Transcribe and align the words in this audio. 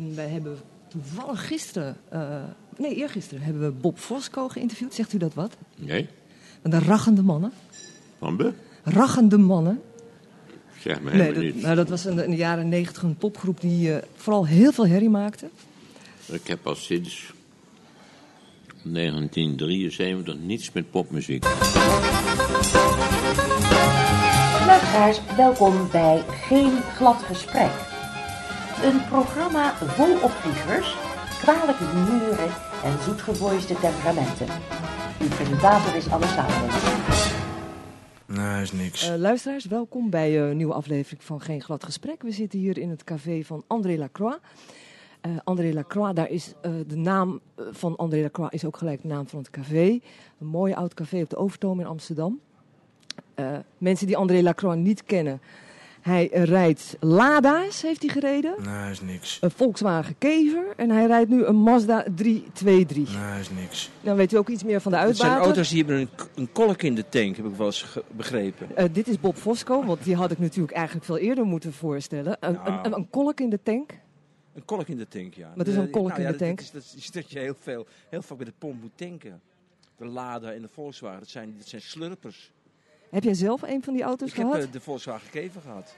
En 0.00 0.14
wij 0.14 0.28
hebben 0.28 0.58
toevallig 0.88 1.46
gisteren, 1.46 1.96
uh, 2.12 2.42
nee 2.76 2.94
eergisteren, 2.94 3.42
hebben 3.42 3.62
we 3.62 3.70
Bob 3.70 3.98
Fosco 3.98 4.48
geïnterviewd. 4.48 4.94
Zegt 4.94 5.12
u 5.12 5.18
dat 5.18 5.34
wat? 5.34 5.56
Nee. 5.76 6.08
Van 6.62 6.70
de 6.70 6.78
rachende 6.78 7.22
mannen. 7.22 7.52
Van 8.18 8.36
de? 8.36 8.52
Rachende 8.82 9.38
mannen. 9.38 9.82
Zeg 10.78 11.00
maar 11.00 11.16
Nee, 11.16 11.32
niet. 11.32 11.54
dat, 11.54 11.62
nou, 11.62 11.76
dat 11.76 11.88
was 11.88 12.06
in 12.06 12.16
de, 12.16 12.24
in 12.24 12.30
de 12.30 12.36
jaren 12.36 12.68
negentig 12.68 13.02
een 13.02 13.16
popgroep 13.16 13.60
die 13.60 13.88
uh, 13.88 13.96
vooral 14.14 14.46
heel 14.46 14.72
veel 14.72 14.86
herrie 14.86 15.10
maakte. 15.10 15.48
Ik 16.26 16.46
heb 16.46 16.66
al 16.66 16.74
sinds 16.74 17.32
1973 18.82 20.38
niets 20.38 20.72
met 20.72 20.90
popmuziek. 20.90 21.44
Luisteraars, 24.66 25.20
welkom 25.36 25.90
bij 25.90 26.24
Geen 26.28 26.72
Glad 26.96 27.22
Gesprek. 27.22 27.85
Een 28.82 29.04
programma 29.08 29.74
vol 29.74 30.14
opvliegers, 30.14 30.96
kwalijke 31.40 31.84
humoren 31.84 32.50
en 32.84 33.02
zoetgevoiste 33.02 33.74
temperamenten. 33.74 34.46
Uw 35.20 35.28
presentator 35.28 35.96
is 35.96 36.10
Anne 36.10 36.26
Salomon. 36.26 36.70
Nee, 38.26 38.62
is 38.62 38.72
niks. 38.72 39.08
Uh, 39.08 39.14
luisteraars, 39.16 39.64
welkom 39.64 40.10
bij 40.10 40.40
een 40.40 40.56
nieuwe 40.56 40.72
aflevering 40.72 41.24
van 41.24 41.40
Geen 41.40 41.62
Glad 41.62 41.84
Gesprek. 41.84 42.22
We 42.22 42.30
zitten 42.30 42.58
hier 42.58 42.78
in 42.78 42.90
het 42.90 43.04
café 43.04 43.42
van 43.44 43.64
André 43.66 43.96
Lacroix. 43.96 44.38
Uh, 45.26 45.32
André 45.44 45.72
Lacroix, 45.72 46.14
daar 46.14 46.30
is 46.30 46.52
uh, 46.62 46.72
de 46.86 46.96
naam 46.96 47.40
van 47.70 47.96
André 47.96 48.20
Lacroix 48.20 48.52
is 48.52 48.64
ook 48.64 48.76
gelijk 48.76 49.02
de 49.02 49.08
naam 49.08 49.28
van 49.28 49.38
het 49.38 49.50
café. 49.50 50.00
Een 50.38 50.46
mooi 50.46 50.74
oud 50.74 50.94
café 50.94 51.20
op 51.20 51.30
de 51.30 51.36
Overtoom 51.36 51.80
in 51.80 51.86
Amsterdam. 51.86 52.40
Uh, 53.36 53.56
mensen 53.78 54.06
die 54.06 54.16
André 54.16 54.42
Lacroix 54.42 54.76
niet 54.76 55.04
kennen. 55.04 55.40
Hij 56.06 56.28
rijdt 56.32 56.96
Lada's, 57.00 57.82
heeft 57.82 58.02
hij 58.02 58.10
gereden. 58.10 58.54
Nee, 58.62 58.90
is 58.90 59.00
niks. 59.00 59.38
Een 59.40 59.50
Volkswagen 59.50 60.18
Kever. 60.18 60.64
En 60.76 60.90
hij 60.90 61.06
rijdt 61.06 61.30
nu 61.30 61.44
een 61.44 61.56
Mazda 61.56 62.04
323. 62.14 63.14
Nee, 63.20 63.40
is 63.40 63.50
niks. 63.50 63.90
Dan 64.00 64.16
weet 64.16 64.32
u 64.32 64.36
ook 64.36 64.48
iets 64.48 64.64
meer 64.64 64.80
van 64.80 64.92
de 64.92 64.98
Het 64.98 65.06
uitbater. 65.06 65.30
zijn 65.32 65.42
auto's 65.44 65.68
die 65.68 65.78
hebben 65.84 66.00
een, 66.00 66.08
een 66.34 66.52
kolk 66.52 66.82
in 66.82 66.94
de 66.94 67.08
tank, 67.08 67.36
heb 67.36 67.46
ik 67.46 67.54
wel 67.56 67.66
eens 67.66 67.96
begrepen. 68.10 68.68
Uh, 68.78 68.84
dit 68.92 69.08
is 69.08 69.20
Bob 69.20 69.36
Fosco, 69.36 69.84
want 69.84 70.04
die 70.04 70.14
had 70.16 70.30
ik 70.30 70.38
natuurlijk 70.38 70.74
eigenlijk 70.74 71.06
veel 71.06 71.18
eerder 71.18 71.44
moeten 71.44 71.72
voorstellen. 71.72 72.36
Een, 72.40 72.52
Nou. 72.52 72.84
een, 72.86 72.92
een 72.96 73.10
kolk 73.10 73.40
in 73.40 73.50
de 73.50 73.60
tank. 73.62 73.90
Een 74.54 74.64
kolk 74.64 74.86
in 74.88 74.96
de 74.96 75.08
tank, 75.08 75.34
ja. 75.34 75.52
Wat 75.56 75.66
is 75.66 75.74
een 75.76 75.84
De- 75.84 75.90
kolk 75.90 76.08
nou 76.08 76.20
in 76.20 76.26
ja, 76.26 76.32
de 76.32 76.38
dat- 76.38 76.46
tank? 76.46 76.72
Dat, 76.72 76.82
is, 76.82 76.90
dat 76.90 76.94
is 77.02 77.10
dat 77.22 77.30
je 77.30 77.38
heel, 77.38 77.54
veel, 77.60 77.86
heel 78.10 78.22
vaak 78.22 78.36
bij 78.36 78.46
de 78.46 78.52
pomp 78.58 78.80
moet 78.82 78.92
tanken. 78.94 79.40
De 79.96 80.04
Lada 80.06 80.52
en 80.52 80.62
de 80.62 80.68
Volkswagen, 80.68 81.18
dat 81.18 81.28
zijn, 81.28 81.54
dat 81.58 81.68
zijn 81.68 81.82
slurpers. 81.82 82.52
Heb 83.16 83.24
jij 83.24 83.34
zelf 83.34 83.62
een 83.62 83.82
van 83.82 83.92
die 83.92 84.02
auto's 84.02 84.30
Ik 84.30 84.36
heb 84.36 84.46
gehad? 84.46 84.64
eh, 84.64 84.72
de 84.72 84.80
Volkswagen 84.80 85.30
Kever 85.30 85.60
gehad. 85.60 85.96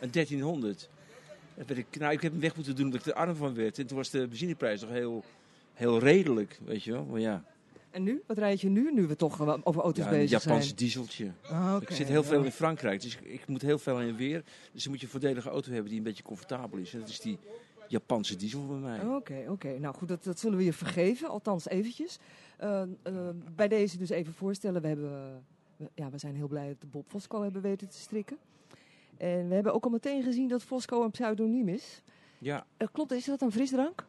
Een 0.00 0.10
1300. 0.10 0.88
Dat 1.54 1.66
werd 1.66 1.78
ik, 1.78 1.86
nou, 1.98 2.12
ik 2.12 2.20
heb 2.20 2.32
hem 2.32 2.40
weg 2.40 2.54
moeten 2.56 2.76
doen 2.76 2.84
omdat 2.84 3.00
ik 3.00 3.06
er 3.06 3.12
arm 3.12 3.36
van 3.36 3.54
werd. 3.54 3.78
En 3.78 3.86
toen 3.86 3.96
was 3.96 4.10
de 4.10 4.28
benzineprijs 4.28 4.80
nog 4.80 4.90
heel, 4.90 5.24
heel 5.74 5.98
redelijk, 5.98 6.60
weet 6.64 6.82
je 6.82 6.92
wel. 6.92 7.04
Maar 7.04 7.20
ja, 7.20 7.44
En 7.90 8.02
nu? 8.02 8.22
Wat 8.26 8.38
rijd 8.38 8.60
je 8.60 8.68
nu, 8.68 8.92
nu 8.92 9.06
we 9.06 9.16
toch 9.16 9.62
over 9.64 9.82
auto's 9.82 10.04
ja 10.04 10.10
een 10.10 10.18
bezig 10.18 10.42
Japanse 10.42 10.66
zijn? 10.66 10.76
dieseltje. 10.76 11.32
Ah, 11.42 11.76
ik 11.80 11.90
zit 11.90 12.08
heel 12.08 12.24
veel 12.24 12.44
in 12.44 12.52
Frankrijk, 12.52 13.00
dus 13.00 13.16
ik, 13.16 13.24
ik 13.24 13.46
moet 13.46 13.62
heel 13.62 13.78
veel 13.78 13.98
heen 13.98 14.08
en 14.08 14.16
weer. 14.16 14.42
Dus 14.72 14.82
dan 14.82 14.90
moet 14.92 15.00
je 15.00 15.06
een 15.06 15.12
voordelige 15.12 15.48
auto 15.48 15.70
hebben 15.70 15.88
die 15.88 15.98
een 15.98 16.04
beetje 16.04 16.22
comfortabel 16.22 16.78
is. 16.78 16.94
En 16.94 17.00
dat 17.00 17.08
is 17.08 17.20
die 17.20 17.38
Japanse 17.88 18.36
diesel 18.36 18.66
bij 18.66 18.76
mij. 18.76 19.16
Oké, 19.16 19.44
oké. 19.48 19.78
Nou 19.78 19.94
goed, 19.94 20.08
dat, 20.08 20.24
dat 20.24 20.38
zullen 20.38 20.58
we 20.58 20.64
je 20.64 20.72
vergeven, 20.72 21.28
althans 21.28 21.68
eventjes. 21.68 22.18
Eh, 22.56 22.82
eh, 22.82 22.88
bij 23.56 23.68
deze 23.68 23.98
dus 23.98 24.10
even 24.10 24.32
voorstellen, 24.32 24.82
we, 24.82 24.88
hebben, 24.88 25.44
ja, 25.94 26.10
we 26.10 26.18
zijn 26.18 26.34
heel 26.36 26.48
blij 26.48 26.66
dat 26.68 26.76
we 26.80 26.86
Bob 26.86 27.04
Fosco 27.08 27.42
hebben 27.42 27.62
weten 27.62 27.88
te 27.88 27.98
strikken. 27.98 28.36
En 29.16 29.48
we 29.48 29.54
hebben 29.54 29.74
ook 29.74 29.84
al 29.84 29.90
meteen 29.90 30.22
gezien 30.22 30.48
dat 30.48 30.62
Fosco 30.62 31.04
een 31.04 31.10
pseudoniem 31.10 31.68
is. 31.68 32.02
Ja, 32.38 32.66
Eh, 32.76 32.88
klopt, 32.92 33.12
is 33.12 33.24
dat 33.24 33.40
een 33.42 33.52
frisdrank? 33.52 34.06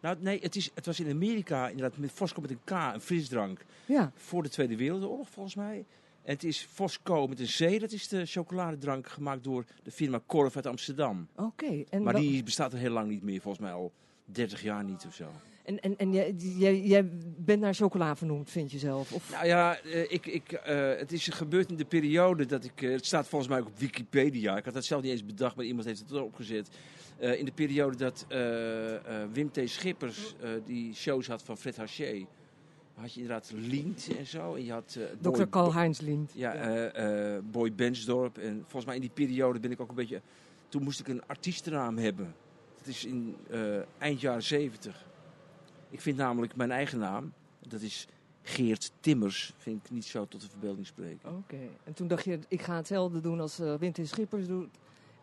nou 0.00 0.16
nee, 0.20 0.40
het, 0.40 0.56
is, 0.56 0.70
het 0.74 0.86
was 0.86 1.00
in 1.00 1.10
Amerika 1.10 1.68
inderdaad 1.68 1.98
met 1.98 2.10
Fosco 2.10 2.40
met 2.40 2.50
een 2.50 2.60
K, 2.64 2.70
een 2.70 3.00
frisdrank. 3.00 3.64
Ja. 3.86 4.12
Voor 4.14 4.42
de 4.42 4.48
Tweede 4.48 4.76
Wereldoorlog 4.76 5.28
volgens 5.30 5.54
mij. 5.54 5.84
En 6.22 6.32
het 6.32 6.44
is 6.44 6.60
Fosco 6.70 7.26
met 7.26 7.40
een 7.40 7.46
C, 7.76 7.80
dat 7.80 7.92
is 7.92 8.08
de 8.08 8.26
chocoladedrank 8.26 9.06
gemaakt 9.08 9.44
door 9.44 9.64
de 9.82 9.90
firma 9.90 10.20
Korf 10.26 10.56
uit 10.56 10.66
Amsterdam. 10.66 11.28
Oké. 11.36 11.84
Maar 12.02 12.14
die 12.14 12.42
bestaat 12.42 12.72
er 12.72 12.78
heel 12.78 12.90
lang 12.90 13.08
niet 13.08 13.22
meer, 13.22 13.40
volgens 13.40 13.64
mij 13.64 13.72
al 13.72 13.92
30 14.24 14.62
jaar 14.62 14.84
niet 14.84 15.04
of 15.06 15.14
zo. 15.14 15.30
En, 15.66 15.80
en, 15.80 15.96
en 15.96 16.12
jij, 16.12 16.34
jij, 16.58 16.80
jij 16.80 17.08
bent 17.36 17.60
naar 17.60 17.74
chocola 17.74 18.16
vernoemd, 18.16 18.50
vind 18.50 18.70
je 18.70 18.78
zelf? 18.78 19.12
Of... 19.12 19.30
Nou 19.30 19.46
ja, 19.46 19.78
eh, 19.78 20.12
ik, 20.12 20.26
ik, 20.26 20.52
eh, 20.52 20.96
het 20.96 21.12
is 21.12 21.28
gebeurd 21.28 21.70
in 21.70 21.76
de 21.76 21.84
periode 21.84 22.46
dat 22.46 22.64
ik... 22.64 22.82
eh, 22.82 22.90
het 22.90 23.06
staat 23.06 23.28
volgens 23.28 23.50
mij 23.50 23.60
ook 23.60 23.66
op 23.66 23.78
Wikipedia. 23.78 24.56
Ik 24.56 24.64
had 24.64 24.74
dat 24.74 24.84
zelf 24.84 25.02
niet 25.02 25.10
eens 25.10 25.24
bedacht, 25.24 25.56
maar 25.56 25.64
iemand 25.64 25.86
heeft 25.86 25.98
het 25.98 26.10
erop 26.10 26.34
gezet. 26.34 26.68
In 27.18 27.44
de 27.44 27.52
periode 27.52 27.96
dat 27.96 28.26
Wim 29.32 29.50
T. 29.52 29.60
Schippers 29.64 30.34
die 30.64 30.94
shows 30.94 31.26
had 31.26 31.42
van 31.42 31.58
Fred 31.58 31.76
Haché... 31.76 32.26
had 32.94 33.12
je 33.14 33.20
inderdaad 33.20 33.52
Lient 33.54 34.08
en 34.18 34.26
zo. 34.26 34.54
En 34.54 34.64
je 34.64 34.72
had... 34.72 34.98
Dr. 35.20 35.30
Boy- 35.30 35.48
Karl-Heinz 35.48 36.00
Lind. 36.00 36.32
Ja, 36.34 36.92
Boy 37.50 37.72
Bensdorp. 37.72 38.38
En 38.38 38.60
volgens 38.60 38.84
mij 38.84 38.94
in 38.94 39.00
die 39.00 39.10
periode 39.10 39.60
ben 39.60 39.70
ik 39.70 39.80
ook 39.80 39.88
een 39.88 39.94
beetje... 39.94 40.20
Toen 40.68 40.82
moest 40.82 41.00
ik 41.00 41.08
een 41.08 41.26
artiestennaam 41.26 41.98
hebben. 41.98 42.34
Dat 42.78 42.86
is 42.86 43.04
in 43.04 43.36
eind 43.98 44.20
jaren 44.20 44.42
zeventig. 44.42 45.04
Ik 45.90 46.00
vind 46.00 46.16
namelijk 46.16 46.56
mijn 46.56 46.70
eigen 46.70 46.98
naam, 46.98 47.32
dat 47.68 47.80
is 47.80 48.08
Geert 48.42 48.92
Timmers, 49.00 49.52
vind 49.56 49.84
ik 49.84 49.90
niet 49.90 50.04
zo 50.04 50.26
tot 50.26 50.40
de 50.40 50.48
verbeelding 50.48 50.86
spreken. 50.86 51.36
Oké. 51.36 51.68
En 51.84 51.92
toen 51.94 52.08
dacht 52.08 52.24
je, 52.24 52.38
ik 52.48 52.62
ga 52.62 52.76
hetzelfde 52.76 53.20
doen 53.20 53.40
als 53.40 53.58
eh 53.58 53.74
Winter 53.74 54.06
Schippers 54.06 54.46
doet. 54.46 54.68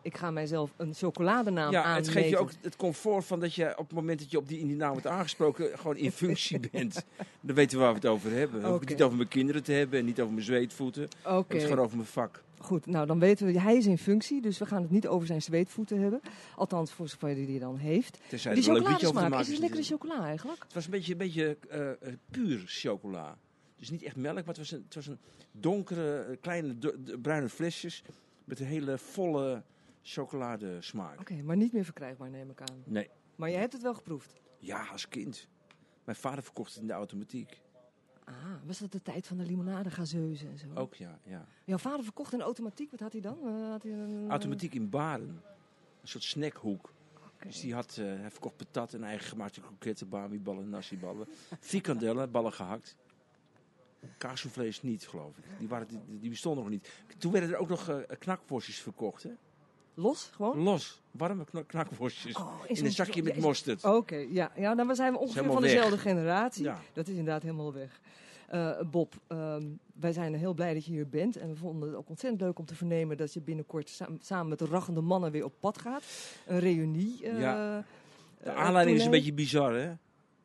Ik 0.04 0.16
ga 0.16 0.30
mijzelf 0.30 0.70
een 0.76 0.94
chocoladenaam 0.94 1.72
ja, 1.72 1.94
het 1.94 2.08
geeft 2.08 2.28
je 2.28 2.38
ook 2.38 2.50
het 2.60 2.76
comfort 2.76 3.24
van 3.24 3.40
dat 3.40 3.54
je 3.54 3.70
op 3.78 3.86
het 3.86 3.92
moment 3.96 4.18
dat 4.18 4.30
je 4.30 4.38
op 4.38 4.48
die, 4.48 4.58
in 4.58 4.66
die 4.66 4.76
naam 4.76 4.92
wordt 4.92 5.06
aangesproken, 5.06 5.78
gewoon 5.78 5.96
in 5.96 6.12
functie 6.12 6.60
bent. 6.72 7.04
Dan 7.40 7.54
weten 7.54 7.78
we 7.78 7.84
waar 7.84 7.92
we 7.92 7.98
het 7.98 8.08
over 8.08 8.30
hebben. 8.30 8.64
Hoef 8.64 8.82
ik 8.82 8.88
niet 8.88 9.02
over 9.02 9.16
mijn 9.16 9.28
kinderen 9.28 9.62
te 9.62 9.72
hebben 9.72 9.98
en 9.98 10.04
niet 10.04 10.20
over 10.20 10.32
mijn 10.32 10.44
zweetvoeten. 10.46 11.02
Het 11.22 11.44
is 11.48 11.62
gewoon 11.62 11.78
over 11.78 11.96
mijn 11.96 12.08
vak. 12.08 12.42
Goed, 12.58 12.86
nou 12.86 13.06
dan 13.06 13.18
weten 13.18 13.46
we, 13.46 13.60
hij 13.60 13.76
is 13.76 13.86
in 13.86 13.98
functie, 13.98 14.40
dus 14.42 14.58
we 14.58 14.66
gaan 14.66 14.82
het 14.82 14.90
niet 14.90 15.06
over 15.06 15.26
zijn 15.26 15.42
zweetvoeten 15.42 16.00
hebben. 16.00 16.20
Althans, 16.56 16.92
voor 16.92 17.08
zover 17.08 17.28
hij 17.28 17.46
die 17.46 17.58
dan 17.58 17.76
heeft. 17.76 18.18
Tenzij 18.28 18.54
die 18.54 18.62
chocoladesmaak, 18.62 19.40
is 19.40 19.48
het 19.48 19.58
lekkere 19.58 19.82
chocola 19.82 20.24
eigenlijk? 20.26 20.62
Het 20.62 20.74
was 20.74 20.84
een 20.84 20.90
beetje, 20.90 21.12
een 21.12 21.18
beetje 21.18 21.56
eh, 21.70 22.12
puur 22.30 22.62
chocola. 22.66 23.36
Dus 23.78 23.90
niet 23.90 24.02
echt 24.02 24.16
melk, 24.16 24.34
maar 24.34 24.44
het 24.46 24.56
was 24.56 24.70
een, 24.70 24.82
het 24.84 24.94
was 24.94 25.06
een 25.06 25.18
donkere, 25.52 26.18
eh, 26.18 26.36
kleine 26.40 26.78
do- 26.78 26.94
bruine 27.22 27.48
flesjes 27.48 28.02
met 28.44 28.60
een 28.60 28.66
hele 28.66 28.98
volle 28.98 29.62
chocoladesmaak. 30.04 31.20
Oké, 31.20 31.42
maar 31.42 31.56
niet 31.56 31.72
meer 31.72 31.84
verkrijgbaar 31.84 32.30
neem 32.30 32.50
ik 32.50 32.60
aan. 32.60 32.82
Nee, 32.84 33.10
Maar 33.36 33.50
je 33.50 33.56
hebt 33.56 33.72
het 33.72 33.82
wel 33.82 33.94
geproefd? 33.94 34.40
ja, 34.58 34.86
als 34.86 35.08
kind. 35.08 35.48
Mijn 36.04 36.16
vader 36.16 36.42
verkocht 36.42 36.72
het 36.72 36.80
in 36.80 36.86
de 36.86 36.92
automatiek. 36.92 37.62
Ah, 38.24 38.34
was 38.66 38.78
dat 38.78 38.92
de 38.92 39.02
tijd 39.02 39.26
van 39.26 39.36
de 39.36 39.44
limonadegazeuzen 39.44 40.48
en 40.50 40.58
zo? 40.58 40.66
Ook 40.74 40.94
ja, 40.94 41.18
ja. 41.22 41.46
Jouw 41.64 41.78
vader 41.78 42.04
verkocht 42.04 42.32
een 42.32 42.40
automatiek, 42.42 42.90
wat 42.90 43.00
had 43.00 43.12
hij 43.12 43.20
dan? 43.20 43.38
Eh, 43.44 43.70
had 43.70 43.82
hij 43.82 43.92
een, 43.92 44.30
Automatiek 44.30 44.74
in 44.74 44.90
Baren. 44.90 45.42
Een 46.00 46.08
soort 46.08 46.24
snackhoek. 46.24 46.92
Dus 47.42 47.60
die 47.60 47.74
had, 47.74 47.96
eh, 47.96 48.04
hij 48.04 48.30
verkocht 48.30 48.56
patat 48.56 48.94
en 48.94 49.04
eigen 49.04 49.26
gemaakte 49.26 49.60
kroketten, 49.60 50.08
bami-ballen, 50.08 50.68
nasi-ballen. 50.68 51.26
Frikandellen, 51.60 52.30
ballen 52.30 52.52
gehakt. 52.52 52.96
Kaassoufflés 54.18 54.82
niet, 54.82 55.06
geloof 55.06 55.38
ik. 55.38 55.44
Die, 55.58 55.68
waren, 55.68 55.86
die, 55.86 56.18
die 56.20 56.30
bestonden 56.30 56.62
nog 56.62 56.72
niet. 56.72 57.02
Toen 57.18 57.32
werden 57.32 57.50
er 57.50 57.56
ook 57.56 57.68
nog 57.68 57.88
eh 57.88 58.18
knakworstjes 58.18 58.78
verkocht, 58.78 59.22
hè? 59.22 59.30
Los, 59.94 60.30
gewoon? 60.34 60.58
Los, 60.62 61.00
warme 61.10 61.44
knak- 61.44 61.68
knakworstjes. 61.68 62.36
Oh, 62.36 62.52
in 62.66 62.84
een 62.84 62.90
zakje 62.92 63.22
met 63.22 63.36
mosterd. 63.40 63.84
Oké, 63.84 64.16
ja, 64.30 64.52
ja, 64.56 64.74
dan 64.74 64.94
zijn 64.96 65.12
we 65.12 65.18
ongeveer 65.18 65.44
van 65.44 65.60
weg. 65.60 65.70
dezelfde 65.72 65.98
generatie. 65.98 66.64
Ja. 66.64 66.80
Dat 66.92 67.06
is 67.08 67.14
inderdaad 67.16 67.42
helemaal 67.42 67.72
weg. 67.72 68.00
Eh, 68.48 68.80
Bob, 68.90 69.14
ehm, 69.26 69.62
wij 69.94 70.12
zijn 70.12 70.34
heel 70.34 70.54
blij 70.54 70.74
dat 70.74 70.84
je 70.84 70.92
hier 70.92 71.08
bent. 71.08 71.36
En 71.36 71.48
we 71.48 71.56
vonden 71.56 71.88
het 71.88 71.98
ook 71.98 72.08
ontzettend 72.08 72.42
leuk 72.42 72.58
om 72.58 72.64
te 72.64 72.74
vernemen 72.74 73.16
dat 73.16 73.32
je 73.32 73.40
binnenkort 73.40 73.88
sa- 73.88 74.08
samen 74.20 74.48
met 74.48 74.58
de 74.58 74.66
raggende 74.66 75.00
mannen 75.00 75.30
weer 75.30 75.44
op 75.44 75.52
pad 75.60 75.78
gaat. 75.80 76.02
Een 76.46 76.58
reunie. 76.58 77.20
eh, 77.24 77.40
Ja. 77.40 77.84
De 78.42 78.50
eh, 78.50 78.56
aanleiding 78.56 78.96
is 78.98 79.04
een 79.04 79.10
beetje 79.10 79.32
bizar, 79.32 79.74
hè? 79.74 79.92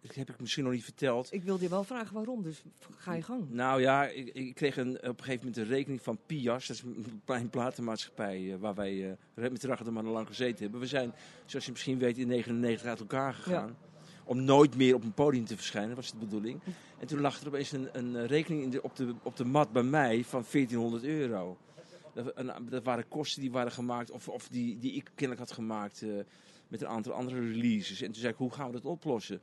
Dat 0.01 0.15
heb 0.15 0.29
ik 0.29 0.39
misschien 0.39 0.63
nog 0.63 0.73
niet 0.73 0.83
verteld. 0.83 1.33
Ik 1.33 1.43
wilde 1.43 1.63
je 1.63 1.69
wel 1.69 1.83
vragen 1.83 2.13
waarom, 2.13 2.43
dus 2.43 2.63
ga 2.97 3.13
je 3.13 3.21
gang. 3.21 3.49
Nou 3.49 3.81
ja, 3.81 4.07
ik, 4.07 4.27
ik 4.33 4.55
kreeg 4.55 4.77
een, 4.77 4.95
op 4.95 5.03
een 5.03 5.23
gegeven 5.23 5.37
moment 5.37 5.57
een 5.57 5.75
rekening 5.75 6.01
van 6.01 6.19
Pias. 6.25 6.67
Dat 6.67 6.75
is 6.75 6.83
een 6.83 7.21
kleine 7.25 7.47
platenmaatschappij 7.47 8.53
eh, 8.53 8.59
waar 8.59 8.75
wij 8.75 9.17
eh, 9.33 9.49
met 9.51 9.61
de 9.61 9.91
Mannen 9.91 10.13
lang 10.13 10.27
gezeten 10.27 10.61
hebben. 10.61 10.79
We 10.79 10.87
zijn, 10.87 11.13
zoals 11.45 11.65
je 11.65 11.71
misschien 11.71 11.97
weet, 11.97 12.17
in 12.17 12.27
99 12.27 12.87
uit 12.87 12.99
elkaar 12.99 13.33
gegaan. 13.33 13.77
Om 14.23 14.43
nooit 14.43 14.75
meer 14.75 14.95
op 14.95 15.03
een 15.03 15.13
podium 15.13 15.45
te 15.45 15.55
verschijnen, 15.55 15.95
was 15.95 16.11
de 16.11 16.17
bedoeling. 16.17 16.61
En 16.99 17.07
toen 17.07 17.19
lag 17.19 17.41
er 17.41 17.47
opeens 17.47 17.71
een, 17.71 17.89
een 17.91 18.15
eh, 18.15 18.25
rekening 18.25 18.63
in 18.63 18.69
de, 18.69 18.83
op, 18.83 18.95
de, 18.95 19.15
op 19.23 19.37
de 19.37 19.45
mat 19.45 19.71
bij 19.71 19.83
mij 19.83 20.23
van 20.23 20.45
1400 20.51 21.03
euro. 21.03 21.57
Dat, 22.13 22.33
en, 22.33 22.67
dat 22.69 22.83
waren 22.83 23.07
kosten 23.07 23.41
die 23.41 23.51
waren 23.51 23.71
gemaakt, 23.71 24.11
of, 24.11 24.27
of 24.27 24.47
die, 24.47 24.77
die 24.77 24.93
ik 24.93 25.11
kennelijk 25.15 25.47
had 25.47 25.57
gemaakt 25.57 26.05
met 26.67 26.81
een 26.81 26.87
aantal 26.87 27.13
andere 27.13 27.39
releases. 27.39 28.01
En 28.01 28.11
toen 28.11 28.21
zei 28.21 28.31
ik, 28.31 28.37
hoe 28.37 28.51
gaan 28.51 28.67
we 28.67 28.73
dat 28.73 28.85
oplossen? 28.85 29.41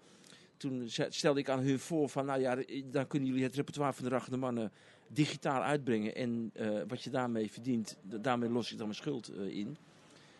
Toen 0.56 0.88
stelde 1.08 1.40
ik 1.40 1.48
aan 1.48 1.60
hun 1.60 1.78
voor 1.78 2.08
van, 2.08 2.26
nou 2.26 2.40
ja, 2.40 2.58
dan 2.90 3.06
kunnen 3.06 3.28
jullie 3.28 3.44
het 3.44 3.54
repertoire 3.54 3.92
van 3.92 4.04
de 4.04 4.10
Raggende 4.10 4.38
Mannen 4.38 4.72
digitaal 5.08 5.62
uitbrengen. 5.62 6.14
En 6.14 6.50
eh, 6.54 6.80
wat 6.88 7.02
je 7.02 7.10
daarmee 7.10 7.50
verdient, 7.50 7.96
daarmee 8.02 8.50
los 8.50 8.72
ik 8.72 8.78
dan 8.78 8.86
mijn 8.86 8.98
schuld 8.98 9.28
eh, 9.28 9.46
in. 9.46 9.76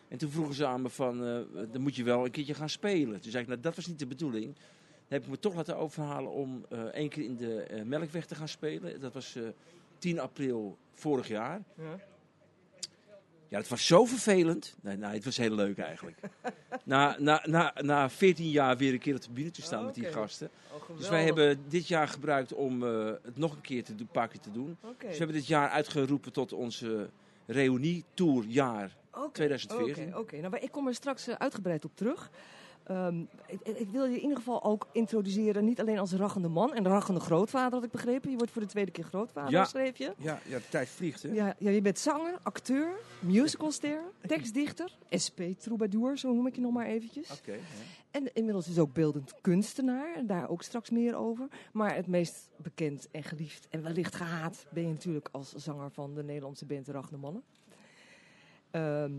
En 0.09 0.19
toen 0.19 0.31
vroegen 0.31 0.55
ze 0.55 0.67
aan 0.67 0.83
me 0.83 0.89
van, 0.89 1.25
eh, 1.25 1.39
dan 1.73 1.81
moet 1.81 1.97
je 1.97 2.05
wel 2.05 2.25
een 2.25 2.31
keertje 2.31 2.55
gaan 2.55 2.69
spelen. 2.69 3.21
Toen 3.21 3.31
zei 3.31 3.43
ik, 3.43 3.49
nou 3.49 3.61
dat 3.61 3.77
was 3.77 3.87
niet 3.87 3.99
de 3.99 4.07
bedoeling. 4.07 4.55
Dan 4.55 5.19
heb 5.19 5.23
ik 5.23 5.29
me 5.29 5.39
toch 5.39 5.55
laten 5.55 5.77
overhalen 5.77 6.31
om 6.31 6.67
één 6.93 7.09
keer 7.09 7.25
in 7.25 7.37
de 7.37 7.83
Melkweg 7.85 8.27
te 8.27 8.35
gaan 8.35 8.49
spelen. 8.49 9.01
Dat 9.01 9.13
was 9.13 9.37
eh 9.37 9.43
10 9.99 10.21
april 10.21 10.79
vorig 10.93 11.29
jaar. 11.29 11.63
Ja. 11.77 11.99
Ja, 13.57 13.63
het 13.63 13.71
was 13.71 13.87
zo 13.87 14.05
vervelend. 14.05 14.77
Nee, 14.81 14.97
nee 14.97 15.11
het 15.11 15.25
was 15.25 15.37
heel 15.37 15.55
leuk 15.55 15.79
eigenlijk. 15.79 16.19
na, 16.85 17.17
na, 17.19 17.43
na, 17.45 17.75
na 17.81 18.11
14 18.11 18.51
jaar 18.51 18.77
weer 18.77 18.93
een 18.93 18.99
keer 18.99 19.15
op 19.15 19.23
de 19.23 19.31
bühne 19.31 19.51
te 19.51 19.63
staan 19.63 19.79
Oh, 19.79 19.85
met 19.85 19.95
die 19.95 20.05
gasten. 20.05 20.51
Oh, 20.73 20.97
Dus 20.97 21.09
wij 21.09 21.25
hebben 21.25 21.65
dit 21.69 21.89
jaar 21.89 22.09
gebruikt 22.09 22.53
om 22.53 22.85
eh, 22.85 23.07
het 23.23 23.37
nog 23.37 23.53
een 23.53 23.61
keer 23.61 23.85
te 23.85 23.95
doen, 23.95 24.09
keer 24.13 24.41
te 24.41 24.53
doen. 24.53 24.77
Dus 24.81 25.11
we 25.11 25.17
hebben 25.17 25.37
dit 25.37 25.47
jaar 25.47 25.69
uitgeroepen 25.69 26.33
tot 26.33 26.53
onze 26.53 27.09
reunie-tourjaar. 27.47 28.97
Oké, 29.11 29.31
2014. 29.33 30.09
Oké, 30.09 30.19
oké. 30.19 30.37
nou, 30.37 30.57
ik 30.57 30.71
kom 30.71 30.87
er 30.87 30.95
straks 30.95 31.27
eh, 31.27 31.35
uitgebreid 31.39 31.85
op 31.85 31.91
terug. 31.95 32.31
Ehm, 32.87 33.21
ik, 33.65 33.89
wil 33.91 34.05
je 34.05 34.15
in 34.17 34.23
ieder 34.23 34.37
geval 34.37 34.65
ook 34.65 34.87
introduceren, 34.93 35.65
niet 35.65 35.81
alleen 35.81 35.99
als 35.99 36.13
rachende 36.13 36.49
man 36.49 36.75
en 36.75 36.85
rachende 36.87 37.21
grootvader, 37.21 37.73
had 37.73 37.85
ik 37.85 37.91
begrepen. 37.91 38.31
Je 38.31 38.37
wordt 38.37 38.53
voor 38.53 38.63
de 38.63 38.69
tweede 38.69 38.91
keer 38.91 39.05
grootvader, 39.05 39.51
Ja. 39.51 39.65
schreef 39.65 39.97
je. 39.99 40.13
Ja, 40.19 40.39
ja, 40.47 40.57
de 40.59 40.69
tijd 40.69 40.89
vliegt 40.89 41.23
hè. 41.23 41.33
Ja, 41.33 41.55
ja, 41.59 41.71
je 41.71 41.81
bent 41.81 41.99
zanger, 41.99 42.39
acteur, 42.43 42.89
musicalster, 43.21 44.01
tekstdichter, 44.27 44.93
SP-troubadour, 45.11 46.19
zo 46.19 46.33
noem 46.33 46.47
ik 46.47 46.55
je 46.55 46.61
nog 46.61 46.73
maar 46.73 46.87
eventjes. 46.87 47.31
Oké. 47.31 47.55
En 48.11 48.35
inmiddels 48.35 48.69
is 48.69 48.79
ook 48.79 48.93
beeldend 48.93 49.35
kunstenaar, 49.41 50.15
en 50.15 50.27
daar 50.27 50.49
ook 50.49 50.63
straks 50.63 50.91
meer 50.91 51.17
over. 51.17 51.49
Maar 51.73 51.95
het 51.95 52.07
meest 52.07 52.49
bekend 52.57 53.09
en 53.11 53.23
geliefd 53.23 53.67
en 53.71 53.83
wellicht 53.83 54.15
gehaat 54.15 54.67
ben 54.71 54.83
je 54.83 54.89
natuurlijk 54.89 55.29
als 55.33 55.53
zanger 55.55 55.91
van 55.91 56.15
de 56.15 56.23
Nederlandse 56.23 56.67
band 56.67 56.87
De 56.87 56.93
Rachende 56.93 57.19
Mannen. 57.19 57.43
Ehm, 58.71 59.13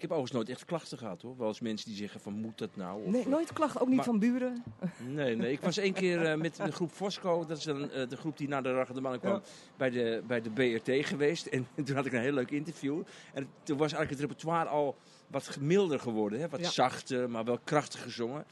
Ik 0.00 0.08
heb 0.08 0.18
overigens 0.18 0.44
nooit 0.46 0.58
echt 0.58 0.66
klachten 0.68 0.98
gehad 0.98 1.22
hoor. 1.22 1.36
Wel 1.36 1.48
eens 1.48 1.60
mensen 1.60 1.88
die 1.88 1.96
zeggen 1.96 2.20
van 2.20 2.32
moet 2.32 2.58
dat 2.58 2.76
nou? 2.76 3.02
Of, 3.04 3.10
nee, 3.12 3.22
eh, 3.22 3.26
nooit 3.28 3.52
klachten, 3.52 3.80
ook 3.80 3.86
niet 3.86 3.96
maar- 3.96 4.04
van 4.04 4.18
buren. 4.18 4.62
Nee, 5.08 5.36
nee. 5.36 5.52
Ik 5.52 5.60
was 5.60 5.76
één 5.76 5.92
keer 5.92 6.24
eh, 6.26 6.38
met 6.38 6.56
de 6.56 6.72
groep 6.72 6.90
Fosco, 6.90 7.44
dat 7.46 7.58
is 7.58 7.64
dan, 7.64 7.90
eh, 7.90 8.08
de 8.08 8.16
groep 8.16 8.36
die 8.38 8.48
na 8.48 8.60
de 8.60 8.72
Ragge 8.72 9.00
Mannen 9.00 9.20
kwam, 9.20 9.32
Ja. 9.32 9.40
bij, 9.76 9.90
de, 9.90 10.22
bij 10.26 10.40
de 10.40 10.50
BRT 10.50 11.06
geweest. 11.06 11.46
En 11.46 11.66
toen 11.84 11.96
had 11.96 12.06
ik 12.06 12.12
een 12.12 12.20
heel 12.20 12.32
leuk 12.32 12.50
interview. 12.50 13.02
En 13.34 13.48
toen 13.62 13.76
was 13.76 13.92
eigenlijk 13.92 14.10
het 14.10 14.20
repertoire 14.20 14.68
al 14.68 14.96
wat 15.26 15.56
milder 15.60 16.00
geworden. 16.00 16.40
Hè? 16.40 16.48
Wat 16.48 16.60
Ja. 16.60 16.70
zachter, 16.70 17.30
maar 17.30 17.44
wel 17.44 17.58
krachtig 17.64 18.02
gezongen. 18.02 18.44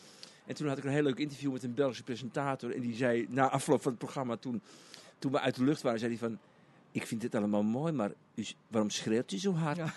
En 0.47 0.55
toen 0.55 0.69
had 0.69 0.79
ik 0.79 0.85
een 0.85 0.91
heel 0.91 1.03
leuk 1.03 1.19
interview 1.19 1.53
met 1.53 1.63
een 1.63 1.75
Belgische 1.75 2.03
presentator. 2.05 2.75
En 2.75 2.81
die 2.81 2.95
zei, 2.95 3.27
na 3.29 3.49
afloop 3.51 3.83
van 3.83 3.91
het 3.91 4.01
programma, 4.01 4.37
toen, 4.37 4.63
toen 5.19 5.33
we 5.33 5.41
uit 5.41 5.55
de 5.55 5.65
lucht 5.65 5.83
waren, 5.83 5.99
zei 5.99 6.11
hij 6.11 6.21
van... 6.21 6.39
Ik 6.91 7.07
vind 7.07 7.21
dit 7.21 7.35
allemaal 7.35 7.63
mooi, 7.63 7.93
maar 7.93 8.13
u, 8.35 8.45
waarom 8.69 8.91
schreeuwt 8.91 9.33
u 9.33 9.39
zo 9.39 9.53
hard? 9.53 9.77
Ja. 9.77 9.93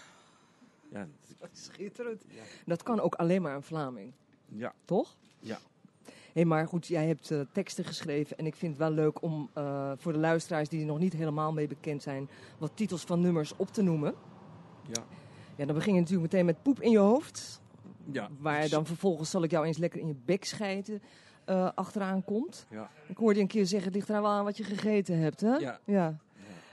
Ja, 0.92 1.07
Schitterend. 1.52 2.24
Dat 2.66 2.84
kan 2.84 3.00
ook 3.00 3.16
alleen 3.16 3.42
maar 3.42 3.56
een 3.56 3.64
Vlaming, 3.64 4.14
ja, 4.46 4.74
toch? 4.86 5.16
ja. 5.40 5.60
Hé, 6.34 6.44
maar 6.44 6.68
goed, 6.68 6.88
jij 6.88 7.08
hebt 7.08 7.32
eh, 7.32 7.40
teksten 7.52 7.86
geschreven 7.86 8.38
en 8.38 8.46
ik 8.46 8.56
vind 8.56 8.72
het 8.72 8.82
wel 8.82 8.92
leuk 8.92 9.22
om 9.22 9.50
eh, 9.54 9.92
voor 9.98 10.14
de 10.14 10.20
luisteraars 10.20 10.70
die 10.70 10.80
er 10.80 10.86
nog 10.86 11.00
niet 11.00 11.14
helemaal 11.14 11.52
mee 11.52 11.68
bekend 11.68 12.02
zijn, 12.02 12.30
wat 12.58 12.72
titels 12.74 13.04
van 13.04 13.22
nummers 13.22 13.56
op 13.56 13.72
te 13.72 13.82
noemen. 13.82 14.14
ja. 14.88 15.04
Ja, 15.56 15.66
dan 15.66 15.76
begin 15.76 15.94
je 15.94 16.00
natuurlijk 16.00 16.32
meteen 16.32 16.46
met 16.46 16.64
poep 16.64 16.82
in 16.82 16.92
je 16.92 16.98
hoofd. 16.98 17.62
ja. 18.12 18.30
Waar 18.40 18.70
dan 18.70 18.86
vervolgens 18.86 19.30
zal 19.30 19.44
ik 19.44 19.52
jou 19.52 19.66
eens 19.66 19.78
lekker 19.78 20.00
in 20.00 20.08
je 20.08 20.16
bek 20.26 20.46
schijten 20.46 21.02
eh, 21.46 21.70
achteraan 21.76 22.24
komt. 22.24 22.66
Ja. 22.70 22.90
Ik 23.08 23.18
hoorde 23.18 23.36
je 23.36 23.42
een 23.42 23.48
keer 23.48 23.66
zeggen, 23.66 23.88
het 23.88 23.96
ligt 23.96 24.10
er 24.10 24.22
wel 24.22 24.32
aan 24.32 24.44
wat 24.44 24.58
je 24.58 24.64
gegeten 24.64 25.18
hebt, 25.18 25.42
hè? 25.42 25.56
Ja. 25.56 25.80
ja. 25.86 26.18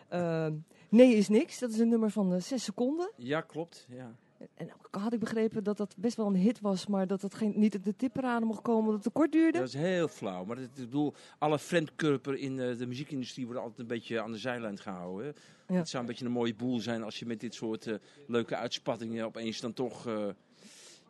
Ehm, 0.08 0.54
nee 0.88 1.14
is 1.14 1.28
niks, 1.28 1.58
dat 1.58 1.70
is 1.70 1.78
een 1.78 1.88
nummer 1.88 2.10
van 2.10 2.40
6 2.40 2.64
seconden. 2.64 3.10
ja, 3.16 3.40
klopt. 3.40 3.86
Ja. 3.88 4.14
En 4.54 4.72
ook 4.74 4.88
had 4.90 5.12
ik 5.12 5.18
begrepen 5.18 5.64
dat 5.64 5.76
dat 5.76 5.94
best 5.96 6.16
wel 6.16 6.26
een 6.26 6.36
hit 6.36 6.60
was, 6.60 6.86
maar 6.86 7.06
dat 7.06 7.22
het 7.22 7.34
geen, 7.34 7.52
niet 7.56 7.74
in 7.74 7.80
de 7.82 7.96
tipparade 7.96 8.44
mocht 8.44 8.62
komen 8.62 8.78
omdat 8.80 8.94
het 8.94 9.02
te 9.02 9.10
kort 9.10 9.32
duurde. 9.32 9.58
Dat 9.58 9.68
is 9.68 9.74
heel 9.74 10.08
flauw. 10.08 10.44
Maar 10.44 10.58
ik 10.58 10.74
bedoel, 10.74 11.14
alle 11.38 11.58
friendkurper 11.58 12.34
in 12.34 12.60
eh, 12.60 12.78
de 12.78 12.86
muziekindustrie 12.86 13.44
worden 13.44 13.62
altijd 13.62 13.80
een 13.80 13.94
beetje 13.94 14.20
aan 14.20 14.32
de 14.32 14.38
zijlijn 14.38 14.78
gehouden. 14.78 15.26
hè. 15.26 15.32
Ja. 15.74 15.78
Het 15.78 15.88
zou 15.88 16.02
een 16.02 16.08
beetje 16.08 16.24
een 16.24 16.30
mooie 16.30 16.54
boel 16.54 16.80
zijn 16.80 17.02
als 17.02 17.18
je 17.18 17.26
met 17.26 17.40
dit 17.40 17.54
soort 17.54 17.86
eh, 17.86 17.94
leuke 18.26 18.56
uitspattingen 18.56 19.24
opeens 19.24 19.60
dan 19.60 19.72
toch... 19.72 20.06
eh, 20.06 20.28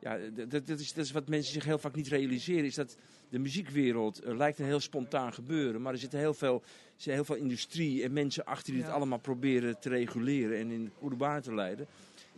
ja, 0.00 0.18
dat 0.48 0.68
is, 0.68 0.92
dat 0.92 1.04
is 1.04 1.12
wat 1.12 1.28
mensen 1.28 1.52
zich 1.52 1.64
heel 1.64 1.78
vaak 1.78 1.94
niet 1.94 2.08
realiseren. 2.08 2.64
Is 2.64 2.74
dat 2.74 2.96
de 3.28 3.38
muziekwereld 3.38 4.20
lijkt 4.24 4.58
een 4.58 4.64
heel 4.64 4.80
spontaan 4.80 5.32
gebeuren. 5.32 5.82
Maar 5.82 5.92
er 5.92 5.98
zit 5.98 6.12
heel 6.12 6.34
veel, 6.34 6.62
zit 6.96 7.14
heel 7.14 7.24
veel 7.24 7.34
industrie 7.34 8.02
en 8.02 8.12
mensen 8.12 8.44
achter 8.44 8.72
die 8.72 8.82
het 8.82 8.92
allemaal 8.92 9.18
proberen 9.18 9.80
te 9.80 9.88
reguleren 9.88 10.58
en 10.58 10.70
in 10.70 10.84
de 10.84 10.90
goede 10.90 11.16
baan 11.16 11.40
te 11.40 11.54
leiden. 11.54 11.86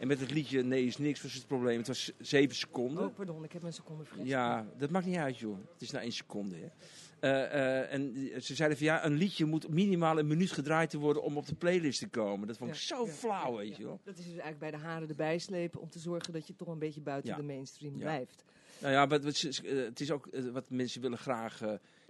En 0.00 0.06
met 0.06 0.20
het 0.20 0.30
liedje 0.30 0.62
Nee 0.62 0.84
is 0.86 0.96
niks 0.98 1.22
was 1.22 1.34
het 1.34 1.46
probleem. 1.46 1.78
Het 1.78 1.86
was 1.86 2.12
zeven 2.18 2.56
seconden. 2.56 3.04
Oh, 3.06 3.14
pardon, 3.14 3.44
ik 3.44 3.52
heb 3.52 3.62
een 3.62 3.72
seconde 3.72 4.04
vergeten. 4.04 4.28
Ja, 4.28 4.66
dat 4.78 4.90
maakt 4.90 5.06
niet 5.06 5.16
uit, 5.16 5.38
joh. 5.38 5.58
Het 5.72 5.82
is 5.82 5.90
na 5.90 6.00
één 6.00 6.12
seconde. 6.12 6.56
Hè. 6.56 6.66
Eh, 7.20 7.80
eh, 7.80 7.92
en 7.92 8.14
ze 8.42 8.54
zeiden 8.54 8.78
van 8.78 8.86
ja, 8.86 9.04
een 9.04 9.12
liedje 9.16 9.44
moet 9.44 9.68
minimaal 9.68 10.18
een 10.18 10.26
minuut 10.26 10.50
gedraaid 10.50 10.90
te 10.90 10.98
worden 10.98 11.22
om 11.22 11.36
op 11.36 11.46
de 11.46 11.54
playlist 11.54 11.98
te 11.98 12.08
komen. 12.08 12.46
Dat 12.46 12.56
vond 12.56 12.70
ik 12.70 12.76
Ja, 12.76 12.82
zo 12.96 13.06
ja, 13.06 13.12
flauw, 13.12 13.50
ja, 13.50 13.56
weet 13.56 13.76
je 13.76 13.84
wel. 13.84 14.00
Dat 14.04 14.14
is 14.18 14.24
dus 14.24 14.32
eigenlijk 14.32 14.58
bij 14.58 14.70
de 14.70 14.76
haren 14.76 15.08
erbij 15.08 15.38
slepen 15.38 15.80
om 15.80 15.90
te 15.90 15.98
zorgen 15.98 16.32
dat 16.32 16.46
je 16.46 16.56
toch 16.56 16.68
een 16.68 16.78
beetje 16.78 17.00
buiten 17.00 17.36
de 17.36 17.42
mainstream 17.42 17.94
Ja. 17.94 18.00
blijft. 18.00 18.44
Nou 18.80 18.92
ja, 18.92 19.30
ze- 19.32 19.62
eh, 19.68 19.84
het 19.84 20.00
is 20.00 20.10
ook 20.10 20.28
wat 20.52 20.70
mensen 20.70 21.00
willen 21.00 21.18
graag, 21.18 21.60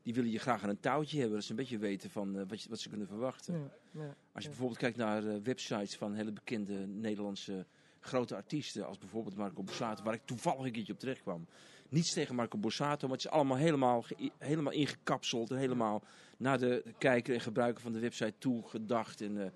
die 0.02 0.14
willen 0.14 0.30
je 0.30 0.38
graag 0.38 0.62
aan 0.62 0.68
een 0.68 0.80
touwtje 0.80 1.18
hebben. 1.18 1.34
Dat 1.36 1.44
ze 1.44 1.50
een 1.50 1.56
beetje 1.56 1.78
weten 1.78 2.10
van 2.10 2.46
wat, 2.48 2.62
je- 2.62 2.68
wat 2.68 2.78
ze 2.78 2.88
kunnen 2.88 3.06
verwachten. 3.06 3.54
Ja, 3.54 4.00
ja. 4.02 4.14
Als 4.32 4.42
je 4.42 4.48
bijvoorbeeld 4.50 4.78
kijkt 4.80 4.96
naar 4.96 5.42
websites 5.42 5.96
van 5.96 6.14
hele 6.14 6.32
bekende 6.32 6.86
Nederlandse 6.86 7.66
grote 8.00 8.34
artiesten, 8.36 8.86
als 8.86 8.98
bijvoorbeeld 8.98 9.36
Marco 9.36 9.62
Borsato, 9.62 10.02
waar 10.02 10.14
ik 10.14 10.20
toevallig 10.24 10.64
een 10.64 10.72
keertje 10.72 10.92
op 10.92 10.98
terecht 10.98 11.22
kwam. 11.22 11.46
Niets 11.88 12.12
tegen 12.12 12.34
Marco 12.34 12.58
Borsato, 12.58 13.06
maar 13.08 13.16
het 13.16 13.26
is 13.26 13.30
allemaal 13.32 13.56
helemaal, 13.56 14.04
helemaal 14.38 14.72
ingekapseld 14.72 15.50
en 15.50 15.56
helemaal 15.56 16.02
naar 16.36 16.58
de 16.58 16.84
kijker 16.98 17.34
en 17.34 17.40
gebruiker 17.40 17.82
van 17.82 17.92
de 17.92 17.98
website 17.98 18.34
toe 18.38 18.62
gedacht. 18.68 19.20
En, 19.20 19.44
eh, 19.44 19.50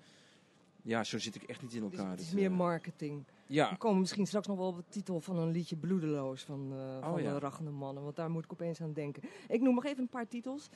ja, 0.81 1.03
zo 1.03 1.19
zit 1.19 1.35
ik 1.35 1.43
echt 1.43 1.61
niet 1.61 1.73
in 1.73 1.83
Het 1.83 1.91
is, 1.93 1.97
elkaar. 1.97 2.11
het 2.13 2.21
is 2.21 2.29
Dat, 2.29 2.39
meer 2.39 2.49
eh, 2.51 2.57
marketing. 2.57 3.23
We 3.47 3.53
Ja, 3.53 3.75
komen 3.77 3.99
misschien 3.99 4.25
straks 4.27 4.47
nog 4.47 4.57
wel 4.57 4.67
op 4.67 4.75
de 4.75 4.83
titel 4.89 5.19
van 5.19 5.37
een 5.37 5.51
liedje 5.51 5.75
Bloedeloos 5.75 6.41
van, 6.43 6.71
eh, 6.73 7.09
van 7.09 7.21
ja. 7.23 7.33
de 7.33 7.39
Rachende 7.39 7.71
Mannen. 7.71 8.03
Want 8.03 8.15
daar 8.15 8.29
moet 8.29 8.43
ik 8.43 8.51
opeens 8.53 8.81
aan 8.81 8.93
denken. 8.93 9.23
Ik 9.47 9.61
noem 9.61 9.75
nog 9.75 9.85
even 9.85 10.01
een 10.01 10.09
paar 10.09 10.27
titels. 10.27 10.69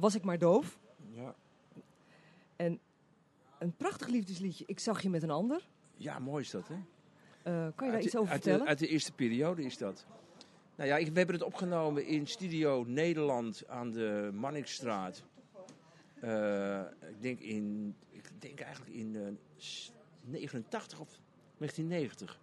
Was 0.00 0.14
ik 0.14 0.22
maar 0.24 0.38
doof. 0.38 0.78
ja. 1.12 1.34
En 2.56 2.80
een 3.58 3.76
prachtig 3.76 4.08
liefdesliedje. 4.08 4.64
Ik 4.66 4.78
zag 4.78 5.02
je 5.02 5.10
met 5.10 5.22
een 5.22 5.30
ander. 5.30 5.68
ja, 5.96 6.18
mooi 6.18 6.42
is 6.44 6.50
dat, 6.50 6.68
hè? 6.68 6.76
Eh, 7.42 7.52
kan 7.74 7.86
je 7.86 7.92
daar 7.92 7.92
Uit 7.92 8.02
iets 8.04 8.12
de- 8.12 8.18
over 8.18 8.32
uit 8.32 8.42
vertellen? 8.42 8.64
De, 8.64 8.68
uit 8.70 8.78
de 8.78 8.86
eerste 8.88 9.12
periode 9.12 9.64
is 9.64 9.78
dat. 9.78 10.06
Nou 10.76 10.88
ja, 10.88 10.96
ik, 10.96 11.06
we 11.08 11.16
hebben 11.18 11.34
het 11.34 11.44
opgenomen 11.44 12.06
in 12.06 12.26
Studio 12.26 12.84
Nederland 12.86 13.62
aan 13.68 13.90
de 13.90 14.30
Manningstraat. 14.34 15.22
Eh, 16.20 16.80
ik 17.08 17.20
denk 17.22 17.40
in, 17.40 17.94
ik 18.10 18.30
denk 18.38 18.60
eigenlijk 18.60 18.94
in 18.96 19.16
eh, 19.16 19.22
s- 19.56 19.92
89 20.24 21.00
of 21.00 21.08
1990. 21.58 22.38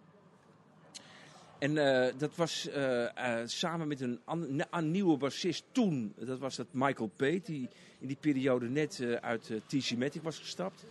En 1.58 1.76
eh, 2.06 2.12
dat 2.18 2.36
was 2.36 2.68
eh, 2.68 3.40
eh, 3.40 3.46
samen 3.46 3.88
met 3.88 4.00
een, 4.00 4.20
an- 4.24 4.64
een 4.70 4.90
nieuwe 4.90 5.16
bassist 5.16 5.64
toen. 5.72 6.14
Dat 6.16 6.38
was 6.38 6.56
dat 6.56 6.66
Michael 6.70 7.08
Pate, 7.16 7.40
die 7.44 7.68
in 7.98 8.06
die 8.06 8.16
periode 8.20 8.68
net 8.68 9.00
eh, 9.00 9.12
uit 9.12 9.50
eh, 9.50 9.56
TC 9.66 9.96
Matic 9.96 10.22
was 10.22 10.38
gestapt. 10.38 10.84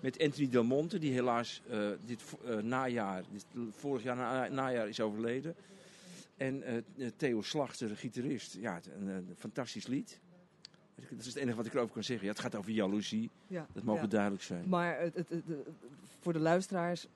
Met 0.00 0.18
Anthony 0.22 0.48
Del 0.48 0.64
Monte, 0.64 0.98
die 0.98 1.12
helaas 1.12 1.62
eh, 1.70 1.88
dit 2.04 2.22
eh, 2.44 2.56
najaar, 2.56 3.22
dit, 3.32 3.46
vorig 3.70 4.02
jaar 4.02 4.16
na, 4.16 4.48
najaar 4.48 4.88
is 4.88 5.00
overleden. 5.00 5.54
En 6.36 6.62
eh, 6.62 7.06
Theo 7.16 7.42
Slachter, 7.42 7.88
de 7.88 7.96
gitarist. 7.96 8.54
Ja, 8.54 8.80
een, 8.98 9.06
een 9.06 9.34
fantastisch 9.38 9.86
lied. 9.86 10.20
Dat 11.10 11.18
is 11.20 11.26
het 11.26 11.36
enige 11.36 11.56
wat 11.56 11.66
ik 11.66 11.74
erover 11.74 11.92
kan 11.94 12.04
zeggen. 12.04 12.26
Ja, 12.26 12.32
het 12.32 12.40
gaat 12.42 12.54
over 12.54 12.70
jaloezie. 12.70 13.30
Ja, 13.46 13.66
Dat 13.72 13.82
mogen 13.82 14.02
ja. 14.02 14.08
duidelijk 14.08 14.42
zijn. 14.42 14.68
Maar 14.68 15.00
het, 15.00 15.14
het, 15.14 15.28
het- 15.28 15.46
het- 15.46 15.68
voor 16.20 16.32
de 16.32 16.38
luisteraars, 16.38 17.06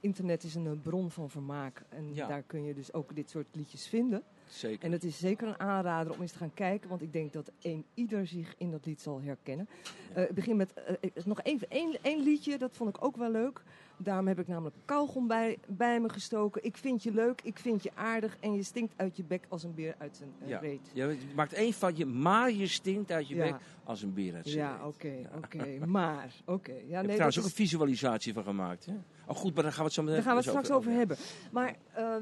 internet 0.00 0.42
is 0.44 0.54
een 0.54 0.80
bron 0.82 1.10
van 1.10 1.30
vermaak. 1.30 1.82
En 1.88 2.14
Ja. 2.14 2.26
daar 2.26 2.42
kun 2.42 2.64
je 2.64 2.74
dus 2.74 2.92
ook 2.92 3.14
dit 3.14 3.30
soort 3.30 3.46
liedjes 3.52 3.86
vinden. 3.86 4.22
Zeker. 4.52 4.84
En 4.84 4.92
het 4.92 5.04
is 5.04 5.18
zeker 5.18 5.48
een 5.48 5.60
aanrader 5.60 6.12
om 6.12 6.20
eens 6.20 6.32
te 6.32 6.38
gaan 6.38 6.54
kijken, 6.54 6.88
want 6.88 7.02
ik 7.02 7.12
denk 7.12 7.32
dat 7.32 7.50
een 7.62 7.84
ieder 7.94 8.26
zich 8.26 8.54
in 8.58 8.70
dat 8.70 8.86
lied 8.86 9.00
zal 9.00 9.20
herkennen. 9.22 9.68
Eh, 10.14 10.22
ik 10.22 10.34
begin 10.34 10.56
met 10.56 10.72
eh, 10.72 11.24
nog 11.24 11.42
even 11.42 11.70
één, 11.70 11.96
één 12.02 12.22
liedje, 12.22 12.58
dat 12.58 12.76
vond 12.76 12.96
ik 12.96 13.04
ook 13.04 13.16
wel 13.16 13.30
leuk. 13.30 13.62
Daarom 14.02 14.26
heb 14.26 14.38
ik 14.38 14.48
namelijk 14.48 14.76
kauwgom 14.84 15.26
bij, 15.26 15.58
bij 15.68 16.00
me 16.00 16.08
gestoken. 16.08 16.64
Ik 16.64 16.76
vind 16.76 17.02
je 17.02 17.12
leuk, 17.12 17.40
ik 17.44 17.58
vind 17.58 17.82
je 17.82 17.90
aardig 17.94 18.36
en 18.40 18.54
je 18.54 18.62
stinkt 18.62 18.92
uit 18.96 19.16
je 19.16 19.24
bek 19.24 19.44
als 19.48 19.62
een 19.62 19.74
beer 19.74 19.94
uit 19.98 20.16
zijn 20.16 20.30
eh, 20.40 20.48
Ja. 20.48 20.58
reet. 20.58 20.90
Ja, 20.94 21.08
je 21.08 21.16
maakt 21.34 21.52
één 21.52 21.72
foutje, 21.72 22.04
maar 22.06 22.52
je 22.52 22.66
stinkt 22.66 23.10
uit 23.10 23.28
je 23.28 23.34
Ja. 23.34 23.44
bek 23.44 23.60
als 23.84 24.02
een 24.02 24.14
beer 24.14 24.34
uit 24.34 24.46
zijn 24.48 24.58
Ja, 24.58 24.76
reet. 24.76 24.86
oké, 24.86 25.28
oké. 25.36 25.78
Maar, 25.86 26.34
oké. 26.46 26.72
Ja, 26.72 26.76
Ik 26.78 26.90
heb 26.90 27.00
nee, 27.02 27.04
trouwens 27.10 27.34
dat 27.36 27.44
ook 27.44 27.50
is- 27.50 27.58
een 27.58 27.64
visualisatie 27.66 28.32
van 28.32 28.42
gemaakt. 28.44 28.86
Hè? 28.86 28.94
Oh 29.26 29.36
goed, 29.36 29.54
maar 29.54 29.62
daar 29.62 29.72
gaan 29.72 29.80
we 29.80 29.86
het 29.86 29.92
zo 29.94 30.02
meteen 30.02 30.16
Daar 30.16 30.24
gaan 30.26 30.36
we 30.36 30.40
het 30.40 30.50
straks 30.50 30.70
over 30.78 30.92
hebben. 30.92 31.16
Maar 31.52 31.76
eh, 31.92 32.14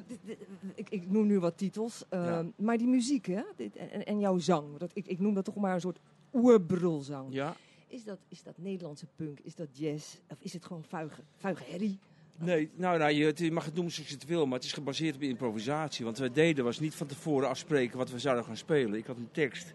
ik, 0.75 0.89
ik 0.91 1.11
noem 1.11 1.27
nu 1.27 1.39
wat 1.39 1.59
titels. 1.59 2.05
eh, 2.09 2.25
Ja. 2.25 2.45
Maar 2.57 2.79
die 2.79 2.87
muziek, 2.89 3.27
hè? 3.27 3.43
Dit, 3.57 3.77
en, 3.77 4.07
en 4.07 4.19
jouw 4.19 4.39
zang. 4.39 4.77
Dat, 4.79 4.91
ik, 4.95 5.07
ik 5.07 5.19
noem 5.19 5.35
dat 5.35 5.45
toch 5.45 5.57
maar 5.57 5.75
een 5.75 5.81
soort 5.81 5.99
oerbrulzang. 6.33 7.27
Ja, 7.33 7.55
Is, 7.91 8.05
dat, 8.05 8.19
is 8.29 8.43
dat 8.43 8.59
Nederlandse 8.59 9.07
punk? 9.17 9.41
Is 9.41 9.55
dat 9.55 9.69
jazz? 9.73 10.17
Of 10.29 10.39
is 10.41 10.53
het 10.53 10.65
gewoon 10.65 10.85
vuige, 10.85 11.23
vuige 11.37 11.65
herrie? 11.67 11.99
Nee, 12.39 12.71
nou, 12.75 12.99
nou 12.99 13.13
je, 13.13 13.51
mag 13.51 13.65
het 13.65 13.75
noemen 13.75 13.93
zoals 13.93 14.09
je 14.09 14.15
het 14.15 14.27
wil, 14.27 14.47
maar 14.47 14.59
het 14.59 14.67
is 14.67 14.73
gebaseerd 14.73 15.15
op 15.15 15.23
improvisatie. 15.23 16.05
Want 16.05 16.19
wat 16.19 16.29
we 16.29 16.35
deden 16.35 16.65
was 16.65 16.81
niet 16.81 16.95
van 16.95 17.07
tevoren 17.07 17.49
afspreken 17.49 17.99
wat 17.99 18.11
we 18.11 18.19
zouden 18.19 18.45
gaan 18.45 18.57
spelen. 18.57 18.99
Ik 18.99 19.07
had 19.07 19.17
een 19.17 19.31
tekst 19.33 19.75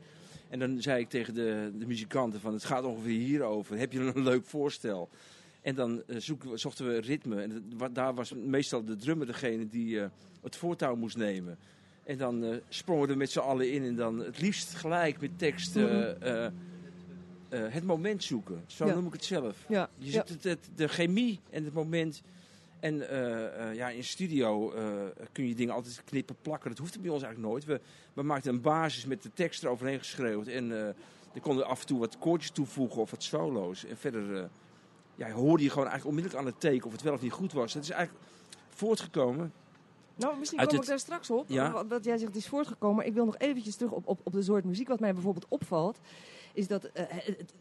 en 0.49 0.59
dan 0.59 0.81
zei 0.81 1.01
ik 1.01 1.09
tegen 1.09 1.33
de, 1.33 1.71
de 1.77 1.85
muzikanten 1.85 2.39
van 2.39 2.53
het 2.53 2.63
gaat 2.63 2.83
ongeveer 2.83 3.19
hierover. 3.19 3.77
Heb 3.77 3.91
je 3.91 3.99
een 3.99 4.23
leuk 4.23 4.45
voorstel? 4.45 5.09
En 5.61 5.75
dan 5.75 6.03
eh, 6.07 6.15
zoeken 6.19 6.51
we, 6.51 6.57
zochten 6.57 6.87
we 6.87 6.99
ritme. 6.99 7.41
En 7.41 7.71
daar 7.93 8.13
was 8.13 8.33
meestal 8.33 8.83
de 8.85 8.95
drummer 8.95 9.27
degene 9.27 9.67
die 9.67 9.99
eh, 9.99 10.07
het 10.41 10.55
voortouw 10.55 10.95
moest 10.95 11.17
nemen. 11.17 11.57
En 12.03 12.17
dan 12.17 12.43
eh, 12.43 12.55
sprongen 12.69 13.05
we 13.05 13.11
er 13.11 13.17
met 13.17 13.31
z'n 13.31 13.39
allen 13.39 13.71
in 13.71 13.83
en 13.83 13.95
dan 13.95 14.19
het 14.19 14.41
liefst 14.41 14.73
gelijk 14.73 15.21
met 15.21 15.39
tekst 15.39 15.75
eh, 17.65 17.73
het 17.73 17.83
moment 17.83 18.23
zoeken. 18.23 18.63
Zo 18.67 18.85
Ja. 18.85 18.93
noem 18.93 19.05
ik 19.07 19.13
het 19.13 19.25
zelf. 19.25 19.55
Ja, 19.67 19.89
Je 19.97 20.11
ziet 20.11 20.29
het, 20.29 20.43
het- 20.43 20.69
de 20.75 20.87
chemie 20.87 21.39
en 21.49 21.63
het 21.65 21.73
moment. 21.73 22.21
En 22.79 23.09
eh, 23.09 23.69
eh, 23.69 23.75
ja, 23.75 23.89
in 23.89 24.03
studio 24.03 24.73
kun 25.31 25.47
je 25.47 25.55
dingen 25.55 25.73
altijd 25.73 26.01
knippen, 26.05 26.35
plakken. 26.41 26.69
Dat 26.69 26.79
hoeft 26.79 27.01
bij 27.01 27.11
ons 27.11 27.23
eigenlijk 27.23 27.51
nooit. 27.53 27.65
We, 27.65 27.81
we 28.13 28.21
maakten 28.23 28.53
een 28.53 28.61
basis 28.61 29.05
met 29.05 29.23
de 29.23 29.29
tekst 29.33 29.63
eroverheen 29.63 29.97
geschreeuwd. 29.99 30.47
En 30.47 30.69
dan 30.69 31.41
konden 31.41 31.63
we 31.63 31.69
af 31.69 31.81
en 31.81 31.87
toe 31.87 31.99
wat 31.99 32.17
koortjes 32.17 32.51
toevoegen 32.51 33.01
of 33.01 33.11
wat 33.11 33.23
solo's. 33.23 33.85
En 33.85 33.97
verder 33.97 34.49
ja, 35.15 35.31
hoorde 35.31 35.63
je 35.63 35.69
gewoon 35.69 35.87
eigenlijk 35.87 36.17
onmiddellijk 36.17 36.45
aan 36.45 36.51
het 36.51 36.59
teken 36.61 36.85
of 36.85 36.91
het 36.91 37.01
wel 37.01 37.13
of 37.13 37.21
niet 37.21 37.31
goed 37.31 37.53
was. 37.53 37.73
Het 37.73 37.83
is 37.83 37.89
eigenlijk 37.89 38.25
voortgekomen. 38.69 39.53
Nou, 40.15 40.37
misschien 40.37 40.59
kom 40.59 40.67
het- 40.67 40.81
ik 40.81 40.87
daar 40.87 40.99
straks 40.99 41.29
op. 41.29 41.49
Ja. 41.49 41.85
Wat, 41.87 42.03
jij 42.03 42.17
zegt, 42.17 42.33
het 42.33 42.41
is 42.43 42.47
voortgekomen. 42.47 42.95
Maar 42.95 43.05
ik 43.05 43.13
wil 43.13 43.25
nog 43.25 43.37
eventjes 43.37 43.75
terug 43.75 43.91
op, 43.91 44.07
op, 44.07 44.19
op 44.23 44.33
de 44.33 44.43
soort 44.43 44.63
muziek. 44.63 44.87
Wat 44.87 44.99
mij 44.99 45.13
bijvoorbeeld 45.13 45.45
opvalt, 45.49 45.99
is 46.55 46.67
dat 46.67 46.83
eh, 46.83 47.03
het, 47.07 47.53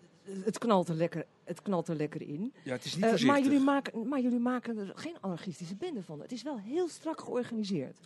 het, 0.44 0.58
knalt 0.58 0.88
er 0.88 0.94
lekker, 0.94 1.24
het 1.44 1.62
knalt 1.62 1.88
er 1.88 1.96
lekker 1.96 2.22
in. 2.22 2.52
Ja, 2.64 2.72
het 2.72 2.84
is 2.84 2.94
niet 2.94 3.02
Eh, 3.04 3.08
voorzichtig. 3.10 3.36
maar, 3.40 3.42
jullie 3.50 3.64
maken, 3.64 4.08
maar 4.08 4.20
jullie 4.20 4.38
maken 4.38 4.78
er 4.78 4.92
geen 4.94 5.16
anarchistische 5.20 5.74
bende 5.76 6.02
van. 6.02 6.20
Het 6.20 6.32
is 6.32 6.42
wel 6.42 6.58
heel 6.58 6.88
strak 6.88 7.20
georganiseerd. 7.20 7.96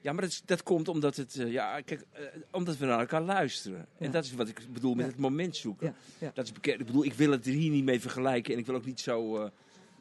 Ja, 0.00 0.12
maar 0.12 0.22
dat, 0.22 0.30
is- 0.30 0.42
dat 0.44 0.62
komt 0.62 0.88
omdat, 0.88 1.16
het, 1.16 1.36
eh, 1.38 1.52
ja, 1.52 1.80
kijk, 1.80 2.04
eh, 2.12 2.24
omdat 2.50 2.76
we 2.76 2.86
naar 2.86 2.98
elkaar 3.00 3.22
luisteren. 3.22 3.86
Ja. 3.98 4.06
En 4.06 4.10
dat 4.12 4.24
is 4.24 4.32
wat 4.34 4.48
ik 4.48 4.60
bedoel 4.72 4.94
met 4.94 5.04
Ja. 5.04 5.10
het 5.10 5.20
moment 5.20 5.56
zoeken. 5.56 5.94
Ja. 6.18 6.30
Dat 6.34 6.44
is 6.44 6.52
bekend. 6.52 6.80
Ik 6.80 6.86
bedoel, 6.86 7.04
ik 7.04 7.14
wil 7.14 7.30
het 7.30 7.46
er 7.46 7.52
hier 7.52 7.70
niet 7.70 7.84
mee 7.84 8.00
vergelijken. 8.00 8.52
En 8.52 8.58
ik 8.58 8.66
wil 8.66 8.74
ook 8.74 8.84
niet 8.84 9.00
zo 9.00 9.36
eh, 9.36 9.50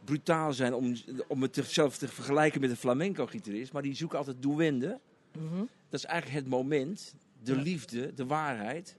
brutaal 0.03 0.53
zijn 0.53 0.73
om, 0.73 0.95
om 1.27 1.41
het 1.41 1.59
zelf 1.65 1.97
te 1.97 2.07
vergelijken 2.07 2.61
met 2.61 2.69
een 2.69 2.75
flamenco-gitarist. 2.75 3.73
Maar 3.73 3.81
die 3.81 3.95
zoeken 3.95 4.17
altijd 4.17 4.41
duende. 4.41 4.99
Mhm. 5.37 5.57
Dat 5.89 5.99
is 5.99 6.05
eigenlijk 6.05 6.41
het 6.43 6.49
moment, 6.53 7.15
de 7.43 7.55
liefde, 7.55 8.13
de 8.13 8.25
waarheid. 8.25 8.95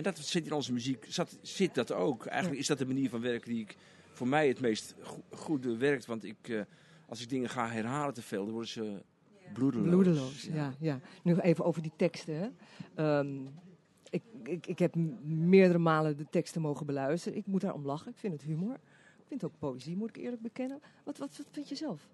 En 0.00 0.06
dat 0.06 0.18
zit 0.18 0.46
in 0.46 0.52
onze 0.52 0.72
muziek, 0.72 1.04
zat, 1.08 1.38
zit 1.42 1.74
dat 1.74 1.92
ook. 1.92 2.26
Eigenlijk 2.26 2.60
is 2.60 2.66
dat 2.66 2.78
de 2.78 2.86
manier 2.86 3.10
van 3.10 3.20
werken 3.20 3.50
die 3.50 3.60
ik, 3.60 3.76
voor 4.12 4.28
mij 4.28 4.48
het 4.48 4.60
meest 4.60 4.94
go- 5.00 5.22
goed 5.30 5.64
werkt. 5.64 6.06
Want 6.06 6.24
ik, 6.24 6.48
eh, 6.48 6.60
als 7.08 7.22
ik 7.22 7.28
dingen 7.28 7.48
ga 7.48 7.68
herhalen 7.68 8.14
te 8.14 8.22
veel, 8.22 8.42
dan 8.44 8.52
worden 8.52 8.70
ze 8.70 9.02
bloedeloos. 9.52 9.88
Bloedeloos, 9.88 10.42
ja. 10.42 10.74
ja. 10.78 11.00
Nu 11.22 11.36
even 11.36 11.64
over 11.64 11.82
die 11.82 11.92
teksten. 11.96 12.34
Hè. 12.34 12.48
Ehm, 12.94 13.46
ik, 14.10 14.22
ik, 14.42 14.66
ik 14.66 14.78
heb 14.78 14.94
meerdere 15.24 15.78
malen 15.78 16.16
de 16.16 16.26
teksten 16.30 16.60
mogen 16.60 16.86
beluisteren. 16.86 17.38
Ik 17.38 17.46
moet 17.46 17.60
daarom 17.60 17.84
lachen. 17.84 18.10
Ik 18.10 18.18
vind 18.18 18.32
het 18.32 18.42
humor. 18.42 18.74
Ik 19.18 19.26
vind 19.26 19.40
het 19.40 19.50
ook 19.50 19.58
poëzie, 19.58 19.96
moet 19.96 20.08
ik 20.08 20.16
eerlijk 20.22 20.42
bekennen. 20.42 20.80
Wat, 21.04 21.18
wat, 21.18 21.36
wat 21.36 21.46
vind 21.50 21.68
je 21.68 21.74
zelf? 21.74 22.08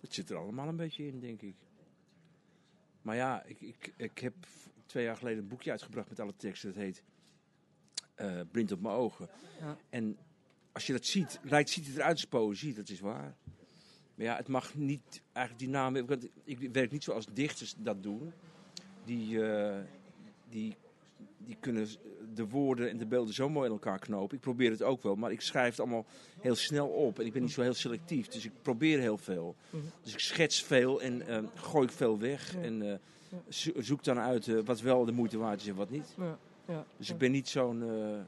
Het 0.00 0.14
zit 0.14 0.30
er 0.30 0.36
allemaal 0.36 0.68
een 0.68 0.76
beetje 0.76 1.06
in, 1.06 1.20
denk 1.20 1.42
ik. 1.42 1.54
Maar 3.02 3.16
ja, 3.16 3.42
ik, 3.44 3.60
ik, 3.60 3.92
ik 3.96 4.18
heb 4.18 4.34
twee 4.86 5.04
jaar 5.04 5.16
geleden 5.16 5.38
een 5.42 5.48
boekje 5.48 5.70
uitgebracht 5.70 6.08
met 6.08 6.20
alle 6.20 6.36
teksten. 6.36 6.72
Dat 6.72 6.82
heet 6.82 7.02
eh, 8.14 8.40
Blind 8.50 8.72
op 8.72 8.80
mijn 8.80 8.94
ogen. 8.94 9.28
Ja. 9.60 9.76
En 9.90 10.18
als 10.72 10.86
je 10.86 10.92
dat 10.92 11.04
ziet, 11.04 11.40
lijkt, 11.42 11.70
ziet 11.70 11.86
het 11.86 11.96
eruit 11.96 12.12
als 12.12 12.24
poëzie, 12.24 12.74
dat 12.74 12.88
is 12.88 13.00
waar. 13.00 13.36
Maar 14.14 14.26
ja, 14.26 14.36
het 14.36 14.48
mag 14.48 14.74
niet 14.74 15.22
eigenlijk 15.32 15.66
die 15.66 15.74
naam 15.74 16.06
want 16.06 16.28
Ik 16.44 16.58
werk 16.72 16.90
niet 16.90 17.04
zoals 17.04 17.26
dichters 17.32 17.74
dat 17.78 18.02
doen. 18.02 18.32
Die, 19.04 19.44
eh, 19.44 19.78
die, 20.48 20.76
die 21.38 21.56
kunnen 21.60 21.88
de 22.34 22.48
woorden 22.48 22.90
en 22.90 22.98
de 22.98 23.06
beelden 23.06 23.34
zo 23.34 23.48
mooi 23.48 23.66
in 23.66 23.72
elkaar 23.72 23.98
knopen. 23.98 24.36
Ik 24.36 24.42
probeer 24.42 24.70
het 24.70 24.82
ook 24.82 25.02
wel, 25.02 25.14
maar 25.14 25.32
ik 25.32 25.40
schrijf 25.40 25.70
het 25.70 25.80
allemaal 25.80 26.06
heel 26.40 26.54
snel 26.54 26.88
op. 26.88 27.18
En 27.18 27.26
ik 27.26 27.32
ben 27.32 27.42
niet 27.42 27.52
zo 27.52 27.62
heel 27.62 27.74
selectief, 27.74 28.28
dus 28.28 28.44
ik 28.44 28.52
probeer 28.62 28.98
heel 28.98 29.18
veel. 29.18 29.56
Mhm. 29.70 29.82
Dus 30.02 30.12
ik 30.12 30.20
schets 30.20 30.62
veel 30.62 31.02
en 31.02 31.26
eh, 31.26 31.42
gooi 31.54 31.86
ik 31.86 31.92
veel 31.92 32.18
weg. 32.18 32.56
En 32.56 33.00
zo- 33.48 33.72
zoek 33.76 34.04
dan 34.04 34.18
uit 34.18 34.48
eh, 34.48 34.58
wat 34.64 34.80
wel 34.80 35.04
de 35.04 35.12
moeite 35.12 35.38
waard 35.38 35.60
is 35.60 35.66
en 35.68 35.74
wat 35.74 35.90
niet. 35.90 36.14
Ja, 36.16 36.38
ja, 36.68 36.84
Dus 36.96 37.06
ja. 37.06 37.12
ik 37.12 37.18
ben 37.20 37.30
niet 37.30 37.48
zo'n... 37.48 37.82
eh, 37.82 38.18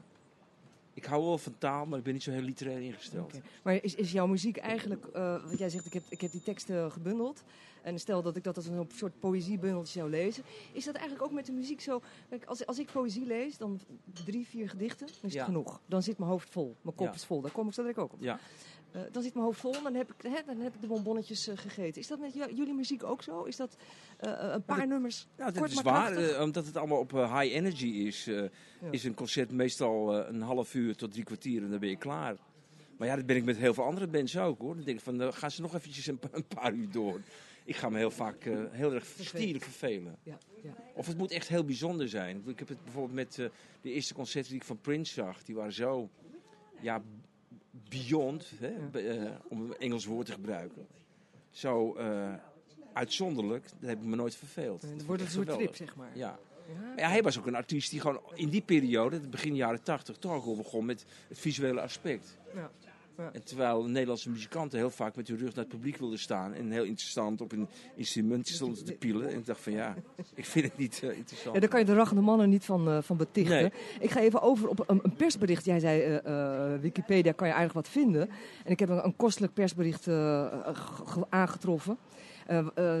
ik 0.93 1.05
hou 1.05 1.23
wel 1.23 1.37
van 1.37 1.55
taal, 1.57 1.85
maar 1.85 1.97
ik 1.97 2.03
ben 2.03 2.13
niet 2.13 2.23
zo 2.23 2.31
heel 2.31 2.41
literair 2.41 2.81
ingesteld. 2.81 3.33
Maar 3.63 3.83
is, 3.83 3.95
is 3.95 4.11
jouw 4.11 4.27
muziek 4.27 4.57
eigenlijk, 4.57 5.05
eh 5.05 5.43
wat 5.49 5.57
jij 5.59 5.69
zegt, 5.69 5.85
ik 5.85 5.93
heb, 5.93 6.03
ik 6.09 6.21
heb 6.21 6.31
die 6.31 6.43
teksten 6.43 6.91
gebundeld. 6.91 7.43
En 7.81 7.99
stel 7.99 8.21
dat 8.21 8.35
ik 8.35 8.43
dat 8.43 8.55
als 8.55 8.65
een 8.65 8.87
soort 8.95 9.19
poëziebundeltje 9.19 9.99
zou 9.99 10.09
lezen. 10.09 10.43
Is 10.71 10.85
dat 10.85 10.95
eigenlijk 10.95 11.25
ook 11.25 11.31
met 11.31 11.45
de 11.45 11.51
muziek 11.51 11.81
zo? 11.81 12.01
Kijk, 12.29 12.45
als, 12.45 12.65
als 12.65 12.79
ik 12.79 12.91
poëzie 12.91 13.25
lees, 13.25 13.57
dan 13.57 13.79
drie, 14.25 14.47
vier 14.47 14.69
gedichten, 14.69 15.07
dan 15.07 15.29
is 15.29 15.33
het 15.35 15.43
genoeg. 15.43 15.79
Dan 15.85 16.03
zit 16.03 16.17
mijn 16.17 16.31
hoofd 16.31 16.49
vol. 16.49 16.75
Mijn 16.81 16.95
kop 16.95 17.13
is 17.13 17.25
vol. 17.25 17.41
Daar 17.41 17.51
kom 17.51 17.67
ik 17.67 17.73
zo 17.73 17.81
direct 17.81 17.99
ook 17.99 18.13
op. 18.13 18.21
Ja. 18.21 18.39
Eh, 18.91 19.01
dan 19.11 19.23
zit 19.23 19.33
mijn 19.33 19.45
hoofd 19.45 19.59
vol 19.59 19.75
en 19.75 19.83
dan 19.83 19.93
heb 19.93 20.09
ik, 20.13 20.21
hè, 20.31 20.39
dan 20.45 20.59
heb 20.59 20.75
ik 20.75 20.81
de 20.81 20.87
bonbonnetjes 20.87 21.47
eh, 21.47 21.57
gegeten. 21.57 22.01
Is 22.01 22.07
dat 22.07 22.19
met 22.19 22.33
jullie 22.33 22.73
muziek 22.73 23.03
ook 23.03 23.23
zo? 23.23 23.43
Is 23.43 23.55
dat 23.55 23.77
eh, 24.17 24.31
een 24.39 24.63
paar 24.63 24.77
dat- 24.79 24.87
nummers 24.87 25.27
Nou, 25.37 25.49
dat 25.51 25.59
kort 25.59 25.71
is 25.71 25.81
waar, 25.81 26.41
omdat 26.43 26.65
het 26.65 26.77
allemaal 26.77 26.99
op 26.99 27.11
high 27.11 27.55
energy 27.55 27.85
is. 27.87 28.29
Is 28.91 29.03
een 29.03 29.13
concert 29.13 29.51
meestal 29.51 30.15
een 30.27 30.41
half 30.41 30.73
uur 30.73 30.95
tot 30.95 31.11
drie 31.11 31.23
kwartier 31.23 31.63
en 31.63 31.69
dan 31.69 31.79
ben 31.79 31.89
je 31.89 31.95
klaar. 31.97 32.35
Maar 32.97 33.07
ja, 33.07 33.15
dat 33.15 33.25
ben 33.25 33.35
ik 33.35 33.43
met 33.43 33.57
heel 33.57 33.73
veel 33.73 33.83
andere 33.83 34.07
bands 34.07 34.37
ook 34.37 34.59
hoor. 34.59 34.75
Dan 34.75 34.83
denk 34.83 34.97
ik 34.97 35.03
van, 35.03 35.33
gaan 35.33 35.51
ze 35.51 35.61
nog 35.61 35.75
eventjes 35.75 36.07
een, 36.07 36.17
pa- 36.19 36.27
een 36.31 36.45
paar 36.47 36.73
uur 36.73 36.91
door. 36.91 37.19
Ik 37.63 37.75
ga 37.75 37.89
me 37.89 37.97
heel 37.97 38.11
vaak 38.11 38.43
heel 38.71 38.93
erg 38.93 39.05
stierlijk 39.19 39.63
vervelen. 39.63 40.17
Ja, 40.23 40.37
ja. 40.63 40.73
Of 40.93 41.07
het 41.07 41.17
moet 41.17 41.31
echt 41.31 41.47
heel 41.47 41.63
bijzonder 41.63 42.09
zijn. 42.09 42.43
Ik 42.45 42.59
heb 42.59 42.67
het 42.67 42.83
bijvoorbeeld 42.83 43.13
met 43.15 43.35
de 43.81 43.91
eerste 43.91 44.13
concerten 44.13 44.51
die 44.51 44.59
ik 44.59 44.65
van 44.67 44.79
Prince 44.81 45.13
zag. 45.13 45.43
Die 45.43 45.55
waren 45.55 45.73
zo, 45.73 46.09
ja, 46.81 47.01
beyond, 47.89 48.51
hè, 48.59 48.99
eh, 48.99 49.31
om 49.47 49.61
een 49.61 49.77
Engels 49.77 50.05
woord 50.05 50.25
te 50.25 50.31
gebruiken. 50.31 50.87
Zo 51.49 51.95
eh, 51.95 52.33
uitzonderlijk, 52.93 53.63
dat 53.79 53.89
heb 53.89 53.99
ik 53.99 54.05
me 54.05 54.15
nooit 54.15 54.35
verveeld. 54.35 54.81
Dat 54.81 55.05
wordt 55.05 55.21
het 55.21 55.35
een 55.35 55.43
soort 55.43 55.57
trip, 55.57 55.75
zeg 55.75 55.95
maar. 55.95 56.17
Ja. 56.17 56.39
Ja. 56.95 57.09
Hij 57.09 57.21
was 57.21 57.39
ook 57.39 57.47
een 57.47 57.55
artiest 57.55 57.89
die 57.91 57.99
gewoon 57.99 58.21
in 58.33 58.49
die 58.49 58.61
periode, 58.61 59.15
het 59.15 59.29
begin 59.29 59.55
jaren 59.55 59.83
tachtig, 59.83 60.17
toch 60.17 60.45
al 60.45 60.55
begon 60.55 60.85
met 60.85 61.05
het 61.27 61.39
visuele 61.39 61.81
aspect. 61.81 62.37
Ja. 62.53 62.71
Ja. 63.19 63.29
En 63.33 63.43
terwijl 63.43 63.83
Nederlandse 63.83 64.29
muzikanten 64.29 64.77
heel 64.79 64.89
vaak 64.89 65.15
met 65.15 65.27
hun 65.27 65.37
rug 65.37 65.47
naar 65.55 65.63
het 65.63 65.73
publiek 65.73 65.97
wilden 65.97 66.19
staan 66.19 66.53
en 66.53 66.71
heel 66.71 66.83
interessant 66.83 67.41
op 67.41 67.51
een 67.51 67.67
instrument 67.95 68.47
stonden 68.47 68.85
te 68.85 68.93
pielen. 68.93 69.29
En 69.29 69.37
ik 69.37 69.45
dacht 69.45 69.61
van 69.61 69.73
ja, 69.73 69.95
ik 70.33 70.45
vind 70.45 70.65
het 70.65 70.77
niet 70.77 70.99
eh, 71.03 71.17
interessant. 71.17 71.53
Ja, 71.55 71.59
daar 71.61 71.69
kan 71.69 71.79
je 71.79 71.85
de 71.85 71.93
rachende 71.93 72.21
mannen 72.21 72.49
niet 72.49 72.65
van, 72.65 72.87
eh, 72.89 72.97
van 73.01 73.17
betichten. 73.17 73.61
Nee. 73.61 73.71
Ik 73.99 74.09
ga 74.11 74.19
even 74.19 74.41
over 74.41 74.67
op 74.67 74.89
een, 74.89 74.99
een 75.03 75.15
persbericht. 75.15 75.65
Jij 75.65 75.79
zei, 75.79 76.01
eh, 76.01 76.73
Wikipedia 76.81 77.31
kan 77.31 77.47
je 77.47 77.53
eigenlijk 77.53 77.85
wat 77.85 77.95
vinden. 78.03 78.29
En 78.65 78.71
ik 78.71 78.79
heb 78.79 78.89
een, 78.89 79.05
een 79.05 79.15
kostelijk 79.15 79.53
persbericht 79.53 80.03
ge- 80.03 80.61
ge- 81.05 81.25
aangetroffen. 81.29 81.97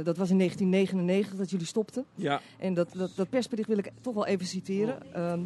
Dat 0.03 0.17
was 0.17 0.29
in 0.29 0.37
1999 0.37 1.35
dat 1.37 1.49
jullie 1.49 1.65
stopten. 1.65 2.05
Ja, 2.15 2.41
En 2.57 2.73
dat, 2.73 2.91
dat, 2.93 3.11
dat 3.15 3.29
persbericht 3.29 3.67
wil 3.67 3.77
ik 3.77 3.91
toch 4.01 4.13
wel 4.13 4.25
even 4.25 4.45
citeren. 4.45 5.13
Ehm, 5.13 5.39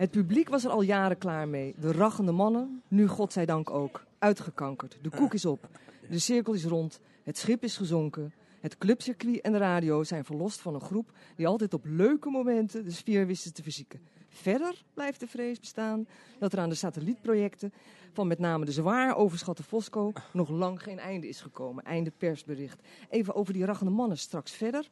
het 0.00 0.10
publiek 0.10 0.48
was 0.48 0.64
er 0.64 0.70
al 0.70 0.82
jaren 0.82 1.18
klaar 1.18 1.48
mee. 1.48 1.74
De 1.78 1.92
rachende 1.92 2.32
mannen, 2.32 2.82
nu 2.88 3.06
godzijdank 3.06 3.70
ook. 3.70 4.04
Uitgekankerd. 4.18 4.98
De 5.02 5.10
koek 5.10 5.34
is 5.34 5.44
op. 5.44 5.68
De 6.08 6.18
cirkel 6.18 6.52
is 6.52 6.64
rond. 6.64 7.00
Het 7.22 7.38
schip 7.38 7.62
is 7.62 7.76
gezonken. 7.76 8.32
Het 8.60 8.78
clubcircuit 8.78 9.40
en 9.40 9.52
de 9.52 9.58
radio 9.58 10.04
zijn 10.04 10.24
verlost 10.24 10.60
van 10.60 10.74
een 10.74 10.80
groep 10.80 11.12
die 11.36 11.46
altijd 11.46 11.74
op 11.74 11.84
leuke 11.84 12.30
momenten 12.30 12.84
de 12.84 12.90
sfeer 12.90 13.26
wisten 13.26 13.52
te 13.52 13.62
verzieken. 13.62 14.00
Verder 14.28 14.84
blijft 14.94 15.20
de 15.20 15.26
vrees 15.26 15.60
bestaan 15.60 16.06
dat 16.38 16.52
er 16.52 16.58
aan 16.58 16.68
de 16.68 16.74
satellietprojecten 16.74 17.72
van 18.12 18.26
met 18.26 18.38
name 18.38 18.64
de 18.64 18.72
zwaar 18.72 19.16
overschatte 19.16 19.62
Fosco 19.62 20.12
nog 20.32 20.48
lang 20.48 20.82
geen 20.82 20.98
einde 20.98 21.28
is 21.28 21.40
gekomen. 21.40 21.84
Einde 21.84 22.10
persbericht. 22.10 22.82
Even 23.10 23.34
over 23.34 23.52
die 23.52 23.64
rachende 23.64 23.92
mannen 23.92 24.18
straks 24.18 24.52
verder. 24.52 24.88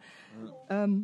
Ehm 0.67 0.99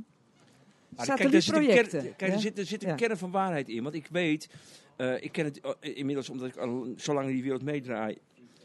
kijk, 0.96 1.06
daar 1.06 1.16
zit 1.18 1.34
een 1.34 1.42
satellietprojecten. 1.42 2.00
kern- 2.00 2.16
Kijk, 2.16 2.32
er 2.32 2.40
zit, 2.40 2.58
er 2.58 2.66
zit 2.66 2.82
een 2.82 2.88
Ja. 2.88 2.94
kern 2.94 3.16
van 3.18 3.30
waarheid 3.30 3.68
in. 3.68 3.82
Want 3.82 3.94
ik 3.94 4.06
weet, 4.10 4.48
eh, 4.96 5.22
ik 5.22 5.32
ken 5.32 5.44
het 5.44 5.60
eh, 5.60 5.96
inmiddels 5.96 6.28
omdat 6.30 6.48
ik 6.48 6.56
al 6.56 6.92
zo 6.96 7.14
lang 7.14 7.26
in 7.28 7.34
die 7.34 7.42
wereld 7.42 7.62
meedraai, 7.62 8.18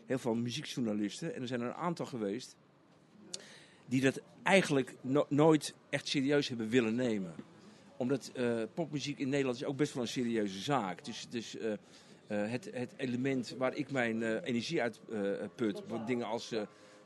heel 0.06 0.18
veel 0.18 0.36
muziekjournalisten. 0.36 1.36
En 1.36 1.42
er 1.42 1.48
zijn 1.48 1.62
er 1.62 1.68
een 1.68 1.74
aantal 1.74 2.06
geweest 2.06 2.56
die 3.86 4.02
dat 4.02 4.22
eigenlijk 4.44 4.96
no- 5.02 5.26
nooit 5.30 5.74
echt 5.90 6.08
serieus 6.08 6.48
hebben 6.48 6.70
willen 6.70 6.96
nemen. 6.96 7.34
Omdat 7.98 8.32
eh, 8.36 8.62
popmuziek 8.74 9.20
in 9.20 9.30
Nederland 9.30 9.56
is 9.58 9.66
ook 9.66 9.78
best 9.78 9.94
wel 9.94 10.04
een 10.04 10.10
serieuze 10.10 10.60
zaak. 10.60 11.06
Dus, 11.06 11.28
het, 12.28 12.70
het 12.74 12.94
element 12.98 13.56
waar 13.58 13.76
ik 13.76 13.92
mijn 13.92 14.40
energie 14.44 14.82
uit 14.82 15.00
put, 15.56 15.82
wat 15.88 16.08
dingen 16.08 16.26
als 16.26 16.52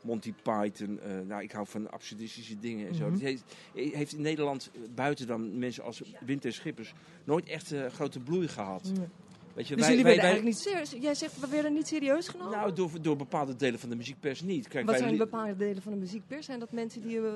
Monty 0.04 0.34
Python, 0.42 1.00
eh, 1.00 1.10
nou 1.26 1.42
ik 1.42 1.52
hou 1.52 1.66
van 1.66 1.90
absurdistische 1.90 2.58
dingen 2.58 2.88
en 2.88 2.94
zo. 2.94 3.10
Dat 3.10 3.20
heeft, 3.20 3.42
heeft 3.74 4.12
in 4.12 4.20
Nederland, 4.22 4.70
eh, 4.74 4.80
buiten 4.94 5.26
dan 5.26 5.58
mensen 5.58 5.84
als 5.84 6.02
Winter 6.26 6.52
Schippers, 6.52 6.92
nooit 7.24 7.46
echt 7.46 7.72
eh, 7.72 7.86
grote 7.86 8.20
bloei 8.20 8.48
gehad. 8.48 8.92
Weet 9.54 9.68
je, 9.68 9.76
Dus 9.76 9.86
wij, 9.86 9.96
jullie 9.96 10.04
wij, 10.04 10.14
werden 10.16 10.16
wij- 10.16 10.16
eigenlijk 10.16 10.44
niet 10.44 10.58
serieus. 10.58 11.02
Jij 11.02 11.14
zegt, 11.14 11.40
we 11.40 11.48
werden 11.48 11.72
niet 11.72 11.86
serieus 11.86 12.28
genomen? 12.28 12.52
nou, 12.52 12.72
door, 12.72 12.90
door 13.02 13.16
bepaalde 13.16 13.56
delen 13.56 13.78
van 13.80 13.88
de 13.88 13.96
muziekpers 13.96 14.40
niet. 14.42 14.68
Kijk, 14.68 14.86
Wat 14.86 14.96
zijn 14.98 15.10
li- 15.10 15.16
bepaalde 15.16 15.56
delen 15.56 15.82
van 15.82 15.92
de 15.92 15.98
muziekpers? 15.98 16.46
Zijn 16.46 16.58
dat 16.58 16.72
mensen 16.72 17.02
die... 17.02 17.18
eh, 17.18 17.32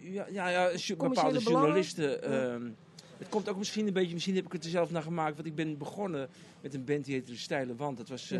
Ja, 0.00 0.26
ja, 0.28 0.70
bepaalde 0.96 1.38
journalisten. 1.38 2.22
ehm, 2.22 2.70
het 3.18 3.28
komt 3.28 3.48
ook 3.48 3.56
misschien 3.56 3.86
een 3.86 3.92
beetje, 3.92 4.12
misschien 4.12 4.34
heb 4.34 4.44
ik 4.46 4.52
het 4.52 4.64
er 4.64 4.70
zelf 4.70 4.90
naar 4.90 5.02
gemaakt. 5.02 5.34
Want 5.36 5.46
ik 5.48 5.54
ben 5.54 5.78
begonnen 5.78 6.28
met 6.60 6.74
een 6.74 6.84
band 6.84 7.04
die 7.04 7.14
heette 7.14 7.30
De 7.30 7.36
Steile 7.36 7.76
Wand. 7.76 7.96
Dat 7.96 8.08
was 8.08 8.34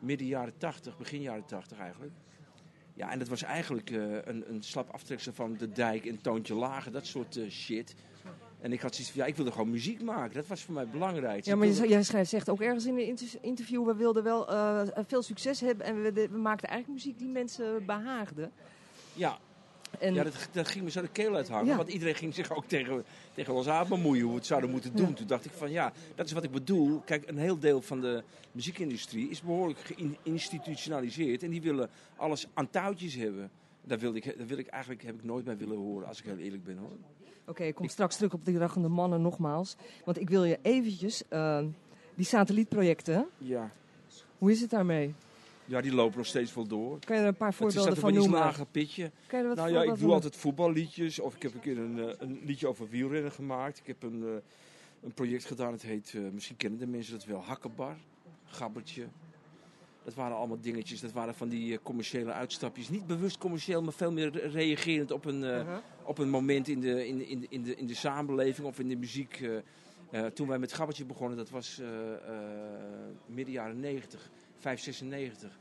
midden 0.00 0.26
jaren 0.26 0.52
80, 0.56 0.98
begin 0.98 1.20
jaren 1.20 1.44
80 1.44 1.78
eigenlijk. 1.78 2.12
Ja, 2.98 3.10
en 3.10 3.18
dat 3.18 3.28
was 3.28 3.42
eigenlijk 3.42 3.90
eh, 3.90 3.98
een, 4.24 4.44
een 4.48 4.62
slap 4.62 4.90
aftreksel 4.90 5.32
van 5.32 5.56
De 5.56 5.72
Dijk 5.72 6.06
en 6.06 6.20
Toontje 6.20 6.54
Lager, 6.54 6.92
dat 6.92 7.06
soort 7.06 7.36
eh, 7.36 7.50
shit. 7.50 7.94
En 8.60 8.72
ik 8.72 8.80
had 8.80 8.94
zoiets 8.94 9.12
van, 9.12 9.22
ja, 9.22 9.26
ik 9.28 9.36
wilde 9.36 9.50
gewoon 9.50 9.70
muziek 9.70 10.02
maken. 10.02 10.34
Dat 10.34 10.46
was 10.46 10.62
voor 10.62 10.74
mij 10.74 10.88
belangrijk. 10.88 11.44
ja, 11.44 11.56
maar 11.56 11.68
jij 11.68 12.02
schrijft, 12.02 12.30
zegt 12.30 12.48
ook 12.48 12.60
ergens 12.60 12.86
in 12.86 12.94
een 12.94 13.06
inter- 13.06 13.38
interview... 13.40 13.86
we 13.86 13.94
wilden 13.94 14.22
wel 14.22 14.48
eh, 14.48 14.82
veel 15.06 15.22
succes 15.22 15.60
hebben 15.60 15.86
en 15.86 16.02
we, 16.02 16.12
we 16.12 16.38
maakten 16.38 16.68
eigenlijk 16.68 17.04
muziek 17.04 17.18
die 17.18 17.28
mensen 17.28 17.84
behaagde. 17.86 18.50
Ja, 19.14 19.38
En, 19.98 20.14
ja 20.14 20.22
dat, 20.24 20.48
dat 20.52 20.68
ging 20.68 20.84
me 20.84 20.90
zo 20.90 21.00
de 21.00 21.08
keel 21.08 21.34
uithangen. 21.34 21.66
Ja. 21.66 21.76
Want 21.76 21.88
iedereen 21.88 22.14
ging 22.14 22.34
zich 22.34 22.52
ook 22.56 22.64
tegen, 22.66 23.04
tegen 23.34 23.54
ons 23.54 23.68
aan 23.68 23.88
bemoeien 23.88 24.22
hoe 24.22 24.30
we 24.30 24.36
het 24.38 24.46
zouden 24.46 24.70
moeten 24.70 24.96
doen. 24.96 25.08
Ja. 25.08 25.14
Toen 25.14 25.26
dacht 25.26 25.44
ik 25.44 25.52
van 25.52 25.70
ja, 25.70 25.92
dat 26.14 26.26
is 26.26 26.32
wat 26.32 26.44
ik 26.44 26.50
bedoel. 26.50 27.00
Kijk, 27.04 27.28
een 27.28 27.38
heel 27.38 27.58
deel 27.58 27.82
van 27.82 28.00
de 28.00 28.22
muziekindustrie 28.52 29.30
is 29.30 29.40
behoorlijk 29.42 29.78
geïnstitutionaliseerd. 29.78 31.42
En 31.42 31.50
die 31.50 31.62
willen 31.62 31.90
alles 32.16 32.46
aan 32.54 32.70
touwtjes 32.70 33.14
hebben. 33.14 33.50
Daar 33.84 33.98
wil, 33.98 34.14
ik, 34.14 34.38
daar 34.38 34.46
wil 34.46 34.58
ik 34.58 34.66
eigenlijk 34.66 35.02
heb 35.02 35.14
ik 35.14 35.24
nooit 35.24 35.44
bij 35.44 35.56
willen 35.56 35.76
horen, 35.76 36.08
als 36.08 36.18
ik 36.18 36.24
heel 36.24 36.36
eerlijk 36.36 36.64
ben 36.64 36.76
hoor. 36.76 36.96
Oké, 37.46 37.64
ik 37.64 37.74
kom 37.74 37.88
straks 37.88 38.16
terug 38.16 38.32
op 38.32 38.44
die 38.44 38.58
rachende 38.58 38.88
mannen 38.88 39.22
nogmaals. 39.22 39.76
Want 40.04 40.20
ik 40.20 40.28
wil 40.30 40.44
je 40.44 40.58
eventjes... 40.62 41.22
eh, 41.28 41.64
die 42.14 42.26
satellietprojecten, 42.26 43.26
Ja. 43.38 43.70
hoe 44.38 44.50
is 44.50 44.60
het 44.60 44.70
daarmee? 44.70 45.14
Ja, 45.68 45.80
die 45.80 45.94
lopen 45.94 46.16
nog 46.16 46.26
steeds 46.26 46.54
wel 46.54 46.66
door. 46.66 46.98
Kan 47.04 47.16
je 47.16 47.22
er 47.22 47.28
een 47.28 47.36
paar 47.36 47.48
Het 47.48 47.60
is 47.66 47.74
voorbeelden 47.74 47.96
van 48.00 48.08
een 48.08 48.14
noemen? 48.18 48.38
lager 48.38 48.66
pitje. 48.66 49.10
Kan 49.26 49.38
je 49.38 49.44
er 49.44 49.54
wat 49.54 49.56
Nou 49.58 49.70
ja, 49.72 49.82
ik 49.82 49.88
doe 49.88 49.98
van 49.98 50.10
altijd 50.10 50.36
voetballiedjes. 50.36 51.18
Of 51.18 51.34
ik 51.34 51.42
heb 51.42 51.54
een 51.54 51.60
keer 51.60 51.78
een, 51.78 51.98
eh, 51.98 52.14
een 52.18 52.40
liedje 52.44 52.68
over 52.68 52.88
wielrennen 52.88 53.32
gemaakt. 53.32 53.78
Ik 53.78 53.86
heb 53.86 54.02
een, 54.02 54.22
eh, 54.22 54.30
een 55.02 55.12
project 55.14 55.44
gedaan. 55.44 55.72
Het 55.72 55.82
heet, 55.82 56.12
eh, 56.14 56.20
misschien 56.32 56.56
kennen 56.56 56.78
de 56.78 56.86
mensen 56.86 57.12
dat 57.12 57.24
wel, 57.24 57.42
Hakkenbar. 57.42 57.96
Gabbertje. 58.44 59.06
Dat 60.04 60.14
waren 60.14 60.36
allemaal 60.36 60.60
dingetjes. 60.60 61.00
Dat 61.00 61.12
waren 61.12 61.34
van 61.34 61.48
die 61.48 61.82
commerciële 61.82 62.32
uitstapjes. 62.32 62.88
Niet 62.88 63.06
bewust 63.06 63.38
commercieel, 63.38 63.82
maar 63.82 63.92
veel 63.92 64.12
meer 64.12 64.30
re- 64.30 64.46
reagerend 64.48 65.10
op 65.10 65.24
een, 65.24 65.44
Aha. 65.44 65.82
op 66.04 66.18
een 66.18 66.30
moment 66.30 66.68
in 66.68 66.80
de, 66.80 67.06
in, 67.06 67.26
in, 67.28 67.46
in, 67.48 67.62
de, 67.62 67.74
in 67.76 67.86
de 67.86 67.94
samenleving 67.94 68.66
of 68.66 68.78
in 68.78 68.88
de 68.88 68.96
muziek. 68.96 69.48
toen 70.34 70.48
wij 70.48 70.58
met 70.58 70.72
Gabbertje 70.72 71.04
begonnen, 71.04 71.36
dat 71.36 71.50
was 71.50 71.80
midden 73.26 73.54
jaren 73.54 73.80
90, 73.80 74.30
5, 74.58 74.80
96. 74.80 75.58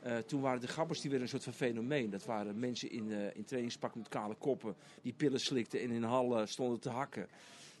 Eh, 0.00 0.16
toen 0.16 0.40
waren 0.40 0.60
de 0.60 0.68
gabbers 0.68 1.00
die 1.00 1.10
weer 1.10 1.20
een 1.20 1.28
soort 1.28 1.44
van 1.44 1.52
fenomeen. 1.52 2.10
Dat 2.10 2.24
waren 2.24 2.58
mensen 2.58 2.90
in, 2.90 3.12
eh 3.12 3.36
in 3.36 3.44
trainingspak 3.44 3.94
met 3.94 4.08
kale 4.08 4.34
koppen 4.34 4.74
die 5.02 5.12
pillen 5.12 5.40
slikten 5.40 5.80
en 5.80 5.90
in 5.90 6.02
hallen 6.02 6.48
stonden 6.48 6.80
te 6.80 6.90
hakken. 6.90 7.28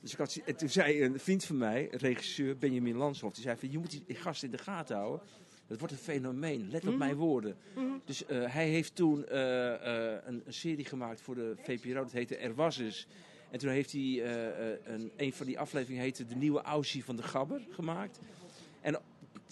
Dus 0.00 0.12
ik 0.12 0.18
had, 0.18 0.40
en 0.44 0.56
toen 0.56 0.68
zei 0.68 1.02
een 1.02 1.18
vriend 1.18 1.44
van 1.44 1.58
mij, 1.58 1.88
regisseur 1.90 2.58
Benjamin 2.58 2.96
Lanshoff, 2.96 3.34
die 3.34 3.42
zei 3.42 3.56
van 3.56 3.70
je 3.70 3.78
moet 3.78 3.90
die 3.90 4.16
gast 4.16 4.42
in 4.42 4.50
de 4.50 4.58
gaten 4.58 4.96
houden. 4.96 5.20
Dat 5.66 5.78
wordt 5.78 5.94
een 5.94 6.00
fenomeen, 6.00 6.70
let 6.70 6.86
op 6.86 6.96
mijn 6.96 7.16
woorden. 7.16 7.56
Dus 8.04 8.26
eh, 8.26 8.52
hij 8.54 8.68
heeft 8.68 8.94
toen 8.94 9.36
een, 9.36 10.42
een 10.46 10.52
serie 10.52 10.84
gemaakt 10.84 11.20
voor 11.20 11.34
de 11.34 11.54
VPRO, 11.62 11.92
dat 12.02 12.12
heette 12.12 12.36
Er 12.36 12.54
Was 12.54 12.78
Eens. 12.78 13.06
En 13.50 13.58
toen 13.58 13.70
heeft 13.70 13.92
hij 13.92 14.24
een, 14.84 15.10
een 15.16 15.32
van 15.32 15.46
die 15.46 15.58
afleveringen 15.58 16.02
heette 16.02 16.26
De 16.26 16.36
Nieuwe 16.36 16.62
Aussie 16.62 17.04
van 17.04 17.16
de 17.16 17.22
Gabber 17.22 17.66
gemaakt. 17.70 18.20
En 18.80 19.00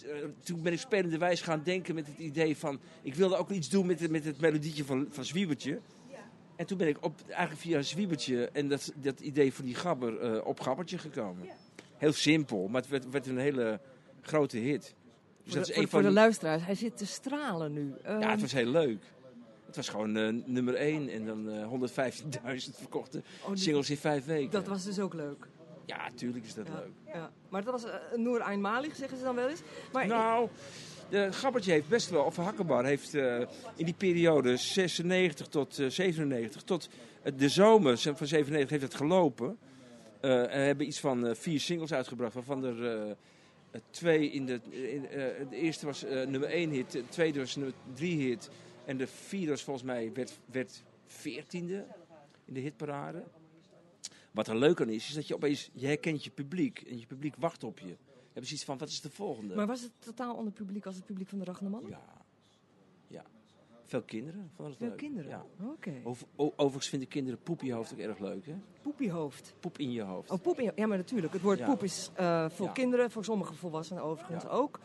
eh, 0.03 0.11
toen 0.43 0.61
ben 0.61 0.73
ik 0.73 0.79
spelende 0.79 1.17
wijs 1.17 1.41
gaan 1.41 1.61
denken 1.63 1.95
met 1.95 2.07
het 2.07 2.17
idee 2.17 2.57
van... 2.57 2.79
Ik 3.01 3.15
wilde 3.15 3.35
ook 3.35 3.49
iets 3.49 3.69
doen 3.69 3.85
met, 3.85 3.99
het- 3.99 4.11
met 4.11 4.25
het 4.25 4.39
melodietje 4.41 4.85
van, 4.85 5.07
van 5.09 5.25
Zwiebertje. 5.25 5.79
En 6.55 6.65
toen 6.65 6.77
ben 6.77 6.87
ik 6.87 6.97
op, 7.05 7.13
eigenlijk 7.29 7.59
via 7.59 7.81
Zwiebertje 7.81 8.49
en 8.53 8.67
dat, 8.67 8.91
dat 8.95 9.19
idee 9.19 9.53
van 9.53 9.65
die 9.65 9.75
Gabber 9.75 10.19
eh, 10.19 10.45
op 10.45 10.59
Gabbertje 10.59 10.97
gekomen. 10.97 11.47
Heel 11.97 12.13
simpel, 12.13 12.67
maar 12.67 12.81
het 12.81 12.89
werd, 12.89 13.09
werd 13.09 13.27
een 13.27 13.37
hele 13.37 13.79
grote 14.21 14.57
hit. 14.57 14.81
Dus 14.81 15.53
Voor, 15.53 15.55
dat 15.57 15.65
de, 15.65 15.73
is 15.81 15.89
voor, 15.89 16.01
de 16.01 16.11
luisteraars, 16.11 16.65
hij 16.65 16.75
zit 16.75 16.97
te 16.97 17.05
stralen 17.05 17.73
nu. 17.73 17.93
Ja, 18.03 18.19
Ehm, 18.19 18.29
het 18.29 18.41
was 18.41 18.51
heel 18.51 18.65
leuk. 18.71 19.03
Het 19.65 19.75
was 19.75 19.89
gewoon 19.89 20.17
eh, 20.17 20.33
nummer 20.45 20.73
1 20.75 21.09
en 21.09 21.25
dan 21.25 21.49
eh 21.49 21.71
115.000 21.71 22.75
verkochte 22.77 23.23
oh, 23.43 23.47
die- 23.49 23.57
singles 23.57 23.89
in 23.89 23.97
vijf 23.97 24.25
weken. 24.25 24.51
Dat 24.51 24.67
was 24.67 24.83
dus 24.83 24.99
ook 24.99 25.13
leuk. 25.13 25.47
Ja, 25.87 26.09
tuurlijk 26.15 26.45
is 26.45 26.53
dat 26.53 26.67
Ja, 26.67 26.73
leuk. 26.73 27.13
ja. 27.13 27.31
Maar 27.49 27.63
dat 27.63 27.81
was 27.81 27.85
uh, 27.85 27.93
Noor 28.15 28.39
Einmalig, 28.39 28.95
zeggen 28.95 29.17
ze 29.17 29.23
dan 29.23 29.35
wel 29.35 29.49
eens. 29.49 29.61
Maar 29.91 30.07
Nou, 30.07 30.49
de 31.09 31.31
Gabbertje 31.31 31.71
heeft 31.71 31.87
best 31.87 32.09
wel, 32.09 32.23
of 32.23 32.35
Hakkenbar 32.35 32.85
heeft 32.85 33.13
eh, 33.13 33.39
in 33.75 33.85
die 33.85 33.93
periode 33.93 34.57
96 34.57 35.47
tot 35.47 35.79
eh, 35.79 35.89
97, 35.89 36.63
tot 36.63 36.89
eh, 37.21 37.31
de 37.37 37.49
zomer 37.49 37.97
van 37.97 38.27
97 38.27 38.69
heeft 38.69 38.81
het 38.81 38.95
gelopen. 38.95 39.57
En 40.21 40.61
hebben 40.65 40.87
iets 40.87 40.99
van 40.99 41.35
vier 41.35 41.59
singles 41.59 41.93
uitgebracht, 41.93 42.33
waarvan 42.33 42.63
er 42.63 43.15
twee 43.89 44.31
in 44.31 44.45
de... 44.45 44.59
In, 44.71 45.01
de 45.49 45.55
eerste 45.55 45.85
was 45.85 46.01
nummer 46.03 46.49
1 46.49 46.69
hit, 46.69 46.91
de 46.91 47.03
tweede 47.09 47.39
was 47.39 47.55
nummer 47.55 47.73
3 47.93 48.27
hit. 48.27 48.49
En 48.85 48.97
de 48.97 49.07
vierde 49.07 49.49
was 49.49 49.63
volgens 49.63 49.85
mij, 49.85 50.11
werd, 50.13 50.39
werd 50.51 50.83
14e 51.07 51.83
in 52.45 52.53
de 52.53 52.59
hitparade. 52.59 53.23
Wat 54.37 54.47
er 54.47 54.55
leuk 54.57 54.81
aan 54.81 54.89
is, 54.89 55.07
is 55.07 55.13
dat 55.13 55.27
je 55.27 55.35
opeens, 55.35 55.69
je 55.73 55.85
herkent 55.87 56.23
je 56.23 56.29
publiek. 56.29 56.81
En 56.81 56.99
je 56.99 57.05
publiek 57.05 57.35
wacht 57.39 57.63
op 57.63 57.79
je. 57.79 57.87
Je 57.87 57.95
hebt 58.33 58.47
zoiets 58.47 58.65
van, 58.65 58.77
wat 58.77 58.87
is 58.87 59.01
de 59.01 59.09
volgende? 59.09 59.55
Maar 59.55 59.67
was 59.67 59.81
het 59.81 59.91
totaal 59.99 60.37
ander 60.37 60.53
publiek 60.53 60.85
als 60.85 60.95
het 60.95 61.05
publiek 61.05 61.27
van 61.27 61.39
de 61.39 61.45
Rachende 61.45 61.69
Mannen? 61.71 61.89
Ja. 61.91 62.01
ja. 63.07 63.23
Veel 63.85 64.01
kinderen 64.01 64.51
vonden 64.55 64.65
het 64.73 64.77
Veel 64.77 64.87
leuk. 64.87 64.97
kinderen? 64.97 65.29
Ja. 65.29 65.45
Oké. 65.65 65.93
Over- 66.03 66.27
overigens 66.35 66.87
vinden 66.87 67.07
kinderen 67.07 67.39
poep 67.43 67.59
in 67.61 67.67
je 67.67 67.73
hoofd 67.73 67.93
ook 67.93 67.99
erg 67.99 68.19
leuk, 68.19 68.45
hè? 68.45 68.55
Poepiehoofd. 68.81 69.53
Poep 69.59 69.77
in 69.77 69.91
je 69.91 70.01
hoofd. 70.01 70.31
Oh, 70.31 70.41
poep. 70.41 70.59
in- 70.59 70.71
Ja, 70.75 70.87
maar 70.87 70.97
natuurlijk. 70.97 71.33
Het 71.33 71.41
woord 71.41 71.59
Ja. 71.59 71.65
poep 71.65 71.83
is 71.83 72.09
eh, 72.15 72.49
voor 72.49 72.65
Ja. 72.65 72.71
kinderen, 72.71 73.11
voor 73.11 73.23
sommige 73.23 73.53
volwassenen 73.53 74.03
overigens 74.03 74.45
ook, 74.47 74.79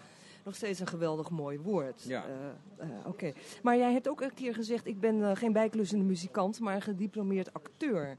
nog 0.45 0.55
steeds 0.55 0.81
een 0.81 0.87
geweldig 0.87 1.31
mooi 1.31 1.59
woord. 1.59 2.03
Ja. 2.03 2.25
Eh, 2.27 2.88
eh, 2.88 3.07
Oké. 3.07 3.33
Maar 3.62 3.77
jij 3.77 3.93
hebt 3.93 4.09
ook 4.09 4.21
een 4.21 4.35
keer 4.35 4.55
gezegd, 4.55 4.87
ik 4.87 5.01
ben 5.01 5.37
geen 5.37 5.53
bijklusende 5.53 6.05
muzikant, 6.05 6.61
maar 6.61 6.75
een 6.75 6.83
gediplomeerd 6.83 7.53
acteur. 7.53 8.17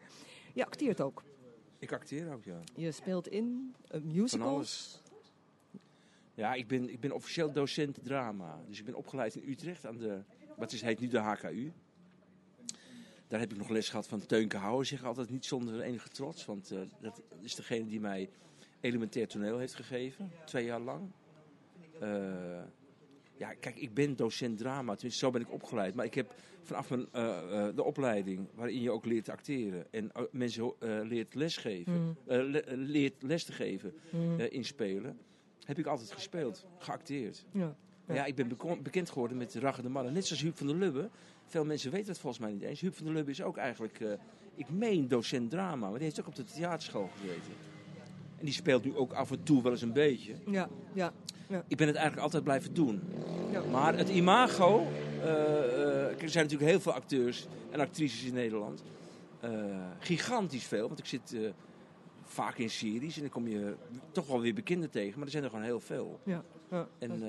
Je 0.54 0.66
acteert 0.66 1.02
ook. 1.02 1.24
Ik 1.80 1.92
acteer 1.92 2.34
ook, 2.34 2.44
ja. 2.44 2.60
Je 2.76 2.92
speelt 2.92 3.28
in 3.28 3.76
eh, 3.88 4.02
musicals. 4.02 4.54
alles. 4.54 5.02
Ja, 6.34 6.54
ik 6.54 6.68
ben, 6.68 6.90
ik 6.90 7.00
ben 7.00 7.12
officieel 7.12 7.52
docent 7.52 8.04
drama. 8.04 8.64
Dus 8.68 8.80
ik 8.80 8.86
ben 8.86 8.96
opgeleid 8.96 9.36
in 9.36 9.50
Utrecht 9.50 9.86
aan 9.86 9.98
de, 9.98 10.24
wat 10.58 10.72
is, 10.72 10.82
heet 10.82 11.00
nu 11.00 11.08
de 11.08 11.20
HKU. 11.20 11.72
Daar 13.28 13.40
heb 13.40 13.52
ik 13.52 13.58
nog 13.58 13.70
les 13.70 13.90
gehad 13.90 14.08
van 14.08 14.26
Teunke 14.26 14.58
Houwer, 14.58 14.86
zeg 14.86 15.04
altijd 15.04 15.30
niet 15.30 15.46
zonder 15.46 15.82
enige 15.82 16.10
trots. 16.10 16.46
Want 16.46 16.72
eh, 16.72 16.80
dat 17.02 17.22
is 17.42 17.56
degene 17.56 17.88
die 17.88 18.00
mij 18.00 18.30
elementair 18.80 19.28
toneel 19.28 19.58
heeft 19.58 19.76
gegeven, 19.76 20.32
twee 20.46 20.66
jaar 20.66 20.80
lang. 20.80 21.12
Eh, 22.00 22.64
ja, 23.38 23.54
kijk, 23.54 23.78
ik 23.78 23.94
ben 23.94 24.16
docent 24.16 24.58
drama, 24.58 24.94
tenminste 24.94 25.26
zo 25.26 25.32
ben 25.32 25.42
ik 25.42 25.52
opgeleid. 25.52 25.96
Maar 25.96 26.06
ik 26.06 26.14
heb 26.14 26.34
vanaf 26.62 26.90
mijn, 26.90 27.08
eh, 27.12 27.68
eh, 27.68 27.76
de 27.76 27.84
opleiding, 27.84 28.48
waarin 28.56 28.82
je 28.82 28.92
ook 28.92 29.06
leert 29.06 29.30
acteren 29.30 29.86
en 29.92 30.12
eh, 30.12 30.22
mensen 30.32 30.74
leert 31.04 31.36
lesgeven, 31.36 31.94
Mm. 32.02 32.18
eh, 32.28 32.44
le- 32.44 32.58
eh, 32.60 32.78
leert 32.78 33.14
les 33.24 33.44
te 33.44 33.52
geven, 33.52 33.94
Mm. 34.12 34.40
eh, 34.40 34.52
inspelen, 34.52 35.18
heb 35.66 35.80
ik 35.80 35.86
altijd 35.86 36.12
gespeeld, 36.12 36.66
geacteerd. 36.78 37.46
Ja. 37.52 37.76
Ja. 38.08 38.14
Ja. 38.14 38.26
ik 38.26 38.36
ben 38.36 38.58
bekend 38.84 39.10
geworden 39.10 39.38
met 39.38 39.54
Raggen 39.56 39.84
de 39.84 39.90
Mannen. 39.90 40.14
Net 40.14 40.26
zoals 40.26 40.42
Huub 40.42 40.58
van 40.58 40.68
der 40.68 40.76
Lubbe. 40.76 41.10
Veel 41.46 41.66
mensen 41.66 41.92
weten 41.92 42.08
dat 42.08 42.20
volgens 42.20 42.42
mij 42.42 42.52
niet 42.52 42.62
eens. 42.62 42.82
Huub 42.82 42.96
van 42.96 43.06
der 43.06 43.16
Lubbe 43.16 43.32
is 43.32 43.42
ook 43.42 43.58
eigenlijk, 43.58 44.00
ik 44.56 44.70
meen, 44.70 45.08
docent 45.08 45.50
drama. 45.50 45.86
Maar 45.90 45.94
die 45.98 46.04
heeft 46.04 46.20
ook 46.20 46.28
op 46.28 46.36
de 46.36 46.44
theaterschool 46.44 47.10
gezeten. 47.20 47.52
En 48.44 48.50
die 48.50 48.58
speelt 48.58 48.84
nu 48.84 48.96
ook 48.96 49.14
af 49.14 49.32
en 49.32 49.44
toe 49.44 49.64
wel 49.64 49.72
eens 49.72 49.82
een 49.82 49.94
beetje. 49.94 50.34
Ja, 50.46 50.70
ja. 50.94 51.14
Ik 51.68 51.78
ben 51.78 51.88
het 51.88 51.96
eigenlijk 51.96 52.26
altijd 52.26 52.44
blijven 52.44 52.74
doen. 52.74 53.02
Ja. 53.52 53.64
Maar 53.72 53.98
het 53.98 54.10
imago... 54.10 54.88
eh, 55.22 55.30
eh, 55.30 56.22
er 56.22 56.30
zijn 56.30 56.44
natuurlijk 56.44 56.72
heel 56.72 56.80
veel 56.80 56.94
acteurs 56.94 57.48
en 57.72 57.80
actrices 57.80 58.24
in 58.24 58.34
Nederland. 58.34 58.84
Eh, 59.40 59.52
gigantisch 60.00 60.64
veel, 60.64 60.88
want 60.88 61.00
ik 61.00 61.06
zit 61.06 61.36
vaak 62.24 62.58
in 62.58 62.70
series. 62.70 63.16
En 63.16 63.22
dan 63.22 63.30
kom 63.30 63.48
je 63.48 63.76
toch 64.12 64.28
wel 64.28 64.42
weer 64.42 64.54
bekenden 64.54 64.90
tegen. 64.90 65.16
Maar 65.16 65.26
er 65.26 65.32
zijn 65.32 65.44
er 65.44 65.50
gewoon 65.50 65.66
heel 65.66 65.80
veel. 65.80 66.20
ja. 66.24 66.44
ja. 66.70 66.88
En 67.00 67.22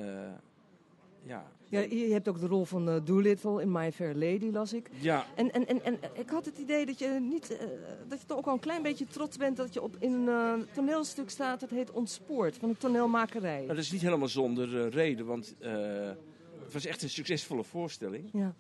ja... 1.27 1.53
Ja, 1.69 1.81
je 1.81 2.13
hebt 2.13 2.29
ook 2.29 2.41
de 2.41 2.47
rol 2.47 2.65
van 2.65 2.89
eh, 2.89 2.97
Doolittle 3.05 3.63
in 3.63 3.73
My 3.73 3.93
Fair 3.93 4.15
Lady, 4.15 4.51
las 4.51 4.73
ik. 4.73 4.91
Ja, 5.01 5.27
En, 5.35 5.53
en, 5.53 5.67
en, 5.67 5.85
en 5.85 5.99
ik 6.15 6.29
had 6.31 6.45
het 6.45 6.59
idee 6.59 6.87
dat 6.87 6.99
je 6.99 7.19
niet, 7.21 7.57
eh, 7.57 7.67
dat 8.09 8.21
je 8.21 8.27
toch 8.27 8.39
ook 8.39 8.45
wel 8.45 8.55
een 8.55 8.61
klein 8.61 8.83
beetje 8.83 9.07
trots 9.07 9.37
bent 9.37 9.57
dat 9.57 9.75
je 9.75 9.83
op 9.83 9.97
in 9.99 10.13
een 10.13 10.29
eh, 10.29 10.67
toneelstuk 10.73 11.31
staat 11.31 11.61
dat 11.61 11.71
heet 11.71 11.91
Ontspoord 11.91 12.57
van 12.57 12.69
de 12.69 12.77
toneelmakerij. 12.77 13.57
Nou, 13.57 13.67
dat 13.67 13.77
is 13.79 13.93
niet 13.93 14.03
helemaal 14.03 14.29
zonder 14.29 14.89
reden, 14.89 15.27
want 15.27 15.55
het 15.59 16.73
was 16.73 16.85
echt 16.87 17.03
een 17.03 17.11
succesvolle 17.11 17.65
voorstelling. 17.65 18.29
Ja, 18.33 18.55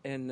En 0.00 0.26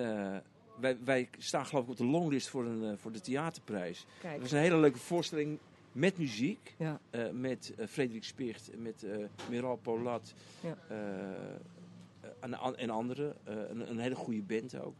wij, 0.80 0.96
wij 1.04 1.28
staan 1.38 1.66
geloof 1.66 1.84
ik 1.84 1.90
op 1.90 1.96
de 1.96 2.04
longlist 2.04 2.48
voor, 2.48 2.64
een, 2.64 2.98
voor 2.98 3.12
de 3.12 3.20
theaterprijs. 3.20 4.06
kijk. 4.20 4.32
Het 4.32 4.42
was 4.42 4.52
een 4.52 4.58
hele 4.58 4.76
leuke 4.78 4.98
voorstelling 4.98 5.58
met 5.98 6.18
muziek. 6.18 6.74
Ja. 6.78 7.00
eh, 7.10 7.30
met 7.30 7.72
eh, 7.76 7.86
Frederik 7.86 8.24
Spicht, 8.24 8.70
met 8.76 9.02
eh 9.02 9.16
Miral 9.50 9.76
Polat 9.76 10.34
Ja. 10.60 10.76
en, 12.40 12.54
an- 12.54 12.76
en 12.76 12.90
anderen. 12.90 13.34
Een, 13.44 13.90
een 13.90 13.98
hele 13.98 14.14
goede 14.14 14.42
band 14.42 14.80
ook. 14.80 14.94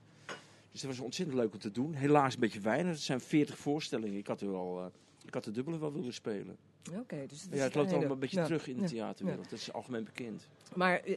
Dus 0.70 0.80
dat 0.80 0.90
was 0.90 1.00
ontzettend 1.00 1.38
leuk 1.38 1.52
om 1.52 1.58
te 1.58 1.70
doen. 1.70 1.94
Helaas 1.94 2.34
een 2.34 2.40
beetje 2.40 2.60
weinig. 2.60 2.92
Het 2.92 3.00
zijn 3.00 3.20
40 3.20 3.58
voorstellingen. 3.58 4.16
Ik 4.18 4.26
had 4.26 4.40
er 4.40 4.54
eh, 4.54 4.86
ik 5.26 5.34
had 5.34 5.44
de 5.44 5.50
dubbele 5.50 5.78
wel 5.78 5.92
willen 5.92 6.14
spelen. 6.14 6.56
Oké, 6.98 7.26
dus 7.26 7.42
het, 7.42 7.54
Ja, 7.54 7.62
het 7.62 7.74
loopt 7.74 7.92
allemaal 7.92 8.10
een 8.12 8.18
beetje 8.18 8.38
ja, 8.38 8.44
terug 8.44 8.68
in 8.68 8.76
de 8.76 8.84
theaterwereld. 8.86 9.50
Dat 9.50 9.58
is 9.58 9.72
algemeen 9.72 10.04
bekend. 10.04 10.48
Maar 10.74 11.08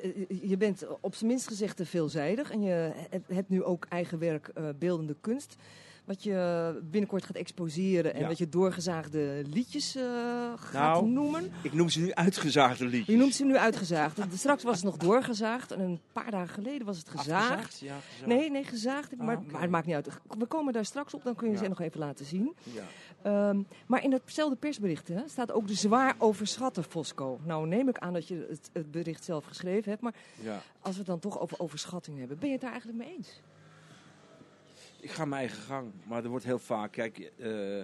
je 0.42 0.56
bent 0.58 0.86
op 1.02 1.16
zijn 1.16 1.30
minst 1.30 1.48
gezegd 1.48 1.78
te 1.78 1.86
veelzijdig. 1.86 2.52
En 2.52 2.62
je 2.62 2.92
hebt- 3.28 3.50
nu 3.50 3.64
ook 3.64 3.86
eigen 3.86 4.20
werk, 4.20 4.52
beeldende 4.80 5.16
kunst. 5.22 5.56
Wat 6.12 6.24
je 6.24 6.80
binnenkort 6.84 7.26
gaat 7.26 7.36
exposeren. 7.36 8.14
En 8.14 8.22
Ja. 8.22 8.28
wat 8.28 8.38
je 8.38 8.50
doorgezaagde 8.50 9.44
liedjes 9.48 9.96
eh, 9.96 10.04
gaat 10.56 10.74
Nou, 10.94 11.08
noemen. 11.08 11.52
Ik 11.64 11.74
noem 11.74 11.90
ze 11.90 12.00
nu 12.00 12.14
uitgezaagde 12.14 12.86
liedjes. 12.86 13.06
Je 13.16 13.16
noemt 13.22 13.34
ze 13.36 13.46
nu 13.46 13.58
uitgezaagd. 13.58 14.20
Straks 14.34 14.64
was 14.64 14.76
het 14.76 14.84
nog 14.86 14.98
doorgezaagd. 14.98 15.72
En 15.72 15.80
een 15.80 16.00
paar 16.12 16.32
dagen 16.32 16.54
geleden 16.54 16.86
was 16.86 16.98
het 16.98 17.10
gezaagd. 17.10 17.80
Ja, 17.80 17.96
gezaagd. 18.00 18.26
Nee, 18.26 18.52
nee, 18.52 18.64
gezaagd. 18.64 19.16
Maar, 19.18 19.36
Ah, 19.36 19.42
oké. 19.42 19.52
maar 19.52 19.62
het 19.62 19.70
maakt 19.70 19.86
niet 19.86 19.96
uit. 19.96 20.08
We 20.38 20.46
komen 20.46 20.74
daar 20.74 20.86
straks 20.86 21.14
op, 21.14 21.24
dan 21.24 21.36
kun 21.36 21.50
je 21.52 21.58
ze 21.58 21.68
nog 21.68 21.82
even 21.82 22.00
laten 22.00 22.26
zien. 22.26 22.56
Ja. 22.64 22.84
Ehm, 23.22 23.62
maar 23.88 24.04
in 24.04 24.10
datzelfde 24.10 24.56
persbericht 24.56 25.08
hè, 25.08 25.22
staat 25.28 25.52
ook 25.52 25.68
de 25.68 25.74
zwaar 25.76 26.16
overschatte 26.18 26.84
Fosco. 26.84 27.40
Nou 27.46 27.68
neem 27.68 27.90
ik 27.90 27.98
aan 27.98 28.14
dat 28.14 28.28
je 28.28 28.46
het, 28.50 28.70
het 28.74 28.92
bericht 28.92 29.24
zelf 29.24 29.46
geschreven 29.46 29.90
hebt. 29.90 30.02
Maar 30.02 30.16
ja. 30.42 30.62
als 30.82 30.94
we 30.94 30.98
het 31.00 31.08
dan 31.08 31.20
toch 31.20 31.40
over 31.40 31.60
overschatting 31.60 32.18
hebben, 32.20 32.38
ben 32.38 32.48
je 32.48 32.54
het 32.54 32.62
daar 32.62 32.72
eigenlijk 32.72 33.00
mee 33.04 33.16
eens? 33.18 33.42
Ik 35.02 35.12
ga 35.12 35.26
mijn 35.26 35.42
eigen 35.42 35.62
gang. 35.64 35.92
Maar 36.08 36.24
er 36.24 36.30
wordt 36.30 36.46
heel 36.46 36.60
vaak, 36.60 36.92
kijk, 36.92 37.18
eh, 37.38 37.84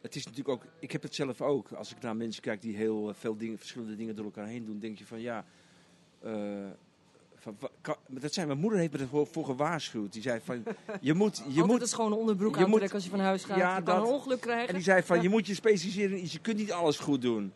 het 0.00 0.14
is 0.16 0.24
natuurlijk 0.24 0.48
ook, 0.48 0.62
ik 0.80 0.92
heb 0.92 1.02
het 1.02 1.14
zelf 1.14 1.40
ook. 1.42 1.72
Als 1.72 1.90
ik 1.92 2.00
naar 2.00 2.16
mensen 2.16 2.42
kijk 2.42 2.60
die 2.60 2.76
heel 2.76 3.08
eh, 3.08 3.14
veel 3.14 3.36
dingen, 3.36 3.58
verschillende 3.58 3.96
dingen 3.96 4.16
door 4.16 4.24
elkaar 4.24 4.46
heen 4.46 4.64
doen, 4.64 4.78
denk 4.78 4.98
je 4.98 5.06
van 5.06 5.20
ja, 5.20 5.44
eh, 6.20 6.66
van, 7.36 7.56
kan- 7.80 7.96
dat 8.08 8.32
zei 8.32 8.46
mijn 8.46 8.58
moeder 8.58 8.78
heeft 8.78 8.92
me 8.92 8.98
ervoor 8.98 9.26
voor 9.26 9.44
gewaarschuwd. 9.44 10.12
Die 10.12 10.22
zei 10.22 10.40
van, 10.44 10.64
je 11.00 11.14
moet, 11.14 11.42
je 11.56 11.62
moet, 11.64 11.80
een 11.80 11.86
schone 11.88 12.14
onderbroek 12.14 12.56
je 12.56 12.66
moet- 12.66 12.92
als 12.92 13.04
je 13.04 13.10
van 13.10 13.20
huis 13.20 13.44
gaat. 13.44 13.56
Ja, 13.58 13.76
je 13.76 13.82
kan 13.82 13.94
dat- 13.96 14.06
een 14.06 14.12
ongeluk 14.12 14.40
krijgen. 14.40 14.68
en 14.68 14.74
die 14.74 14.82
zei 14.82 15.02
van, 15.02 15.16
Ja. 15.16 15.22
je 15.22 15.28
moet 15.28 15.46
je 15.46 15.54
specialiseren 15.54 16.16
in 16.16 16.22
iets, 16.22 16.32
je 16.32 16.40
kunt 16.40 16.56
niet 16.56 16.72
alles 16.72 16.98
goed 16.98 17.22
doen. 17.22 17.52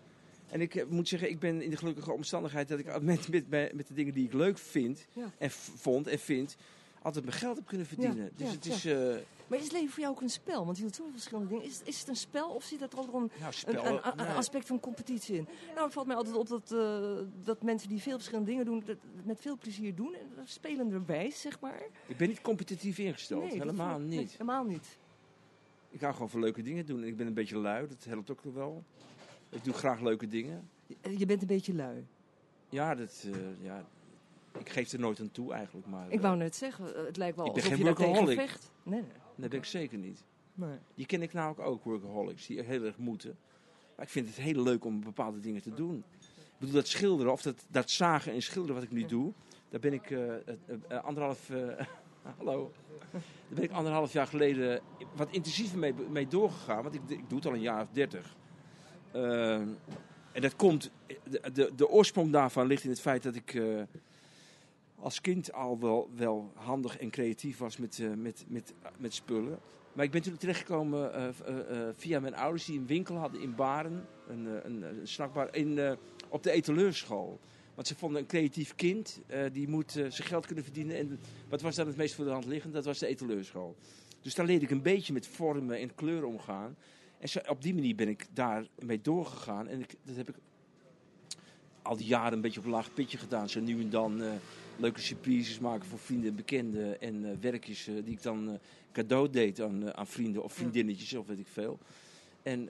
En 0.51 0.61
ik 0.61 0.87
moet 0.89 1.09
zeggen, 1.09 1.31
ik 1.31 1.39
ben 1.39 1.63
in 1.63 1.71
de 1.71 1.77
gelukkige 1.77 2.13
omstandigheid 2.13 2.69
dat 2.69 2.79
ik 2.79 3.01
met, 3.03 3.29
met, 3.29 3.49
met, 3.51 3.73
met 3.75 3.89
de 3.89 3.95
dingen 3.95 4.13
die 4.15 4.25
ik 4.25 4.33
leuk 4.33 4.59
vind 4.59 5.07
Ja. 5.13 5.31
en 5.39 5.51
vond 5.51 6.07
en 6.07 6.19
vind, 6.19 6.57
altijd 7.03 7.25
mijn 7.25 7.37
geld 7.37 7.57
heb 7.57 7.67
kunnen 7.67 7.87
verdienen. 7.87 8.17
Ja, 8.25 8.31
dus 8.37 8.47
ja, 8.49 8.55
het 8.55 8.65
ja. 8.65 8.73
is, 8.75 8.85
eh 8.85 9.23
Maar 9.47 9.59
is 9.59 9.65
het 9.65 9.73
leven 9.73 9.91
voor 9.91 10.01
jou 10.01 10.15
ook 10.15 10.21
een 10.21 10.29
spel? 10.31 10.65
Want 10.65 10.77
je 10.77 10.83
doet 10.83 10.95
zoveel 10.95 11.13
verschillende 11.13 11.49
dingen. 11.49 11.65
Is, 11.65 11.81
is 11.85 11.99
het 11.99 12.09
een 12.09 12.17
spel 12.17 12.51
of 12.51 12.65
zit 12.65 12.81
er 12.81 12.89
ook 12.99 13.15
een, 13.15 13.31
nou, 13.39 13.45
een, 13.47 13.53
spel, 13.53 13.87
een, 13.87 14.01
een 14.09 14.17
nee. 14.17 14.27
aspect 14.27 14.67
van 14.67 14.81
competitie 14.81 15.37
in? 15.37 15.47
Nou, 15.75 15.85
het 15.85 15.93
valt 15.93 16.07
mij 16.07 16.17
altijd 16.17 16.37
op 16.37 16.49
dat, 16.49 16.73
eh, 16.73 17.19
dat 17.45 17.63
mensen 17.63 17.89
die 17.89 18.01
veel 18.03 18.15
verschillende 18.17 18.51
dingen 18.51 18.65
doen, 18.65 18.83
dat 18.87 18.97
met 19.25 19.41
veel 19.41 19.59
plezier 19.59 19.95
doen. 19.95 20.15
En 20.15 20.27
dat 20.37 20.49
spelenderwijs, 20.49 21.41
zeg 21.41 21.61
maar. 21.61 21.83
Ik 22.07 22.17
ben 22.17 22.29
niet 22.29 22.41
competitief 22.41 22.99
ingesteld, 22.99 23.43
dat 23.43 23.53
helemaal 23.59 23.99
nee, 23.99 24.19
niet. 24.19 24.33
helemaal 24.33 24.65
niet. 24.65 24.99
Ik 25.91 26.01
hou 26.01 26.13
gewoon 26.13 26.31
van 26.31 26.41
leuke 26.41 26.63
dingen 26.63 26.87
doen. 26.87 27.03
En 27.03 27.07
ik 27.09 27.17
ben 27.17 27.27
een 27.27 27.35
beetje 27.35 27.57
lui, 27.59 27.89
dat 27.89 28.05
helpt 28.05 28.31
ook 28.31 28.45
nog 28.45 28.55
wel. 28.55 28.85
Ik 29.49 29.65
doe 29.65 29.75
graag 29.75 30.01
leuke 30.01 30.29
dingen. 30.29 30.69
Je- 30.87 31.19
Je 31.19 31.27
bent 31.27 31.41
een 31.41 31.47
beetje 31.47 31.75
lui. 31.75 32.07
Ja, 32.69 32.95
dat, 32.95 33.27
eh, 33.33 33.65
ja 33.65 33.85
ik 34.59 34.69
geef 34.69 34.93
er 34.93 34.99
nooit 34.99 35.21
aan 35.21 35.31
toe 35.31 35.53
eigenlijk. 35.53 35.87
Maar, 35.87 36.07
Ik 36.09 36.13
eh, 36.17 36.21
wou 36.21 36.37
net 36.37 36.57
zeggen, 36.57 36.97
eh, 36.97 37.05
het 37.07 37.17
lijkt 37.17 37.37
wel 37.37 37.47
Ik 37.47 37.53
ben 37.53 37.63
alsof 37.63 37.77
geen 37.77 37.87
je 37.87 37.93
daar 37.95 37.95
tegen 37.95 38.13
workaholic. 38.13 38.49
vecht. 38.51 38.71
Nee, 38.83 39.01
nee. 39.01 39.11
dat 39.37 39.51
ben 39.51 39.59
ik 39.59 39.65
zeker 39.65 39.99
niet. 39.99 40.25
nee. 40.55 40.79
Die 40.95 41.07
ken 41.07 41.23
ik 41.23 41.33
namelijk 41.33 41.61
ook, 41.61 41.85
workaholics, 41.85 42.47
die 42.47 42.63
heel 42.63 42.85
erg 42.85 42.97
moeten. 42.99 43.37
Maar 43.97 44.05
ik 44.05 44.13
vind 44.13 44.27
het 44.27 44.37
heel 44.37 44.63
leuk 44.63 44.85
om 44.85 45.01
bepaalde 45.05 45.41
dingen 45.41 45.63
te 45.63 45.75
doen. 45.75 46.05
Ik 46.19 46.59
bedoel, 46.59 46.75
dat 46.75 46.87
schilderen, 46.89 47.33
of 47.33 47.43
dat, 47.43 47.65
dat 47.69 47.91
zagen 47.91 48.33
en 48.33 48.43
schilderen 48.43 48.75
wat 48.75 48.85
ik 48.85 48.91
nu 48.91 49.05
doe, 49.05 49.33
daar 49.69 49.81
ben 49.81 49.93
ik 49.93 50.11
eh, 50.11 50.35
eh, 50.35 50.41
eh, 50.89 51.05
anderhalf... 51.05 51.51
eh, 51.51 51.87
hallo. 52.39 52.73
Daar 53.13 53.21
ben 53.49 53.63
ik 53.63 53.71
anderhalf 53.71 54.13
jaar 54.13 54.27
geleden 54.27 54.81
wat 55.17 55.31
intensiever 55.31 55.79
mee, 55.79 55.95
mee 56.11 56.29
doorgegaan. 56.29 56.83
Want 56.83 56.95
ik, 56.95 57.01
ik 57.07 57.29
doe 57.29 57.39
het 57.39 57.47
al 57.47 57.55
een 57.55 57.61
jaar 57.61 57.83
of 57.83 57.89
dertig. 57.93 58.37
Eh, 59.13 59.55
en 60.33 60.41
dat 60.41 60.57
komt... 60.57 60.91
De, 61.31 61.51
de, 61.53 61.71
de 61.77 61.89
oorsprong 61.89 62.33
daarvan 62.33 62.67
ligt 62.67 62.85
in 62.85 62.91
het 62.91 63.01
feit 63.01 63.23
dat 63.23 63.35
ik... 63.35 63.63
als 65.03 65.21
kind 65.21 65.53
al 65.53 65.79
wel, 65.79 66.11
wel 66.17 66.53
handig 66.55 66.99
en 66.99 67.11
creatief 67.11 67.59
was 67.59 67.77
met, 67.77 67.99
eh, 67.99 68.11
met, 68.17 68.45
met, 68.49 68.75
met 68.99 69.15
spullen. 69.15 69.59
Maar 69.93 70.05
ik 70.05 70.11
ben 70.11 70.23
toen 70.23 70.37
terechtgekomen 70.37 71.15
eh, 71.15 71.29
eh, 71.29 71.95
via 71.97 72.21
mijn 72.21 72.35
ouders 72.35 72.65
die 72.65 72.79
een 72.79 72.87
winkel 72.87 73.17
hadden 73.17 73.41
in 73.41 73.55
Baren. 73.55 74.07
Een, 74.29 74.47
een, 74.65 74.85
snackbar 75.03 75.55
in, 75.55 75.97
op 76.29 76.43
de 76.43 76.51
etaleurschool. 76.51 77.41
Want 77.75 77.87
ze 77.87 77.95
vonden 77.95 78.21
een 78.21 78.27
creatief 78.27 78.75
kind, 78.75 79.21
die 79.53 79.69
moet 79.69 79.91
zijn 79.91 80.13
geld 80.13 80.47
kunnen 80.47 80.65
verdienen. 80.65 80.97
En 80.97 81.19
wat 81.49 81.61
was 81.61 81.75
dan 81.75 81.87
het 81.87 81.97
meest 81.97 82.15
voor 82.15 82.25
de 82.25 82.31
hand 82.31 82.45
liggend? 82.45 82.73
Dat 82.73 82.85
was 82.85 82.99
de 82.99 83.07
etaleurschool. 83.07 83.77
Dus 84.21 84.35
daar 84.35 84.47
leerde 84.47 84.65
ik 84.65 84.71
een 84.71 84.83
beetje 84.83 85.13
met 85.13 85.27
vormen 85.27 85.79
en 85.79 85.95
kleuren 85.95 86.29
omgaan. 86.29 86.77
En 87.19 87.29
zo, 87.29 87.39
op 87.49 87.63
die 87.63 87.75
manier 87.75 87.95
ben 87.95 88.09
ik 88.09 88.27
daar 88.33 88.67
mee 88.79 89.01
doorgegaan. 89.01 89.69
En 89.69 89.81
ik, 89.81 89.95
dat 90.05 90.17
heb 90.17 90.29
ik 90.29 90.37
al 91.83 91.97
die 91.97 92.07
jaren 92.07 92.33
een 92.33 92.41
beetje 92.41 92.61
op 92.61 92.65
een 92.67 92.73
laag 92.73 92.95
pitje 92.95 93.19
gedaan. 93.19 93.49
Zo 93.49 93.61
nu 93.61 93.81
en 93.81 93.91
dan 93.91 94.23
leuke 94.77 95.01
surprises 95.01 95.59
maken 95.59 95.89
voor 95.89 95.99
vrienden 95.99 96.31
en 96.31 96.37
bekenden. 96.37 97.01
En 97.01 97.25
eh, 97.25 97.37
werkjes 97.41 97.87
eh, 97.87 97.95
die 97.95 98.13
ik 98.13 98.23
dan 98.23 98.49
eh, 98.49 98.55
cadeau 98.93 99.31
deed 99.31 99.61
aan, 99.61 99.95
aan 99.95 100.07
vrienden 100.07 100.43
of 100.43 100.53
vriendinnetjes 100.53 101.15
of 101.15 101.27
weet 101.27 101.39
ik 101.39 101.47
veel. 101.47 101.79
En 102.43 102.69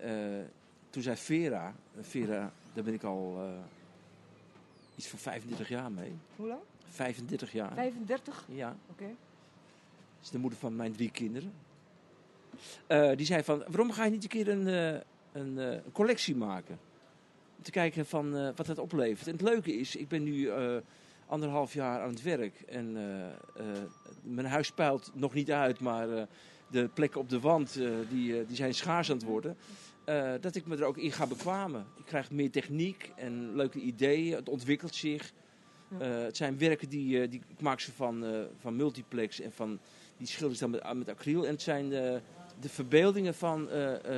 toen 0.90 1.02
zei 1.02 1.16
Vera, 1.16 1.74
Vera, 2.00 2.52
daar 2.74 2.84
ben 2.84 2.94
ik 2.94 3.02
al 3.02 3.50
iets 4.96 5.08
van 5.08 5.18
35 5.18 5.68
jaar 5.68 5.92
mee. 5.92 6.12
Hoe 6.36 6.46
lang? 6.46 6.60
35 6.88 7.52
jaar. 7.52 7.74
35? 7.74 8.46
Ja, 8.48 8.76
Oké. 8.90 9.04
dat 9.04 10.22
is 10.22 10.30
de 10.30 10.38
moeder 10.38 10.58
van 10.58 10.76
mijn 10.76 10.92
drie 10.92 11.10
kinderen. 11.10 11.52
Die 13.16 13.26
zei 13.26 13.42
van, 13.42 13.58
waarom 13.58 13.92
ga 13.92 14.04
je 14.04 14.10
niet 14.10 14.22
een 14.22 14.28
keer 14.28 14.48
een, 14.48 15.02
een, 15.32 15.82
collectie 15.92 16.36
maken? 16.36 16.78
Om 17.56 17.62
te 17.62 17.70
kijken 17.70 18.06
van 18.06 18.54
wat 18.54 18.66
dat 18.66 18.78
oplevert. 18.78 19.26
En 19.26 19.32
het 19.32 19.42
leuke 19.42 19.72
is, 19.72 19.96
ik 19.96 20.08
ben 20.08 20.22
nu 20.22 20.50
anderhalf 21.26 21.72
jaar 21.72 22.00
aan 22.00 22.08
het 22.08 22.22
werk. 22.22 22.60
En 22.60 22.96
eh, 22.96 23.26
eh, 23.26 23.82
mijn 24.22 24.46
huis 24.46 24.72
puilt 24.72 25.10
nog 25.14 25.34
niet 25.34 25.50
uit, 25.50 25.80
maar 25.80 26.10
eh, 26.10 26.22
de 26.70 26.88
plekken 26.94 27.20
op 27.20 27.28
de 27.28 27.40
wand 27.40 27.74
die, 28.08 28.46
die 28.46 28.56
zijn 28.56 28.74
schaars 28.74 29.10
aan 29.10 29.16
het 29.16 29.24
worden. 29.24 29.56
Dat 30.40 30.54
ik 30.54 30.66
me 30.66 30.76
er 30.76 30.84
ook 30.84 30.98
in 30.98 31.12
ga 31.12 31.26
bekwamen. 31.26 31.86
Ik 31.96 32.04
krijg 32.04 32.30
meer 32.30 32.50
techniek 32.50 33.12
en 33.16 33.56
leuke 33.56 33.78
ideeën. 33.78 34.34
Het 34.34 34.48
ontwikkelt 34.48 34.94
zich. 34.94 35.32
Ja. 35.98 36.04
Het 36.06 36.36
zijn 36.36 36.58
werken 36.58 36.88
die, 36.88 37.28
die 37.28 37.40
ik 37.48 37.60
maak 37.60 37.80
ze 37.80 37.92
van, 37.92 38.24
van 38.60 38.76
multiplex 38.76 39.40
en 39.40 39.52
van 39.52 39.78
die 40.16 40.26
schilders 40.26 40.58
dan 40.60 40.70
met, 40.70 40.92
met 40.94 41.08
acryl. 41.08 41.44
En 41.44 41.52
het 41.52 41.62
zijn 41.62 41.88
de 41.88 42.68
verbeeldingen 42.68 43.34
van 43.34 43.68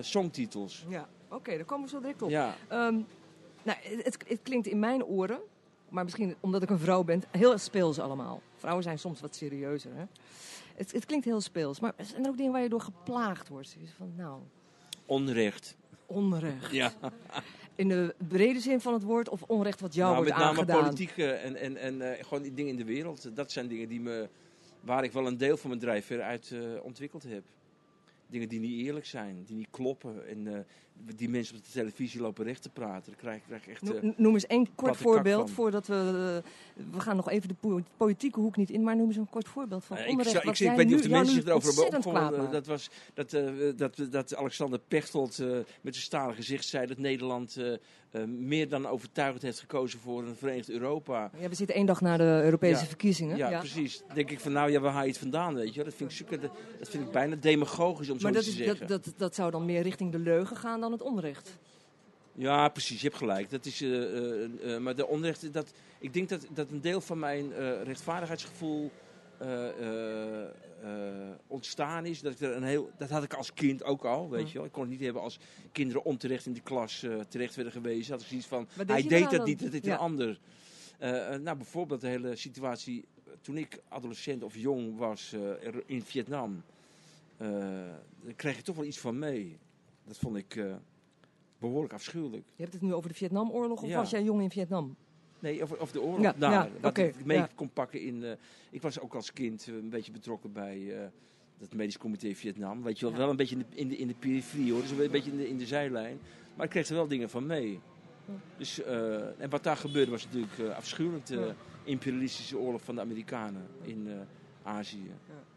songtitels. 0.00 0.84
Ja, 0.88 1.08
oké, 1.28 1.56
daar 1.56 1.64
komen 1.64 1.84
we 1.84 1.90
zo 1.90 2.00
direct 2.00 2.22
op. 2.22 2.30
Ja, 2.30 2.56
Ehm, 2.68 3.00
nou, 3.64 3.78
het, 3.82 4.24
het 4.26 4.40
klinkt 4.42 4.66
in 4.66 4.78
mijn 4.78 5.04
oren, 5.04 5.40
maar 5.88 6.04
misschien 6.04 6.34
omdat 6.40 6.62
ik 6.62 6.70
een 6.70 6.78
vrouw 6.78 7.02
ben, 7.04 7.22
heel 7.30 7.58
speels 7.58 7.98
allemaal. 7.98 8.42
Vrouwen 8.56 8.84
zijn 8.84 8.98
soms 8.98 9.20
wat 9.20 9.34
serieuzer. 9.34 9.90
Hè? 9.94 10.04
Het, 10.74 10.92
het 10.92 11.04
klinkt 11.04 11.24
heel 11.24 11.40
speels, 11.40 11.80
maar 11.80 11.94
zijn 12.02 12.24
er 12.24 12.30
ook 12.30 12.36
dingen 12.36 12.52
waar 12.52 12.62
je 12.62 12.68
door 12.68 12.80
geplaagd 12.80 13.48
wordt? 13.48 13.76
Is 13.82 13.90
Van, 13.96 14.12
nou, 14.16 14.40
onrecht. 15.06 15.76
onrecht. 16.06 16.70
Ja. 16.72 16.92
In 17.74 17.88
de 17.88 18.14
brede 18.28 18.60
zin 18.60 18.80
van 18.80 18.92
het 18.92 19.02
woord 19.02 19.28
of 19.28 19.42
onrecht 19.42 19.80
wat 19.80 19.94
jou 19.94 20.12
Nou, 20.12 20.24
wordt 20.24 20.38
met 20.38 20.46
name 20.46 20.58
aangedaan? 20.58 20.82
politiek 20.82 21.16
eh, 21.16 21.44
en, 21.44 21.56
en, 21.56 21.76
en 21.76 22.12
eh, 22.16 22.24
gewoon 22.24 22.42
die 22.42 22.54
dingen 22.54 22.70
in 22.70 22.76
de 22.78 22.84
wereld. 22.84 23.36
Dat 23.36 23.52
zijn 23.52 23.68
dingen 23.68 23.88
die 23.88 24.00
me, 24.00 24.28
waar 24.80 25.04
ik 25.04 25.12
wel 25.12 25.26
een 25.26 25.36
deel 25.36 25.56
van 25.56 25.68
mijn 25.68 25.80
drijfveer 25.82 26.22
uit 26.22 26.50
eh, 26.52 26.60
ontwikkeld 26.82 27.22
heb. 27.22 27.44
Dingen 28.26 28.48
die 28.48 28.60
niet 28.60 28.86
eerlijk 28.86 29.06
zijn, 29.06 29.44
die 29.46 29.56
niet 29.56 29.68
kloppen. 29.70 30.28
En 30.28 30.66
die 31.16 31.28
mensen 31.28 31.57
op 31.57 31.64
de 31.64 31.70
televisie 31.70 32.20
lopen 32.20 32.44
recht 32.44 32.62
te 32.62 32.68
praten. 32.68 33.12
Daar 33.12 33.20
krijg, 33.20 33.42
krijg 33.46 33.62
ik 33.62 33.68
echt... 33.68 33.83
eh, 33.94 34.02
No- 34.02 34.12
Noem 34.16 34.35
eens 34.35 34.46
één 34.46 34.68
kort 34.74 34.96
voorbeeld 34.96 35.50
voordat 35.50 35.87
we. 35.87 36.42
eh, 36.76 36.83
we 36.92 37.00
gaan 37.00 37.16
nog 37.16 37.30
even 37.30 37.48
de 37.48 37.54
po- 37.61 37.80
politieke 37.96 38.40
hoek 38.40 38.57
niet 38.57 38.70
in, 38.70 38.83
maar 38.83 38.96
noem 38.96 39.07
eens 39.07 39.16
een 39.16 39.30
kort 39.30 39.48
voorbeeld 39.48 39.85
van 39.85 39.96
onrecht. 39.96 40.18
ik, 40.26 40.26
zou- 40.33 40.48
ik, 40.48 40.59
ik 40.59 40.76
weet 40.76 40.87
niet 40.87 40.94
of 40.96 41.02
de 41.02 41.09
mensen 41.09 41.35
zich 41.35 41.44
erover 41.44 41.83
hebben 41.90 42.12
maakt. 42.12 42.52
Dat 42.52 42.66
was 42.66 42.90
dat, 43.14 43.30
dat, 43.76 44.07
dat 44.11 44.37
Alexander 44.37 44.78
Pechtold 44.88 45.38
met 45.80 45.94
zijn 45.94 45.94
stalen 46.07 46.35
gezicht 46.35 46.64
zei 46.66 46.87
dat 46.87 46.98
Nederland 46.98 47.57
meer 48.26 48.68
dan 48.68 48.87
overtuigend 48.87 49.42
heeft 49.42 49.61
gekozen 49.61 49.98
voor 50.00 50.22
een 50.22 50.35
Verenigd 50.37 50.70
Europa. 50.70 51.30
Ja, 51.40 51.48
we 51.48 51.54
zitten 51.54 51.76
één 51.76 51.87
dag 51.87 52.00
na 52.00 52.16
de 52.16 52.40
Europese 52.44 52.80
Ja. 52.80 52.87
verkiezingen. 52.87 53.37
Ja, 53.37 53.59
precies. 53.59 54.02
Dan 54.07 54.14
denk 54.16 54.30
ik 54.30 54.40
van 54.40 54.52
nou 54.52 54.70
ja, 54.70 54.80
waar 54.80 54.92
haal 54.92 55.02
je 55.02 55.09
het 55.09 55.18
vandaan, 55.18 55.54
weet 55.54 55.74
je? 55.74 55.85
Dat 55.85 55.94
vind 55.94 56.20
ik, 56.20 56.30
dat, 56.40 56.50
dat 56.78 56.88
vind 56.88 57.04
ik 57.07 57.11
bijna 57.11 57.37
demagogisch 57.37 58.11
om 58.11 58.18
Maar 58.20 58.33
dat, 58.33 58.42
is, 58.42 58.48
te 58.57 58.64
zeggen. 58.64 58.87
dat, 58.87 59.04
dat, 59.04 59.14
dat 59.16 59.35
zou 59.35 59.50
dan 59.50 59.64
meer 59.64 59.83
richting 59.83 60.12
de 60.12 60.18
leugen 60.18 60.57
gaan 60.57 60.80
dan 60.84 60.92
het 60.92 61.02
onrecht. 61.02 61.58
Ja, 62.32 62.68
precies. 62.68 63.00
Je 63.00 63.06
hebt 63.06 63.18
gelijk. 63.18 63.50
Dat 63.50 63.66
is, 63.66 63.80
eh, 63.80 64.78
maar 64.78 64.96
de 64.96 65.06
onrecht, 65.06 65.52
dat, 65.52 65.72
ik 65.98 66.12
denk 66.12 66.28
dat, 66.28 66.46
dat 66.50 66.70
een 66.70 66.80
deel 66.80 67.00
van 67.00 67.18
mijn 67.18 67.52
rechtvaardigheidsgevoel 67.82 68.90
ontstaan 71.46 72.06
is. 72.06 72.20
Dat, 72.20 72.32
ik 72.32 72.40
er 72.40 72.56
een 72.56 72.62
heel, 72.62 72.90
dat 72.98 73.10
had 73.10 73.22
ik 73.22 73.34
als 73.34 73.52
kind 73.52 73.84
ook 73.84 74.04
al, 74.04 74.30
weet 74.30 74.48
je 74.50 74.54
wel. 74.54 74.66
Ik 74.66 74.72
kon 74.72 74.82
het 74.82 74.90
niet 74.90 75.00
hebben 75.00 75.22
als 75.22 75.38
kinderen 75.72 76.04
onterecht 76.04 76.46
in 76.46 76.52
de 76.52 76.60
klas 76.60 77.06
terecht 77.28 77.54
werden 77.54 77.72
gewezen. 77.72 78.12
Had 78.12 78.20
ik 78.22 78.28
zoiets 78.28 78.46
van, 78.46 78.68
hij 78.86 79.02
deed 79.02 79.22
dat 79.22 79.30
dan? 79.30 79.44
niet, 79.44 79.62
dat 79.62 79.72
deed 79.72 79.84
Ja. 79.84 79.92
een 79.92 79.98
ander. 79.98 80.38
Nou, 81.40 81.56
bijvoorbeeld 81.56 82.00
de 82.00 82.08
hele 82.08 82.36
situatie 82.36 83.04
toen 83.40 83.56
ik 83.56 83.80
adolescent 83.88 84.42
of 84.42 84.56
jong 84.56 84.96
was 84.96 85.34
in 85.86 86.02
Vietnam. 86.02 86.62
daar 87.36 88.34
kreeg 88.36 88.58
ik 88.58 88.64
toch 88.64 88.76
wel 88.76 88.84
iets 88.84 89.00
van 89.00 89.18
mee. 89.18 89.58
Dat 90.06 90.18
vond 90.18 90.36
ik 90.36 90.56
eh, 90.56 90.74
behoorlijk 91.58 91.92
afschuwelijk. 91.92 92.44
Je 92.56 92.62
hebt 92.62 92.72
het 92.72 92.82
nu 92.82 92.94
over 92.94 93.08
de 93.08 93.14
Vietnamoorlog 93.14 93.82
of 93.82 93.88
Ja. 93.88 93.96
was 93.96 94.10
jij 94.10 94.22
jong 94.22 94.42
in 94.42 94.50
Vietnam? 94.50 94.96
Nee, 95.38 95.62
of, 95.62 95.72
of 95.72 95.92
de 95.92 96.00
oorlog 96.00 96.20
Ja, 96.22 96.32
daar. 96.38 96.52
ja, 96.52 96.68
wat 96.80 96.96
ik 96.98 97.24
mee 97.24 97.42
kon 97.54 97.70
pakken 97.70 98.00
in... 98.00 98.24
eh, 98.24 98.30
ik 98.70 98.82
was 98.82 99.00
ook 99.00 99.14
als 99.14 99.32
kind 99.32 99.66
eh, 99.68 99.74
een 99.74 99.90
beetje 99.90 100.12
betrokken 100.12 100.52
bij 100.52 101.00
eh 101.02 101.06
het 101.58 101.74
medisch 101.74 101.98
comité 101.98 102.34
Vietnam. 102.34 102.82
Weet 102.82 102.98
je 102.98 103.06
wel, 103.08 103.16
wel 103.18 103.30
een 103.30 103.36
beetje 103.36 103.56
in 103.56 103.64
de, 103.70 103.76
in 103.76 103.88
de, 103.88 103.96
in 103.96 104.06
de 104.06 104.14
periferie 104.14 104.72
hoor. 104.72 104.80
Dus 104.80 104.90
een 104.90 105.10
beetje 105.10 105.30
in 105.30 105.36
de, 105.36 105.48
in 105.48 105.56
de 105.58 105.66
zijlijn. 105.66 106.18
Maar 106.54 106.64
ik 106.64 106.70
kreeg 106.70 106.88
er 106.88 106.94
wel 106.94 107.06
dingen 107.06 107.30
van 107.30 107.46
mee. 107.46 107.80
Dus, 108.56 108.82
en 109.38 109.50
wat 109.50 109.62
daar 109.62 109.76
gebeurde 109.76 110.10
was 110.10 110.24
natuurlijk 110.24 110.74
afschuwelijk. 110.76 111.26
De 111.26 111.54
imperialistische 111.84 112.58
oorlog 112.58 112.82
van 112.82 112.94
de 112.94 113.00
Amerikanen 113.00 113.66
in 113.82 114.08
Azië. 114.62 115.10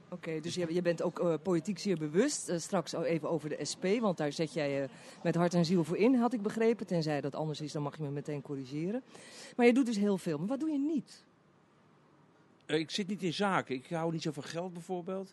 Oké, 0.09 0.39
dus 0.39 0.55
je, 0.55 0.73
je 0.73 0.81
bent 0.81 1.01
ook 1.01 1.19
eh, 1.19 1.33
politiek 1.43 1.79
zeer 1.79 1.97
bewust. 1.97 2.49
Eh, 2.49 2.57
straks 2.57 2.93
even 2.93 3.29
over 3.29 3.49
de 3.49 3.65
SP, 3.71 3.85
want 3.99 4.17
daar 4.17 4.31
zet 4.31 4.53
jij 4.53 4.71
je 4.71 4.89
met 5.23 5.35
hart 5.35 5.53
en 5.53 5.65
ziel 5.65 5.83
voor 5.83 5.97
in, 5.97 6.15
had 6.15 6.33
ik 6.33 6.41
begrepen. 6.41 6.87
Tenzij 6.87 7.21
dat 7.21 7.35
anders 7.35 7.61
is, 7.61 7.71
dan 7.71 7.81
mag 7.81 7.97
je 7.97 8.03
me 8.03 8.09
meteen 8.09 8.41
corrigeren. 8.41 9.03
Maar 9.55 9.65
je 9.65 9.73
doet 9.73 9.85
dus 9.85 9.97
heel 9.97 10.17
veel. 10.17 10.37
Maar 10.37 10.47
wat 10.47 10.59
doe 10.59 10.71
je 10.71 10.79
niet? 10.79 11.23
Ik 12.65 12.91
zit 12.91 13.07
niet 13.07 13.23
in 13.23 13.33
zaken. 13.33 13.75
Ik 13.75 13.89
hou 13.89 14.11
niet 14.11 14.21
zo 14.21 14.31
van 14.31 14.43
geld 14.43 14.73
bijvoorbeeld. 14.73 15.29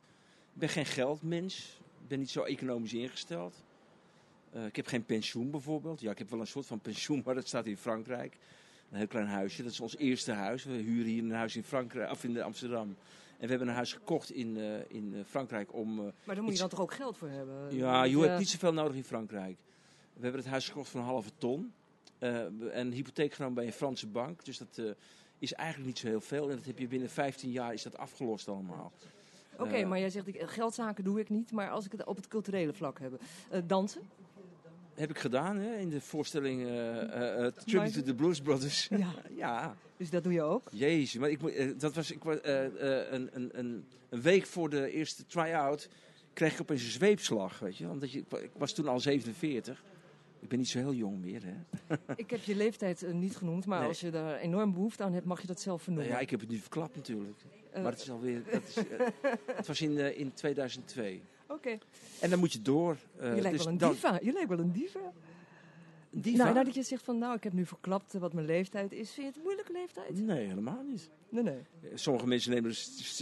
Ik 0.55 0.61
ben 0.61 0.69
geen 0.69 0.87
geldmens. 0.87 1.81
Ik 2.03 2.09
ben 2.09 2.19
niet 2.19 2.31
zo 2.31 2.43
economisch 2.43 2.95
ingesteld. 2.95 3.55
Ik 4.67 4.77
heb 4.77 4.87
geen 4.87 5.05
pensioen 5.05 5.51
bijvoorbeeld. 5.51 6.01
Ja, 6.01 6.11
ik 6.11 6.19
heb 6.19 6.31
wel 6.31 6.41
een 6.41 6.47
soort 6.47 6.67
van 6.67 6.79
pensioen, 6.79 7.23
maar 7.25 7.35
dat 7.35 7.47
staat 7.47 7.67
in 7.67 7.77
Frankrijk. 7.77 8.37
Een 8.91 8.99
heel 8.99 9.07
klein 9.07 9.27
huisje. 9.27 9.63
Dat 9.63 9.73
is 9.73 9.81
ons 9.81 9.97
eerste 9.97 10.33
huis. 10.33 10.65
We 10.65 10.73
huren 10.73 11.11
hier 11.11 11.23
een 11.23 11.33
huis 11.33 11.57
in, 11.57 11.65
Frankrijk, 11.65 12.11
of 12.11 12.25
in 12.25 12.43
Amsterdam. 12.43 12.97
En 13.39 13.45
we 13.45 13.49
hebben 13.49 13.69
een 13.69 13.75
huis 13.75 13.93
gekocht 13.93 14.31
in, 14.31 14.57
eh, 14.57 14.79
in 14.89 15.15
eh, 15.15 15.21
Frankrijk 15.27 15.73
om... 15.75 15.99
eh, 15.99 16.05
Maar 16.25 16.35
daar 16.35 16.45
moet 16.45 16.53
je 16.53 16.59
dan 16.59 16.69
toch 16.69 16.81
ook 16.81 16.95
geld 16.95 17.19
voor 17.19 17.29
hebben? 17.29 17.77
ja, 17.77 18.05
je 18.05 18.19
hebt 18.19 18.39
niet 18.39 18.49
zoveel 18.49 18.73
nodig 18.73 18.97
in 18.97 19.05
Frankrijk. 19.05 19.57
We 20.13 20.23
hebben 20.23 20.41
het 20.41 20.51
huis 20.51 20.69
gekocht 20.69 20.89
voor 20.89 21.01
een 21.01 21.07
halve 21.07 21.31
ton. 21.39 21.73
En 22.19 22.79
een 22.79 22.93
hypotheek 22.93 23.33
genomen 23.33 23.55
bij 23.55 23.67
een 23.67 23.73
Franse 23.73 24.07
bank. 24.07 24.45
Dus 24.45 24.59
dat 24.59 24.83
is 25.39 25.53
eigenlijk 25.53 25.89
niet 25.89 25.99
zo 25.99 26.07
heel 26.07 26.21
veel. 26.21 26.51
En 26.51 26.57
dat 26.57 26.65
heb 26.65 26.79
je 26.79 26.89
binnen 26.89 27.11
15 27.11 27.51
jaar 27.51 27.73
is 27.73 27.83
dat 27.83 27.97
afgelost 27.97 28.49
allemaal. 28.49 28.93
Oké, 29.59 29.85
maar 29.85 29.99
jij 29.99 30.11
zegt, 30.11 30.27
geldzaken 30.37 31.05
doe 31.05 31.21
ik 31.21 31.29
niet. 31.29 31.53
Maar 31.53 31.71
als 31.71 31.85
ik 31.85 31.93
het 31.93 32.05
op 32.05 32.17
het 32.17 32.29
culturele 32.29 32.73
vlak 32.73 32.99
heb. 32.99 33.21
dansen? 33.67 34.03
Heb 34.95 35.11
ik 35.11 35.19
gedaan 35.19 35.57
hè, 35.57 35.77
in 35.77 35.89
de 35.89 36.01
voorstelling 36.01 36.67
eh, 36.67 37.47
Tribute 37.47 37.91
to 37.91 38.03
the 38.03 38.15
Blues 38.15 38.41
Brothers. 38.41 38.89
Ja. 38.89 39.15
ja, 39.37 39.77
Dus 39.97 40.11
dat 40.11 40.23
doe 40.25 40.33
je 40.33 40.43
ook? 40.43 40.69
jezus. 40.73 41.21
Maar 41.21 41.31
ik, 41.31 41.81
dat 41.81 41.95
was, 41.95 42.11
ik, 42.11 42.25
een, 42.25 43.31
een, 43.33 43.51
een, 43.53 43.85
week 44.09 44.47
voor 44.47 44.71
de 44.71 44.91
eerste 44.91 45.27
try-out 45.27 45.89
kreeg 46.33 46.53
ik 46.53 46.61
opeens 46.61 46.83
een 46.85 46.91
zweepslag. 46.91 47.59
Weet 47.59 47.77
je? 47.77 47.89
Omdat 47.89 48.13
je, 48.13 48.19
ik 48.19 48.51
was 48.57 48.73
toen 48.73 48.89
al 48.89 49.01
47. 49.01 49.85
Ik 50.41 50.49
ben 50.49 50.59
niet 50.59 50.69
zo 50.69 50.79
heel 50.79 50.95
jong 50.95 51.21
meer. 51.21 51.43
Hè? 51.45 51.55
Ik 52.17 52.31
heb 52.31 52.43
je 52.43 52.57
leeftijd 52.57 53.13
niet 53.13 53.37
genoemd. 53.37 53.67
Maar 53.67 53.79
Nee. 53.79 53.89
als 53.89 54.01
je 54.01 54.11
daar 54.11 54.37
enorm 54.37 54.73
behoefte 54.73 55.03
aan 55.03 55.13
hebt, 55.13 55.27
mag 55.27 55.41
je 55.41 55.47
dat 55.47 55.61
zelf 55.61 55.83
vernoemen. 55.83 56.11
Ja, 56.11 56.19
ik 56.19 56.31
heb 56.31 56.41
het 56.41 56.49
nu 56.49 56.57
verklapt 56.57 56.97
natuurlijk. 56.97 57.39
Maar 57.75 57.93
het 57.93 58.01
is 58.01 58.11
alweer. 58.11 58.43
Dat 58.53 58.63
is, 58.67 58.77
het 59.57 59.67
was 59.67 59.81
in, 59.81 60.17
in 60.17 60.33
2002. 60.33 61.23
Oké. 61.49 61.79
En 62.21 62.31
dan 62.31 62.39
moet 62.39 62.53
je 62.53 62.63
door. 62.63 62.97
eh, 63.19 63.35
Je 63.35 63.41
lijkt 63.41 63.57
dus 63.57 63.65
wel 63.65 63.73
een 63.73 63.79
diva. 63.79 64.19
Je 64.23 64.33
lijkt 64.33 64.49
wel 64.49 64.59
een 64.59 64.73
diva. 64.73 65.13
Diva? 66.11 66.37
Nou, 66.45 66.55
nadat 66.55 66.75
je 66.75 66.83
zegt 66.83 67.05
van, 67.05 67.19
nou, 67.19 67.35
ik 67.37 67.45
heb 67.45 67.53
nu 67.53 67.67
verklapt 67.67 68.15
eh, 68.15 68.21
wat 68.21 68.33
mijn 68.33 68.47
leeftijd 68.47 68.93
is. 68.93 69.11
Vind 69.11 69.17
je 69.17 69.23
het 69.27 69.37
een 69.37 69.43
moeilijke 69.43 69.73
leeftijd? 69.73 70.21
Nee, 70.21 70.47
helemaal 70.47 70.83
niet. 70.89 71.11
Nee, 71.29 71.43
nee. 71.43 71.63
Sommige 71.95 72.27
mensen 72.27 72.51
nemen 72.51 72.75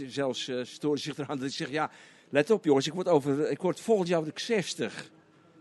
zelfs 0.07 0.47
uh, 0.47 0.63
storen 0.63 0.99
zich 0.99 1.17
eraan 1.17 1.37
dat 1.37 1.47
ik 1.47 1.53
zeg: 1.53 1.69
Ja, 1.69 1.91
let 2.29 2.49
op 2.49 2.63
jongens, 2.65 2.87
ik 2.87 2.93
word, 2.93 3.07
over, 3.07 3.49
ik 3.49 3.61
word 3.61 3.79
volgend 3.79 4.07
jaar 4.07 4.19
word 4.19 4.31
ik 4.31 4.39
60. 4.39 5.11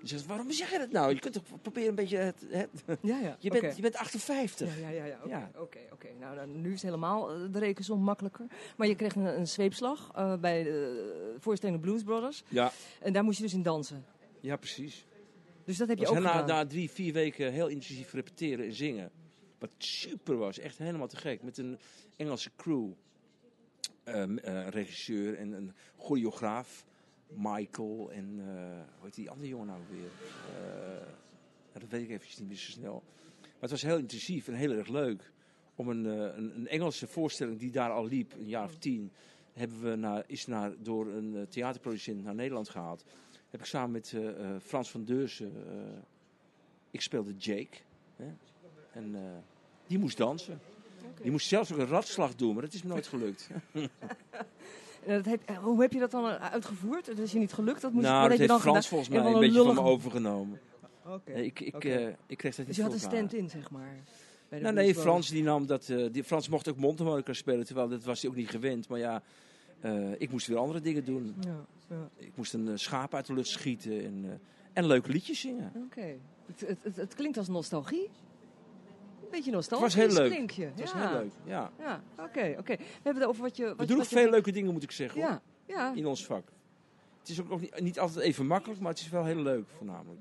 Je 0.02 0.08
zegt: 0.08 0.26
Waarom 0.26 0.52
zeg 0.52 0.70
je 0.70 0.78
dat 0.78 0.90
nou? 0.90 1.14
Je 1.14 1.20
kunt 1.20 1.34
toch 1.34 1.42
proberen 1.62 1.88
een 1.88 1.94
beetje. 1.94 2.16
Het, 2.16 2.44
het- 2.48 2.98
Ja, 3.02 3.18
ja. 3.18 3.36
je, 3.40 3.50
bent, 3.50 3.76
je 3.76 3.82
bent 3.82 3.96
58. 3.96 4.80
Ja, 4.80 4.88
ja, 4.88 5.04
ja. 5.04 5.18
ja. 5.26 5.50
Oké, 5.56 5.78
Ja. 5.78 5.84
oké. 5.92 6.06
Nou, 6.20 6.36
dan, 6.36 6.60
nu 6.60 6.72
is 6.72 6.82
helemaal 6.82 7.30
eh, 7.32 7.52
de 7.52 7.58
rekensom 7.58 8.00
makkelijker. 8.02 8.46
Maar 8.76 8.86
je 8.88 8.94
kreeg 8.94 9.14
een, 9.14 9.38
een 9.38 9.48
zweepslag 9.48 10.10
eh, 10.14 10.36
bij 10.36 10.62
de 10.62 11.34
voorstelling 11.38 11.80
Blues 11.80 12.02
Brothers. 12.02 12.42
Ja, 12.48 12.72
En 13.00 13.12
daar 13.12 13.24
moest 13.24 13.36
je 13.36 13.42
dus 13.42 13.54
in 13.54 13.62
dansen. 13.62 14.04
ja, 14.40 14.56
precies. 14.56 15.04
Dus 15.64 15.76
dat 15.76 15.88
heb 15.88 15.98
je 15.98 16.06
ook 16.08 16.18
na, 16.18 16.30
gedaan. 16.30 16.46
na 16.46 16.66
drie, 16.66 16.90
vier 16.90 17.12
weken 17.12 17.52
heel 17.52 17.68
intensief 17.68 18.12
repeteren 18.12 18.64
en 18.66 18.72
zingen. 18.74 19.10
Wat 19.58 19.70
super 19.78 20.36
was, 20.36 20.58
echt 20.58 20.78
helemaal 20.78 21.08
te 21.08 21.16
gek. 21.16 21.42
Met 21.42 21.58
een 21.58 21.78
Engelse 22.16 22.50
crew. 22.56 22.90
Ehm, 24.04 24.38
eh, 24.38 24.68
regisseur 24.68 25.38
en 25.38 25.52
een 25.52 25.72
choreograaf. 25.96 26.84
Michael 27.36 28.10
en 28.12 28.34
eh, 28.38 28.44
hoe 28.96 29.04
heet 29.04 29.14
die 29.14 29.30
andere 29.30 29.48
jongen 29.48 29.66
nou 29.66 29.80
weer? 29.90 30.10
Eh, 31.72 31.80
dat 31.80 31.88
weet 31.88 32.02
ik 32.02 32.10
eventjes 32.10 32.38
niet 32.38 32.48
meer 32.48 32.56
zo 32.56 32.70
snel. 32.70 33.02
Maar 33.40 33.60
het 33.60 33.70
was 33.70 33.82
heel 33.82 33.98
intensief 33.98 34.48
en 34.48 34.54
heel 34.54 34.72
erg 34.72 34.88
leuk. 34.88 35.30
Om 35.74 35.88
een, 35.88 36.06
eh, 36.06 36.36
een, 36.36 36.56
een 36.56 36.68
Engelse 36.68 37.06
voorstelling 37.06 37.58
die 37.58 37.70
daar 37.70 37.90
al 37.90 38.06
liep, 38.06 38.32
een 38.32 38.48
jaar 38.48 38.64
of 38.64 38.76
tien, 38.76 39.12
hebben 39.52 39.82
we 39.82 39.96
naar, 39.96 40.24
is 40.26 40.46
naar, 40.46 40.72
door 40.78 41.06
een 41.06 41.46
theaterproducent 41.48 42.24
naar 42.24 42.34
Nederland 42.34 42.68
gehaald. 42.68 43.04
Heb 43.50 43.60
ik 43.60 43.66
samen 43.66 43.90
met 43.90 44.16
Frans 44.62 44.90
van 44.90 45.04
Deursen, 45.04 45.52
ik 46.90 47.00
speelde 47.00 47.34
Jake. 47.36 47.76
Hè? 48.16 48.32
En 48.92 49.16
die 49.86 49.98
moest 49.98 50.16
dansen. 50.16 50.60
Die 51.22 51.30
moest 51.30 51.46
zelfs 51.46 51.72
ook 51.72 51.78
een 51.78 51.86
ratslag 51.86 52.34
doen, 52.34 52.52
maar 52.52 52.62
dat 52.62 52.72
is 52.72 52.82
me 52.82 52.88
nooit 52.88 53.06
gelukt. 53.06 53.48
Dat 55.06 55.24
heb- 55.24 55.42
eh, 55.44 55.56
hoe 55.58 55.80
heb 55.80 55.92
je 55.92 55.98
dat 55.98 56.10
dan 56.10 56.28
eh, 56.28 56.52
uitgevoerd? 56.52 57.06
Dat 57.06 57.18
is 57.18 57.32
je 57.32 57.38
niet 57.38 57.52
gelukt? 57.52 57.80
Dat 57.80 57.92
moest, 57.92 58.04
nou, 58.06 58.20
wat 58.20 58.28
dat 58.28 58.32
je 58.32 58.38
heeft 58.38 58.48
dan 58.52 58.60
Frans 58.60 58.86
gedaan? 58.86 58.90
volgens 58.90 59.08
mij 59.08 59.18
En 59.18 59.34
een 59.34 59.40
beetje 59.40 59.64
van 59.74 59.84
me 59.84 59.90
overgenomen. 59.90 60.60
Oké. 61.06 61.32
Nee, 61.32 61.44
ik, 61.44 61.60
ik, 61.60 61.84
eh, 61.84 62.06
ik 62.26 62.36
kreeg 62.36 62.54
dat 62.56 62.58
niet 62.58 62.66
Dus 62.66 62.76
je 62.76 62.82
had 62.82 62.92
een 62.92 63.00
stand-in, 63.00 63.48
zeg 63.50 63.70
maar. 63.70 63.96
Nou, 64.60 64.74
nee. 64.74 64.94
Frans 64.94 65.28
die 65.28 65.42
nam 65.42 65.66
dat. 65.66 65.88
eh, 65.88 66.12
die, 66.12 66.24
Frans 66.24 66.48
mocht 66.48 66.68
ook 66.68 66.76
mondharmonica 66.76 67.32
spelen, 67.32 67.64
terwijl 67.66 67.88
dat 67.88 68.04
was 68.04 68.20
hij 68.22 68.30
ook 68.30 68.36
niet 68.36 68.48
gewend. 68.50 68.88
Maar 68.88 68.98
ja, 68.98 69.22
ik 70.18 70.30
moest 70.30 70.46
weer 70.46 70.58
andere 70.58 70.80
dingen 70.80 71.04
doen. 71.04 71.34
Ja, 71.40 71.64
ja. 71.88 72.08
Ik 72.16 72.32
moest 72.36 72.54
een 72.54 72.78
schaap 72.78 73.14
uit 73.14 73.26
de 73.26 73.34
lucht 73.34 73.48
schieten 73.48 74.04
en, 74.04 74.40
en 74.72 74.86
leuke 74.86 75.10
liedjes 75.12 75.40
zingen. 75.40 75.72
Oké. 75.86 76.14
Het, 76.46 76.76
het, 76.82 76.96
het 76.96 77.14
klinkt 77.14 77.36
als 77.38 77.48
nostalgie. 77.48 78.08
Beetje 79.32 79.56
Het 79.56 79.68
was 79.68 79.94
heel 79.94 80.08
leuk. 80.08 80.52
Het 80.52 80.80
was 80.80 80.92
ja. 80.92 81.08
heel 81.08 81.18
leuk, 81.18 81.32
ja. 81.44 81.70
Ja, 81.78 82.02
oké, 82.18 82.54
oké. 82.58 82.76
We 82.76 82.84
hebben 83.02 83.22
het 83.22 83.24
over 83.24 83.42
wat 83.42 83.56
je... 83.56 83.64
Wat 83.66 83.76
We 83.76 83.86
doen 83.86 83.96
ook 83.96 84.02
je- 84.02 84.16
veel 84.16 84.30
leuke 84.30 84.52
dingen, 84.52 84.72
moet 84.72 84.82
ik 84.82 84.90
zeggen, 84.90 85.20
hoor, 85.22 85.40
Ja, 85.66 85.92
in 85.94 86.06
ons 86.06 86.26
vak. 86.26 86.48
Het 87.18 87.28
is 87.28 87.40
ook 87.40 87.48
nog 87.48 87.60
niet, 87.60 87.80
niet 87.80 87.98
altijd 87.98 88.24
even 88.24 88.46
makkelijk, 88.46 88.80
maar 88.80 88.90
het 88.90 89.00
is 89.00 89.08
wel 89.08 89.24
heel 89.24 89.42
leuk, 89.42 89.68
voornamelijk. 89.76 90.20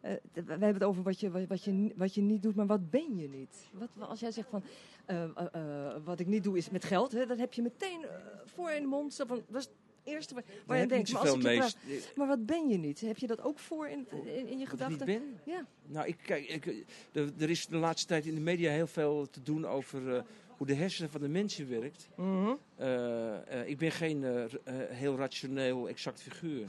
Eh, 0.00 0.12
we 0.32 0.42
hebben 0.46 0.74
het 0.74 0.84
over 0.84 1.02
wat 1.02 1.20
je, 1.20 1.30
wat, 1.30 1.46
wat 1.48 1.64
je, 1.64 1.92
wat 1.96 2.14
je 2.14 2.20
niet 2.22 2.42
doet, 2.42 2.54
maar 2.54 2.66
wat 2.66 2.90
ben 2.90 3.16
je 3.16 3.28
niet? 3.28 3.68
Wat, 3.72 3.88
als 4.08 4.20
jij 4.20 4.30
zegt 4.30 4.48
van, 4.48 4.62
eh, 5.04 5.22
eh, 5.24 5.96
wat 6.04 6.20
ik 6.20 6.26
niet 6.26 6.44
doe 6.44 6.56
is 6.56 6.70
met 6.70 6.84
geld, 6.84 7.12
hè, 7.12 7.26
dat 7.26 7.38
heb 7.38 7.52
je 7.52 7.62
meteen 7.62 8.06
voor 8.44 8.70
in 8.70 8.82
de 8.82 8.88
mond. 8.88 9.14
Zo 9.14 9.24
van, 9.26 9.42
dat 9.48 9.60
is 9.60 9.68
eerste 10.04 10.34
waar, 10.34 10.44
waar 10.46 10.56
Daar 10.66 10.78
je 10.80 10.86
denkt. 10.86 11.04
niet 11.08 11.12
Maar, 11.12 11.22
als 11.22 11.36
ik 11.36 11.42
je 11.42 11.48
mee. 11.48 11.56
vraag, 11.56 12.14
maar 12.16 12.26
wat 12.26 12.46
ben 12.46 12.68
je 12.68 12.76
niet? 12.78 13.00
Heb 13.00 13.18
je 13.18 13.26
dat 13.26 13.42
ook 13.42 13.58
voor 13.58 13.88
in, 13.88 14.06
in, 14.10 14.26
in 14.26 14.34
je 14.34 14.42
Wat 14.44 14.48
ik 14.50 14.58
niet 14.58 14.68
gedachten? 14.68 15.06
ben? 15.06 15.40
Ja. 15.44 15.66
Nou, 15.86 16.06
ik, 16.06 16.16
kijk, 16.22 16.48
ik, 16.48 16.66
er, 17.12 17.30
er 17.38 17.50
is 17.50 17.66
de 17.66 17.76
laatste 17.76 18.06
tijd 18.06 18.26
in 18.26 18.34
de 18.34 18.40
media 18.40 18.70
heel 18.70 18.86
veel 18.86 19.30
te 19.30 19.42
doen 19.42 19.66
over 19.66 20.14
eh, 20.16 20.22
hoe 20.48 20.66
de 20.66 20.74
hersenen 20.74 21.10
van 21.10 21.20
de 21.20 21.28
mensen 21.28 21.68
werkt. 21.68 22.08
Mhm. 22.16 22.52
Eh, 22.76 23.60
eh, 23.60 23.68
ik 23.68 23.78
ben 23.78 23.90
geen 23.92 24.48
heel 24.90 25.16
rationeel 25.16 25.88
exact 25.88 26.22
figuur. 26.22 26.66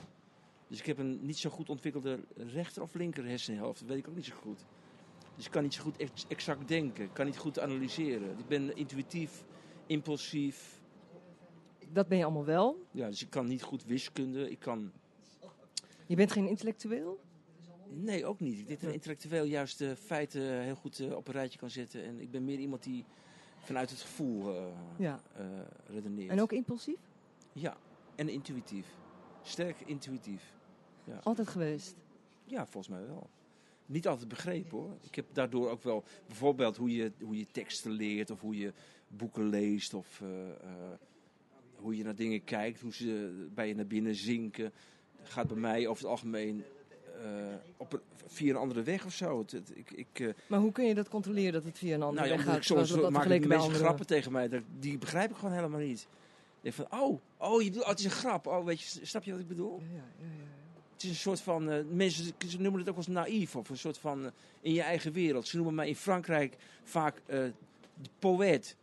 Dus 0.68 0.80
ik 0.80 0.86
heb 0.86 0.98
een 0.98 1.20
niet 1.22 1.38
zo 1.38 1.50
goed 1.50 1.70
ontwikkelde 1.70 2.20
rechter 2.36 2.82
of 2.82 2.94
linker 2.94 3.26
hersenhelft. 3.26 3.80
Dat 3.80 3.90
weet 3.90 3.98
ik 3.98 4.08
ook 4.08 4.16
niet 4.16 4.26
zo 4.26 4.36
goed. 4.36 4.66
Dus 5.36 5.46
ik 5.46 5.52
kan 5.52 5.64
niet 5.64 5.74
zo 5.74 5.84
goed 5.84 5.98
ex- 5.98 6.26
exact 6.28 6.68
denken. 6.68 7.04
Ik 7.04 7.14
kan 7.14 7.26
niet 7.26 7.38
goed 7.38 7.60
analyseren. 7.60 8.30
Ik 8.40 8.48
ben 8.48 8.76
intuïtief, 8.76 9.44
impulsief. 9.88 10.82
Dat 11.94 12.08
ben 12.08 12.18
je 12.18 12.24
allemaal 12.24 12.46
wel. 12.46 12.86
Ja, 12.92 13.08
dus 13.08 13.22
ik 13.22 13.30
kan 13.30 13.48
niet 13.48 13.62
goed 13.64 13.84
wiskunde. 13.86 14.52
Ik 14.52 14.60
kan... 14.60 14.92
Je 16.06 16.16
bent 16.16 16.32
geen 16.32 16.48
intellectueel. 16.48 17.20
Nee, 17.90 18.26
ook 18.26 18.40
niet. 18.40 18.60
Ik 18.60 18.68
denk 18.68 18.80
dat 18.80 18.90
een 18.90 18.96
intellectueel 18.96 19.44
juist 19.44 19.78
de 19.78 19.96
feiten 19.96 20.62
heel 20.62 20.76
goed 20.76 21.00
eh, 21.00 21.16
op 21.16 21.28
een 21.28 21.34
rijtje 21.34 21.60
kan 21.60 21.70
zetten. 21.70 22.04
En 22.04 22.20
ik 22.22 22.32
ben 22.32 22.46
meer 22.46 22.58
iemand 22.60 22.84
die 22.84 23.06
vanuit 23.60 23.90
het 23.90 24.00
gevoel 24.02 24.56
eh, 24.56 24.66
Ja. 24.98 25.22
eh, 25.36 25.46
redeneert. 25.88 26.30
En 26.30 26.42
ook 26.42 26.52
impulsief? 26.52 27.00
Ja, 27.54 27.78
en 28.16 28.30
intuïtief. 28.30 28.88
Sterk 29.42 29.82
intuïtief. 29.86 30.54
Altijd 31.24 31.48
geweest. 31.48 31.96
Ja, 32.46 32.66
volgens 32.68 32.88
mij 32.98 33.08
wel. 33.08 33.30
Niet 33.86 34.08
altijd 34.08 34.28
begrepen 34.28 34.78
hoor. 34.78 34.98
Ik 35.02 35.16
heb 35.16 35.26
daardoor 35.34 35.70
ook 35.70 35.84
wel 35.84 36.04
bijvoorbeeld 36.28 36.78
hoe 36.78 36.96
je, 36.96 37.12
hoe 37.22 37.38
je 37.38 37.48
teksten 37.52 37.92
leert 37.92 38.30
of 38.32 38.42
hoe 38.42 38.58
je 38.58 38.74
boeken 39.08 39.44
leest 39.50 39.94
of 39.94 40.22
hoe 41.84 41.98
je 41.98 42.04
naar 42.04 42.16
dingen 42.16 42.44
kijkt, 42.44 42.82
hoe 42.82 42.94
ze 42.94 43.46
bij 43.54 43.68
je 43.68 43.76
naar 43.76 43.88
binnen 43.88 44.16
zinken. 44.16 44.72
Gaat 45.24 45.48
bij 45.48 45.58
mij 45.58 45.88
over 45.88 46.02
het 46.04 46.12
algemeen 46.12 46.64
eh, 47.22 47.30
op 47.78 47.94
een, 47.94 48.00
via 48.28 48.50
een 48.50 48.56
andere 48.60 48.84
weg 48.84 49.06
of 49.06 49.14
zo. 49.14 49.40
Het, 49.40 49.52
het- 49.52 49.72
ik, 49.76 49.92
ik, 49.92 50.20
eh, 50.20 50.28
Maar 50.48 50.60
hoe 50.60 50.72
kun 50.72 50.86
je 50.86 50.94
dat 50.94 51.10
controleren 51.10 51.54
dat 51.54 51.64
het 51.64 51.78
via 51.78 51.96
een 51.96 52.02
andere 52.02 52.28
nou 52.28 52.30
ja, 52.32 52.36
weg 52.36 52.46
gaat? 52.46 52.56
ik 52.58 52.64
soms 52.64 52.90
dat 52.90 53.12
maken 53.12 53.48
mensen 53.48 53.74
grappen 53.74 54.06
tegen 54.08 54.32
mij, 54.32 54.50
dat, 54.50 54.62
die 54.80 54.98
begrijp 54.98 55.30
ik 55.30 55.36
gewoon 55.36 55.54
helemaal 55.56 55.80
niet. 55.80 56.08
Ik 56.62 56.74
denk 56.74 56.90
van, 56.90 57.00
oh, 57.02 57.20
oh, 57.38 57.62
je 57.62 57.68
bedoelt, 57.68 57.84
oh, 57.84 57.90
het 57.90 58.00
is 58.00 58.06
een 58.06 58.12
grap. 58.12 58.48
Oh, 58.48 58.66
weet 58.66 58.82
je, 58.82 59.06
snap 59.06 59.24
je 59.24 59.32
wat 59.32 59.40
ik 59.40 59.48
bedoel? 59.48 59.80
Ja, 59.80 59.86
ja, 59.96 60.04
ja, 60.20 60.26
ja. 60.26 60.52
Het 60.94 61.04
is 61.04 61.10
een 61.10 61.16
soort 61.16 61.42
van, 61.42 61.70
eh, 61.70 61.84
mensen 61.90 62.26
ze 62.48 62.62
noemen 62.62 62.80
het 62.80 62.90
ook 62.90 62.98
eens 62.98 63.08
naïef 63.08 63.56
of 63.56 63.70
een 63.70 63.78
soort 63.78 63.98
van 63.98 64.32
in 64.62 64.74
je 64.74 64.82
eigen 64.82 65.12
wereld. 65.12 65.48
Ze 65.48 65.56
noemen 65.56 65.76
mij 65.76 65.88
in 65.88 65.96
Frankrijk 65.96 66.56
vaak 66.84 67.22
de 67.26 67.54
poëet. 68.20 68.76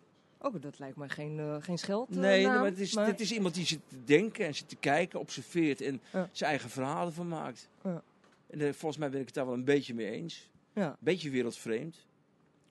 Oh, 0.43 0.55
dat 0.61 0.79
lijkt 0.79 0.97
me 0.97 1.09
geen, 1.09 1.39
eh, 1.39 1.57
geen 1.61 1.79
scheld. 1.79 2.11
eh, 2.11 2.17
nee, 2.17 2.45
naam, 2.47 2.55
maar 2.55 2.65
het 2.65 2.79
is, 2.79 2.95
maar- 2.95 3.07
het 3.07 3.21
is 3.21 3.33
iemand 3.33 3.55
die 3.55 3.67
zit 3.67 3.81
te 3.89 4.05
denken 4.05 4.47
en 4.47 4.55
zit 4.55 4.69
te 4.69 4.77
kijken, 4.77 5.21
observeert 5.21 5.81
en 5.81 6.01
Ja. 6.13 6.29
zijn 6.33 6.51
eigen 6.51 6.71
verhalen 6.71 7.13
van 7.13 7.29
maakt. 7.29 7.69
Ja. 7.85 8.03
En 8.47 8.61
eh, 8.61 8.73
volgens 8.73 8.97
mij 8.97 9.11
ben 9.11 9.21
ik 9.21 9.27
het 9.27 9.35
daar 9.35 9.45
wel 9.47 9.55
een 9.55 9.65
beetje 9.65 9.95
mee 9.95 10.11
eens. 10.11 10.49
Ja. 10.73 10.97
Beetje 10.99 11.31
wereldvreemd. 11.31 12.07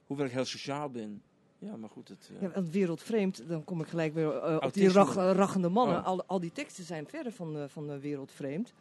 Hoewel 0.07 0.25
ik 0.25 0.31
heel 0.31 0.45
sociaal 0.45 0.89
ben. 0.89 1.21
Ja, 1.59 1.75
maar 1.75 1.89
goed. 1.89 2.07
Het, 2.07 2.31
Ja, 2.39 2.49
want 2.51 2.69
wereldvreemd, 2.69 3.43
dan 3.47 3.63
kom 3.63 3.81
ik 3.81 3.87
gelijk 3.87 4.13
weer 4.13 4.61
op 4.63 4.73
die 4.73 4.91
rach, 4.91 5.15
rachende 5.15 5.69
mannen. 5.69 5.97
Oh. 5.97 6.05
Al, 6.05 6.23
al 6.25 6.39
die 6.39 6.51
teksten 6.51 6.83
zijn 6.83 7.07
verder 7.07 7.31
van, 7.31 7.57
eh, 7.57 7.63
van 7.67 7.99
wereldvreemd. 7.99 8.73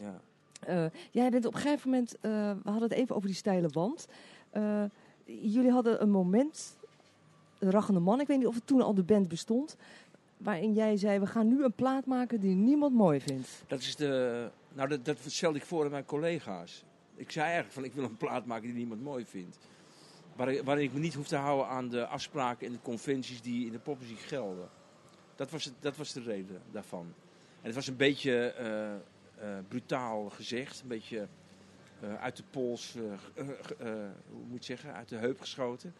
ja. 0.00 0.20
Jij 1.10 1.30
bent 1.30 1.44
op 1.44 1.54
een 1.54 1.60
gegeven 1.60 1.90
moment, 1.90 2.16
we 2.20 2.56
hadden 2.64 2.82
het 2.88 2.92
even 2.92 3.14
over 3.16 3.28
die 3.28 3.36
steile 3.36 3.68
wand. 3.68 4.06
Jullie 5.24 5.70
hadden 5.70 6.02
een 6.02 6.10
moment, 6.10 6.76
rachende 7.60 8.00
man, 8.00 8.20
ik 8.20 8.26
weet 8.26 8.38
niet 8.38 8.46
of 8.46 8.54
het 8.54 8.66
toen 8.66 8.82
al 8.82 8.94
de 8.94 9.02
band 9.02 9.28
bestond. 9.28 9.76
Waarin 10.36 10.72
jij 10.72 10.96
zei, 10.96 11.18
we 11.18 11.26
gaan 11.26 11.48
nu 11.48 11.64
een 11.64 11.72
plaat 11.72 12.06
maken 12.06 12.40
die 12.40 12.54
niemand 12.54 12.94
mooi 12.94 13.20
vindt. 13.20 13.62
Dat 13.66 13.80
is 13.80 13.96
de. 13.96 14.50
Nou, 14.72 14.88
dat, 14.88 15.04
dat 15.04 15.18
stelde 15.26 15.58
ik 15.58 15.64
voor 15.64 15.84
aan 15.84 15.90
mijn 15.90 16.04
collega's. 16.04 16.84
Ik 17.14 17.30
zei 17.30 17.44
eigenlijk 17.44 17.74
van 17.74 17.84
ik 17.84 17.92
wil 17.92 18.04
een 18.04 18.16
plaat 18.16 18.46
maken 18.46 18.66
die 18.66 18.76
niemand 18.76 19.02
mooi 19.02 19.24
vindt. 19.24 19.58
Waarin, 20.36 20.84
ik 20.84 20.92
me 20.92 20.98
niet 20.98 21.14
hoef 21.14 21.28
te 21.28 21.36
houden 21.36 21.68
aan 21.68 21.88
de 21.88 22.06
afspraken 22.06 22.66
en 22.66 22.72
de 22.72 22.78
conventies 22.82 23.42
die 23.42 23.66
in 23.66 23.72
de 23.72 23.78
popmuziek 23.78 24.18
gelden. 24.20 24.68
Dat 25.34 25.50
was, 25.50 25.64
het, 25.64 25.74
dat 25.80 25.96
was 25.96 26.12
de 26.12 26.22
reden 26.22 26.62
daarvan. 26.70 27.14
En 27.60 27.66
het 27.66 27.74
was 27.74 27.86
een 27.86 27.96
beetje 27.96 28.52
eh, 29.40 29.48
brutaal 29.68 30.30
gezegd. 30.30 30.80
Een 30.80 30.88
beetje 30.88 31.28
eh, 32.00 32.14
uit 32.14 32.36
de 32.36 32.42
pols, 32.50 32.96
hoe 34.30 34.44
moet 34.48 34.66
je 34.66 34.72
zeggen, 34.72 34.94
uit 34.94 35.08
de 35.08 35.16
heup 35.16 35.40
geschoten. 35.40 35.94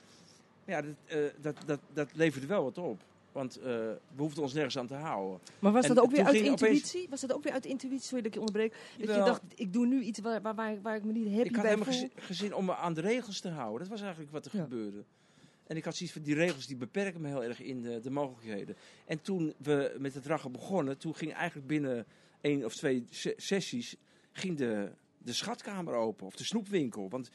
Ja, 0.65 0.83
dat, 0.83 0.95
eh, 1.07 1.19
dat, 1.41 1.57
dat, 1.67 1.81
dat 1.93 2.09
leverde 2.15 2.47
wel 2.47 2.63
wat 2.63 2.79
op. 2.79 3.01
Want 3.33 3.57
eh, 3.57 3.65
we 3.65 3.97
hoefden 4.17 4.43
ons 4.43 4.53
nergens 4.53 4.79
aan 4.79 4.87
te 4.87 4.95
houden. 4.95 5.39
Maar 5.59 5.73
was 5.73 5.85
En 5.89 5.95
dat 5.95 6.05
ook 6.05 6.11
weer 6.11 6.25
uit 6.25 6.37
opeens- 6.37 6.49
intuïtie? 6.51 7.07
Was 7.11 7.21
dat 7.21 7.33
ook 7.33 7.43
weer 7.43 7.53
uit 7.53 7.65
intuïtie? 7.67 8.01
Sorry 8.07 8.17
dat 8.23 8.27
ik 8.27 8.35
je 8.35 8.41
onderbreek. 8.41 8.75
Dat 8.99 9.09
je 9.17 9.23
dacht, 9.23 9.43
ik 9.55 9.73
doe 9.73 9.87
nu 9.87 10.01
iets 10.03 10.19
waar, 10.21 10.43
waar, 10.43 10.55
waar, 10.55 10.81
waar 10.83 10.97
ik 10.97 11.05
me 11.05 11.13
niet 11.13 11.27
happy 11.27 11.49
Ik 11.49 11.55
had 11.55 11.63
bij 11.63 11.71
helemaal 11.73 11.95
voel. 11.95 12.09
geen 12.15 12.25
geen 12.25 12.37
zin 12.37 12.55
om 12.55 12.65
me 12.65 12.75
aan 12.77 12.95
de 12.95 13.01
regels 13.01 13.41
te 13.41 13.49
houden. 13.49 13.79
Dat 13.79 13.89
was 13.89 14.01
eigenlijk 14.01 14.31
wat 14.33 14.45
er 14.45 14.51
Ja. 14.57 14.63
gebeurde. 14.63 15.05
En 15.67 15.77
ik 15.77 15.85
had 15.85 15.95
zoiets 15.97 16.15
van, 16.15 16.25
die 16.25 16.35
regels 16.35 16.67
die 16.67 16.77
beperken 16.77 17.21
me 17.21 17.29
heel 17.29 17.45
erg 17.45 17.61
in 17.63 17.83
de, 17.83 18.01
de 18.01 18.11
mogelijkheden. 18.11 18.77
En 19.07 19.21
toen 19.23 19.55
we 19.57 19.95
met 19.99 20.15
het 20.15 20.27
raggen 20.27 20.53
begonnen, 20.53 20.99
toen 20.99 21.15
ging 21.15 21.33
eigenlijk 21.35 21.67
binnen 21.67 22.07
één 22.41 22.65
of 22.65 22.75
twee 22.75 23.05
se- 23.11 23.35
sessies, 23.37 23.97
ging 24.33 24.57
de, 24.57 24.91
de 25.19 25.33
schatkamer 25.33 25.95
open, 25.95 26.27
of 26.27 26.37
de 26.37 26.45
snoepwinkel. 26.45 27.09
Want 27.09 27.31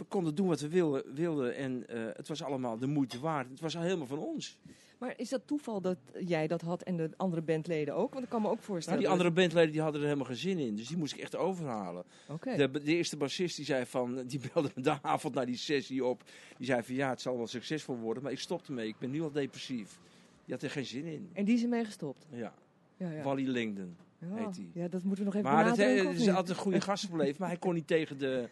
we 0.00 0.06
konden 0.06 0.34
doen 0.34 0.46
wat 0.46 0.60
we 0.60 0.68
wilden, 0.68 1.14
wilden 1.14 1.56
en 1.56 1.88
eh, 1.88 2.00
het 2.12 2.28
was 2.28 2.42
allemaal 2.42 2.78
de 2.78 2.86
moeite 2.86 3.20
waard. 3.20 3.50
Het 3.50 3.60
was 3.60 3.76
al 3.76 3.82
helemaal 3.82 4.06
van 4.06 4.18
ons. 4.18 4.58
Maar 4.98 5.14
is 5.16 5.28
dat 5.28 5.46
toeval 5.46 5.80
dat 5.80 5.98
jij 6.18 6.46
dat 6.46 6.60
had 6.60 6.82
en 6.82 6.96
de 6.96 7.10
andere 7.16 7.42
bandleden 7.42 7.94
ook? 7.94 8.12
Want 8.12 8.24
ik 8.24 8.30
kan 8.30 8.42
me 8.42 8.48
ook 8.48 8.54
Nou, 8.54 8.64
voorstellen... 8.66 8.98
die 8.98 9.08
andere 9.08 9.30
bandleden 9.30 9.72
die 9.72 9.80
hadden 9.80 10.00
er 10.00 10.06
helemaal 10.06 10.26
geen 10.26 10.36
zin 10.36 10.58
in, 10.58 10.76
dus 10.76 10.88
die 10.88 10.96
moest 10.96 11.12
ik 11.12 11.20
echt 11.20 11.36
overhalen. 11.36 12.04
De, 12.42 12.70
de 12.70 12.82
eerste 12.82 13.16
bassist 13.16 13.56
die 13.56 13.64
zei 13.64 13.86
van, 13.86 14.22
die 14.26 14.40
belde 14.52 14.70
me 14.74 14.82
de 14.82 15.02
avond 15.02 15.34
na 15.34 15.44
die 15.44 15.56
sessie 15.56 16.04
op. 16.04 16.22
Die 16.56 16.66
zei 16.66 16.82
van 16.82 16.94
ja, 16.94 17.10
het 17.10 17.20
zal 17.20 17.36
wel 17.36 17.46
succesvol 17.46 17.96
worden, 17.96 18.22
maar 18.22 18.32
ik 18.32 18.38
stopte 18.38 18.72
mee. 18.72 18.88
Ik 18.88 18.98
ben 18.98 19.10
nu 19.10 19.22
al 19.22 19.30
depressief. 19.30 19.98
Die 20.44 20.54
had 20.54 20.62
er 20.62 20.70
geen 20.70 20.86
zin 20.86 21.04
in. 21.04 21.30
En 21.32 21.44
die 21.44 21.54
is 21.54 21.62
ermee 21.62 21.84
gestopt? 21.84 22.26
Ja, 22.30 22.52
Ja, 22.96 23.10
ja. 23.10 23.22
Wally 23.22 23.46
Langdon. 23.46 23.96
ja. 24.18 24.34
heet 24.34 24.54
die. 24.54 24.70
Ja, 24.74 24.88
dat 24.88 25.02
moeten 25.02 25.24
we 25.24 25.30
nog 25.30 25.34
even 25.34 25.54
Maar 25.54 25.64
dat, 25.64 25.78
is 25.78 26.28
altijd 26.28 26.48
een 26.48 26.54
goede 26.62 26.80
gast 26.80 27.04
gebleven, 27.04 27.36
maar 27.38 27.48
hij 27.48 27.58
kon 27.58 27.74
niet 27.74 27.86
tegen 27.86 28.18
de... 28.18 28.48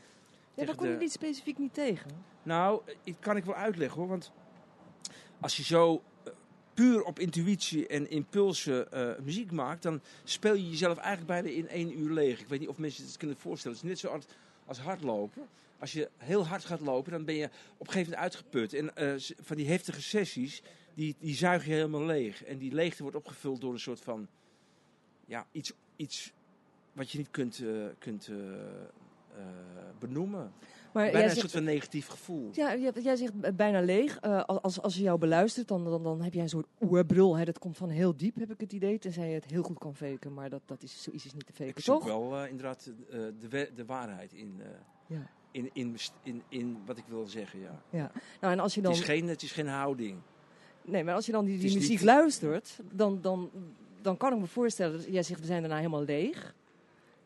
Ja, 0.58 0.64
daar 0.64 0.74
kon 0.74 0.88
je 0.88 0.96
niet 0.96 1.12
specifiek 1.12 1.58
niet 1.58 1.74
tegen. 1.74 2.10
Nou, 2.42 2.82
dat 3.04 3.14
kan 3.20 3.36
ik 3.36 3.44
wel 3.44 3.54
uitleggen 3.54 3.98
hoor, 4.00 4.08
want 4.08 4.32
als 5.40 5.56
je 5.56 5.62
zo 5.62 6.02
eh, 6.24 6.32
puur 6.74 7.02
op 7.02 7.18
intuïtie 7.18 7.86
en 7.86 8.10
impulsen 8.10 8.92
eh, 8.92 9.24
muziek 9.24 9.52
maakt, 9.52 9.82
dan 9.82 10.00
speel 10.24 10.54
je 10.54 10.70
jezelf 10.70 10.98
eigenlijk 10.98 11.26
bijna 11.26 11.58
in 11.58 11.68
één 11.68 11.98
uur 11.98 12.10
leeg. 12.10 12.40
Ik 12.40 12.48
weet 12.48 12.60
niet 12.60 12.68
of 12.68 12.78
mensen 12.78 13.04
het 13.04 13.16
kunnen 13.16 13.36
voorstellen. 13.36 13.76
Het 13.76 13.86
is 13.86 13.90
net 13.90 14.00
zo 14.00 14.08
hard 14.08 14.26
als 14.66 14.78
hardlopen. 14.78 15.48
Als 15.78 15.92
je 15.92 16.10
heel 16.16 16.46
hard 16.46 16.64
gaat 16.64 16.80
lopen, 16.80 17.12
dan 17.12 17.24
ben 17.24 17.34
je 17.34 17.44
op 17.76 17.86
een 17.86 17.92
gegeven 17.92 18.12
moment 18.12 18.22
uitgeput. 18.22 18.72
En 18.72 18.96
eh, 18.96 19.34
van 19.40 19.56
die 19.56 19.68
heftige 19.68 20.02
sessies, 20.02 20.62
die, 20.94 21.16
die 21.18 21.34
zuig 21.34 21.64
je 21.64 21.72
helemaal 21.72 22.04
leeg. 22.04 22.44
En 22.44 22.58
die 22.58 22.72
leegte 22.72 23.02
wordt 23.02 23.16
opgevuld 23.16 23.60
door 23.60 23.72
een 23.72 23.80
soort 23.80 24.00
van, 24.00 24.28
ja, 25.26 25.46
iets, 25.52 25.72
iets 25.96 26.32
wat 26.92 27.10
je 27.10 27.18
niet 27.18 27.30
kunt, 27.30 27.62
kunt 27.98 28.30
eh, 29.38 29.44
benoemen. 29.98 30.52
Maar 30.92 31.02
Bijna 31.04 31.10
jij 31.18 31.22
een 31.22 31.28
zegt, 31.28 31.40
soort 31.40 31.52
van 31.64 31.72
negatief 31.72 32.06
gevoel. 32.08 32.50
ja, 32.52 32.76
jij, 32.76 32.92
jij 33.02 33.16
zegt 33.16 33.32
eh, 33.40 33.52
bijna 33.52 33.80
leeg. 33.80 34.18
Eh, 34.18 34.44
als, 34.44 34.80
als 34.82 34.94
je 34.96 35.02
jou 35.02 35.18
beluistert, 35.18 35.68
dan, 35.68 35.84
dan, 35.84 36.02
dan 36.02 36.22
heb 36.22 36.32
jij 36.34 36.42
een 36.42 36.48
soort 36.48 36.66
oerbrul. 36.80 37.36
Hè? 37.36 37.44
Dat 37.44 37.58
komt 37.58 37.76
van 37.76 37.88
heel 37.88 38.16
diep, 38.16 38.34
heb 38.36 38.50
ik 38.50 38.60
het 38.60 38.72
idee. 38.72 38.98
Tenzij 38.98 39.28
je 39.28 39.34
het 39.34 39.44
heel 39.44 39.62
goed 39.62 39.78
kan 39.78 39.94
faken. 39.94 40.34
Maar 40.34 40.50
dat, 40.50 40.60
dat 40.66 40.82
is, 40.82 41.02
zoiets 41.02 41.24
is 41.26 41.32
niet 41.34 41.46
te 41.46 41.52
faken, 41.52 41.66
Ik 41.76 41.78
zoek 41.80 41.96
toch? 41.96 42.04
wel 42.04 42.36
eh, 42.42 42.48
inderdaad 42.50 42.90
eh, 43.10 43.18
de, 43.48 43.70
de 43.74 43.84
waarheid 43.84 44.32
in, 44.32 44.60
Ja. 45.06 45.30
in, 45.50 45.70
in, 45.72 45.96
in, 46.22 46.42
in 46.48 46.78
wat 46.86 46.98
ik 46.98 47.04
wil 47.08 47.26
zeggen. 47.26 47.60
Ja. 47.60 47.82
ja. 47.90 48.10
Nou, 48.40 48.52
en 48.52 48.60
als 48.60 48.74
je 48.74 48.80
dan... 48.82 48.92
Het, 48.92 49.00
is 49.00 49.06
geen, 49.06 49.28
het 49.28 49.42
is 49.42 49.52
geen 49.52 49.68
houding. 49.68 50.18
Nee, 50.84 51.04
maar 51.04 51.14
als 51.14 51.26
je 51.26 51.32
dan 51.32 51.44
die, 51.44 51.58
die 51.58 51.74
muziek 51.74 51.90
niet- 51.90 52.02
luistert, 52.02 52.78
dan, 52.92 53.20
dan, 53.20 53.50
dan 54.02 54.16
kan 54.16 54.32
ik 54.32 54.38
me 54.38 54.46
voorstellen... 54.46 54.96
Dat, 54.96 55.06
jij 55.12 55.22
zegt, 55.22 55.40
we 55.40 55.46
zijn 55.46 55.60
daarna 55.60 55.76
helemaal 55.76 56.02
leeg. 56.04 56.54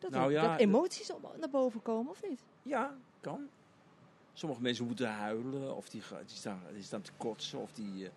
Dat, 0.03 0.11
Nou 0.19 0.31
ja, 0.31 0.47
dat 0.51 0.59
emoties 0.59 1.11
op- 1.11 1.35
naar 1.39 1.49
boven 1.49 1.81
komen, 1.81 2.11
of 2.11 2.21
niet? 2.29 2.39
Ja, 2.63 2.95
kan. 3.21 3.47
Sommige 4.33 4.61
mensen 4.61 4.85
moeten 4.85 5.07
huilen, 5.09 5.75
of 5.75 5.89
die, 5.89 6.01
die, 6.25 6.35
staan, 6.37 6.61
die 6.73 6.83
staan 6.83 7.01
te 7.01 7.11
kotsen, 7.17 7.59
of 7.59 7.71
die... 7.71 8.05
eh, 8.05 8.11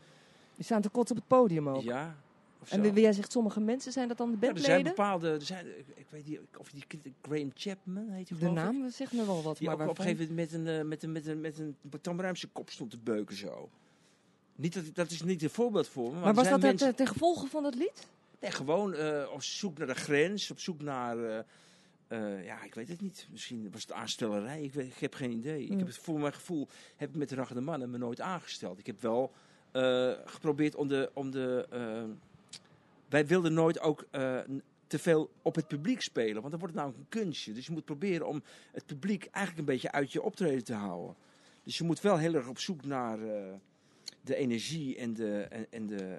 Die 0.54 0.64
staan 0.64 0.82
te 0.82 0.88
kotsen 0.88 1.16
op 1.16 1.22
het 1.28 1.38
podium 1.38 1.68
ook. 1.68 1.82
ja, 1.82 2.16
en 2.68 2.94
jij 2.94 3.12
zegt, 3.12 3.32
sommige 3.32 3.60
mensen 3.60 3.92
zijn 3.92 4.08
dat 4.08 4.16
dan 4.16 4.30
de 4.30 4.36
Ja, 4.40 4.52
er 4.52 4.58
zijn 4.58 4.62
bandleden? 4.84 4.96
bepaalde... 4.96 5.30
Er 5.30 5.42
zijn, 5.42 5.66
ik, 5.94 6.06
weet 6.10 6.26
niet 6.26 6.40
of 6.58 6.70
die 6.70 6.84
Graham 7.22 7.50
Chapman 7.54 8.08
heet 8.08 8.28
hij 8.28 8.38
de 8.38 8.46
ik. 8.46 8.52
naam 8.52 8.90
zegt 8.90 9.12
me 9.12 9.26
wel 9.26 9.42
wat. 9.42 9.58
Die 9.58 9.66
maar 9.68 9.88
op 9.88 9.98
een 9.98 10.04
gegeven 10.04 10.28
moment 10.28 10.50
met 10.50 10.60
een, 10.60 10.78
eh, 10.80 10.84
met 10.84 11.02
een, 11.02 11.12
met 11.12 11.26
een, 11.26 11.40
met 11.40 11.58
een, 11.58 11.76
met 11.90 12.06
Ruim 12.06 12.36
zijn 12.36 12.52
kop 12.52 12.70
stond 12.70 12.90
te 12.90 12.98
beuken 12.98 13.36
zo. 13.36 13.68
Niet 14.54 14.74
dat, 14.74 14.84
dat 14.94 15.10
is 15.10 15.22
niet 15.22 15.42
een 15.42 15.50
voorbeeld 15.50 15.88
voor 15.88 16.04
me. 16.08 16.12
Maar, 16.14 16.22
Maar 16.24 16.34
was 16.34 16.48
dat 16.48 16.60
mensen, 16.60 16.86
ten, 16.86 16.96
ten 16.96 17.06
gevolge 17.06 17.46
van 17.46 17.62
dat 17.62 17.74
lied? 17.74 18.06
Nee, 18.40 18.50
gewoon 18.50 18.94
eh, 18.94 19.30
op 19.32 19.42
zoek 19.42 19.78
naar 19.78 19.86
de 19.86 19.94
grens, 19.94 20.50
op 20.50 20.60
zoek 20.60 20.82
naar. 20.82 21.24
eh, 21.24 21.38
eh, 22.08 22.44
ja, 22.44 22.62
ik 22.62 22.74
weet 22.74 22.88
het 22.88 23.00
niet. 23.00 23.28
Misschien 23.30 23.70
was 23.70 23.82
het 23.82 23.92
aanstellerij. 23.92 24.62
Ik, 24.62 24.72
weet, 24.72 24.86
ik 24.86 24.98
heb 24.98 25.14
geen 25.14 25.30
idee. 25.30 25.62
Ik 25.62 25.70
Mm. 25.70 25.78
heb 25.78 25.86
het 25.86 25.96
voor 25.98 26.20
mijn 26.20 26.32
gevoel 26.32 26.68
heb 26.96 27.08
ik 27.08 27.14
met 27.16 27.28
de 27.28 27.34
Raggende 27.34 27.60
Mannen 27.62 27.90
me 27.90 27.98
nooit 27.98 28.20
aangesteld. 28.20 28.78
Ik 28.78 28.86
heb 28.86 29.00
wel 29.00 29.32
eh, 29.72 30.12
geprobeerd 30.24 30.74
om 30.74 30.88
de. 30.88 31.10
Om 31.14 31.30
de 31.30 31.66
eh, 31.70 32.04
wij 33.08 33.26
wilden 33.26 33.52
nooit 33.54 33.80
ook 33.80 34.06
te 34.86 34.98
veel 34.98 35.30
op 35.42 35.54
het 35.54 35.68
publiek 35.68 36.00
spelen, 36.00 36.40
want 36.40 36.50
dan 36.50 36.58
wordt 36.60 36.74
het 36.74 36.84
namelijk 36.84 36.98
een 36.98 37.20
kunstje. 37.20 37.52
Dus 37.52 37.66
je 37.66 37.72
moet 37.72 37.84
proberen 37.84 38.26
om 38.26 38.42
het 38.72 38.86
publiek 38.86 39.24
eigenlijk 39.24 39.58
een 39.58 39.74
beetje 39.74 39.92
uit 39.92 40.12
je 40.12 40.22
optreden 40.22 40.64
te 40.64 40.74
houden. 40.74 41.16
Dus 41.62 41.78
je 41.78 41.84
moet 41.84 42.00
wel 42.00 42.16
heel 42.18 42.34
erg 42.34 42.48
op 42.48 42.58
zoek 42.58 42.84
naar 42.84 43.18
de 44.20 44.34
energie 44.36 44.96
en 44.96 45.14
de, 45.14 45.40
en, 45.50 45.66
en 45.70 45.86
de, 45.86 46.18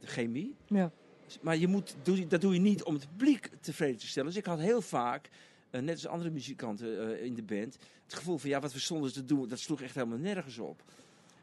de 0.00 0.06
chemie. 0.06 0.56
Ja. 0.66 0.92
Maar 1.40 1.56
je 1.56 1.68
moet, 1.68 1.94
dat 2.28 2.40
doe 2.40 2.54
je 2.54 2.60
niet 2.60 2.82
om 2.82 2.94
het 2.94 3.08
publiek 3.08 3.50
tevreden 3.60 3.98
te 3.98 4.06
stellen. 4.06 4.28
Dus 4.28 4.38
ik 4.38 4.46
had 4.46 4.58
heel 4.58 4.80
vaak, 4.80 5.28
eh, 5.70 5.80
net 5.80 5.94
als 5.94 6.06
andere 6.06 6.30
muzikanten 6.30 7.18
eh, 7.18 7.24
in 7.24 7.34
de 7.34 7.42
band, 7.42 7.78
het 8.04 8.14
gevoel 8.14 8.38
van 8.38 8.50
ja, 8.50 8.60
wat 8.60 8.72
we 8.72 8.78
stonden 8.78 9.12
te 9.12 9.24
doen, 9.24 9.48
dat 9.48 9.58
sloeg 9.58 9.80
echt 9.80 9.94
helemaal 9.94 10.18
nergens 10.18 10.58
op. 10.58 10.82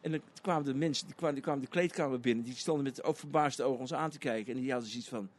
En 0.02 0.12
dan 0.12 0.22
kwamen 0.42 0.66
de 0.66 0.74
mensen, 0.74 1.06
die 1.06 1.16
kwamen, 1.16 1.36
die 1.36 1.44
kwamen 1.44 1.62
de 1.62 1.70
kleedkamer 1.70 2.20
binnen, 2.20 2.46
die 2.46 2.56
stonden 2.56 2.84
met 2.84 3.04
ook 3.04 3.18
verbaasde 3.18 3.64
ogen 3.64 3.80
ons 3.80 3.94
aan 3.94 4.10
te 4.10 4.18
kijken. 4.18 4.56
En 4.56 4.62
die 4.62 4.72
hadden 4.72 4.90
zoiets 4.90 5.10
van, 5.10 5.30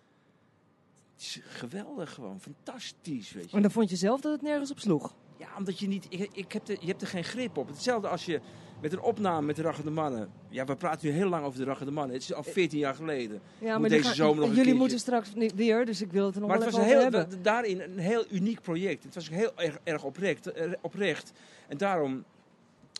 het 1.12 1.22
is 1.22 1.40
geweldig 1.44 2.14
gewoon, 2.14 2.40
fantastisch, 2.40 3.32
weet 3.32 3.50
je. 3.50 3.56
En 3.56 3.62
dan 3.62 3.70
vond 3.70 3.90
je 3.90 3.96
zelf 3.96 4.20
dat 4.20 4.32
het 4.32 4.42
nergens 4.42 4.70
op 4.70 4.78
sloeg. 4.78 5.14
Ja, 5.36 5.48
omdat 5.56 5.78
je 5.78 5.88
niet, 5.88 6.06
ik, 6.08 6.30
ik 6.32 6.52
heb 6.52 6.64
de, 6.64 6.76
je 6.80 6.86
hebt 6.86 7.02
er 7.02 7.08
geen 7.08 7.24
grip 7.24 7.56
op. 7.56 7.68
Hetzelfde 7.68 8.08
als 8.08 8.24
je 8.24 8.40
met 8.82 8.92
een 8.92 9.00
opname 9.00 9.46
met 9.46 9.56
de 9.56 9.62
Raggende 9.62 9.90
Mannen. 9.90 10.30
Ja, 10.48 10.64
we 10.64 10.76
praten 10.76 11.08
nu 11.08 11.14
heel 11.14 11.28
lang 11.28 11.44
over 11.44 11.58
de 11.58 11.64
Raggende 11.64 11.92
Mannen. 11.92 12.14
Het 12.14 12.22
is 12.22 12.32
al 12.34 12.42
14 12.42 12.78
jaar 12.78 12.94
geleden. 12.94 13.40
Ja, 13.58 13.72
Moet 13.72 13.80
maar 13.80 13.90
deze 13.90 14.14
zomer 14.14 14.40
nog 14.40 14.48
een 14.50 14.54
jullie 14.56 14.74
moeten 14.74 14.98
straks 14.98 15.34
ni- 15.34 15.50
weer, 15.54 15.86
dus 15.86 16.00
ik 16.02 16.12
wil 16.12 16.26
het 16.26 16.34
er 16.34 16.40
nog 16.40 16.48
Maar 16.50 16.58
wel 16.58 16.66
het 16.68 16.76
was 16.76 16.86
heel, 16.86 17.00
hebben. 17.00 17.42
daarin 17.42 17.80
een 17.80 17.98
heel 17.98 18.24
uniek 18.30 18.60
project. 18.60 19.04
Het 19.04 19.14
was 19.14 19.28
ook 19.30 19.34
heel 19.36 19.52
erg, 19.56 19.78
erg 19.84 20.04
oprecht, 20.04 20.46
eh, 20.52 20.72
oprecht. 20.80 21.32
En 21.68 21.76
daarom 21.76 22.24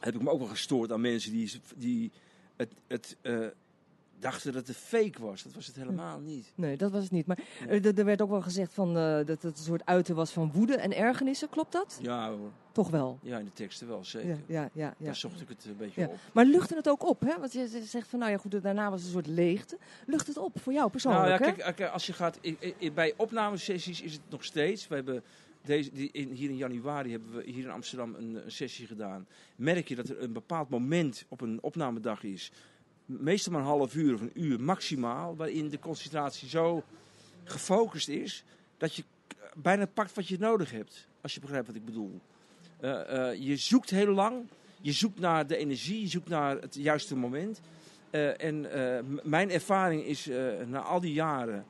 heb 0.01 0.15
ik 0.15 0.23
me 0.23 0.31
ook 0.31 0.39
wel 0.39 0.49
gestoord 0.49 0.93
aan 0.93 1.01
mensen 1.01 1.33
die, 1.33 1.61
die 1.77 2.11
het, 2.57 2.73
het, 2.87 3.17
eh, 3.23 3.39
dachten 4.21 4.53
dat 4.53 4.67
het 4.67 4.77
fake 4.77 5.21
was. 5.21 5.43
Dat 5.43 5.53
was 5.55 5.67
het 5.67 5.77
helemaal 5.77 6.21
niet. 6.21 6.53
Nee, 6.55 6.77
dat 6.77 6.91
was 6.91 7.03
het 7.03 7.13
niet. 7.13 7.27
Maar 7.27 7.39
eh, 7.69 7.85
er- 7.85 7.99
er 7.99 8.05
werd 8.05 8.23
ook 8.23 8.31
wel 8.31 8.43
gezegd 8.43 8.75
van, 8.75 8.89
eh, 8.97 9.17
dat 9.17 9.29
het 9.29 9.45
een 9.45 9.65
soort 9.65 9.85
uiten 9.87 10.15
was 10.15 10.31
van 10.33 10.53
woede 10.53 10.75
en 10.77 10.97
ergernissen. 10.97 11.49
Klopt 11.49 11.73
dat? 11.73 11.99
Ja 12.03 12.31
hoor. 12.31 12.51
Toch 12.73 12.91
wel. 12.91 13.19
Ja, 13.23 13.39
in 13.39 13.45
de 13.45 13.53
teksten 13.53 13.89
wel, 13.89 14.05
zeker. 14.05 14.29
Ja, 14.29 14.37
ja, 14.47 14.63
ja, 14.63 14.95
ja. 14.99 15.05
Daar 15.05 15.17
zocht 15.17 15.41
ik 15.41 15.49
het 15.49 15.65
een 15.65 15.77
beetje 15.77 16.01
Ja. 16.01 16.07
op. 16.07 16.17
Maar 16.33 16.45
luchtte 16.45 16.75
het 16.75 16.89
ook 16.89 17.09
op, 17.09 17.21
hè? 17.21 17.39
Want 17.39 17.53
je 17.53 17.81
zegt 17.85 18.09
van, 18.09 18.19
nou 18.19 18.31
ja, 18.31 18.37
goed, 18.39 18.63
daarna 18.63 18.91
was 18.91 19.03
een 19.05 19.11
soort 19.11 19.27
leegte. 19.27 19.79
Lucht 20.07 20.27
het 20.27 20.37
op 20.39 20.61
voor 20.61 20.73
jou 20.73 20.91
persoonlijk, 20.91 21.25
Nou 21.29 21.45
ja, 21.45 21.65
hè? 21.65 21.73
kijk, 21.73 21.91
als 21.93 22.07
je 22.07 22.13
gaat, 22.13 22.39
bij 22.95 23.15
opnamesessies 23.17 24.01
is 24.03 24.13
het 24.13 24.21
nog 24.29 24.45
steeds. 24.45 24.89
We 24.89 24.95
hebben 24.95 25.23
deze, 25.65 25.91
die, 25.93 26.09
in, 26.13 26.29
hier 26.31 26.49
in 26.51 26.57
januari 26.57 27.11
hebben 27.11 27.33
we 27.37 27.43
hier 27.51 27.65
in 27.65 27.71
Amsterdam 27.71 28.15
een, 28.15 28.35
een 28.45 28.51
sessie 28.53 28.87
gedaan. 28.87 29.27
Merk 29.57 29.89
je 29.89 29.95
dat 29.95 30.09
er 30.09 30.23
een 30.23 30.33
bepaald 30.33 30.69
moment 30.69 31.25
op 31.29 31.41
een 31.41 31.59
opnamedag 31.63 32.23
is, 32.23 32.53
meestal 33.19 33.53
maar 33.53 33.61
een 33.61 33.67
half 33.67 33.95
uur 33.95 34.15
of 34.15 34.21
een 34.21 34.43
uur 34.43 34.61
maximaal, 34.61 35.37
waarin 35.37 35.69
de 35.69 35.79
concentratie 35.79 36.49
zo 36.49 36.83
gefocust 37.45 38.09
is 38.09 38.45
dat 38.79 38.95
je 38.95 39.05
bijna 39.55 39.87
pakt 39.87 40.15
wat 40.15 40.29
je 40.29 40.39
nodig 40.39 40.71
hebt. 40.71 41.09
Als 41.21 41.35
je 41.35 41.41
begrijpt 41.41 41.67
wat 41.67 41.77
ik 41.77 41.85
bedoel. 41.85 42.21
Eh, 42.81 43.31
eh, 43.31 43.41
je 43.41 43.57
zoekt 43.57 43.91
heel 43.91 44.13
lang. 44.13 44.47
Je 44.81 44.93
zoekt 44.93 45.19
naar 45.19 45.47
de 45.47 45.57
energie, 45.57 46.01
je 46.01 46.09
zoekt 46.09 46.29
naar 46.29 46.61
het 46.61 46.75
juiste 46.75 47.17
moment. 47.17 47.61
Eh, 48.11 48.45
en 48.45 48.67
mijn 49.23 49.51
ervaring 49.51 50.05
is 50.05 50.29
na 50.67 50.81
al 50.81 51.01
die 51.01 51.13
jaren, 51.13 51.65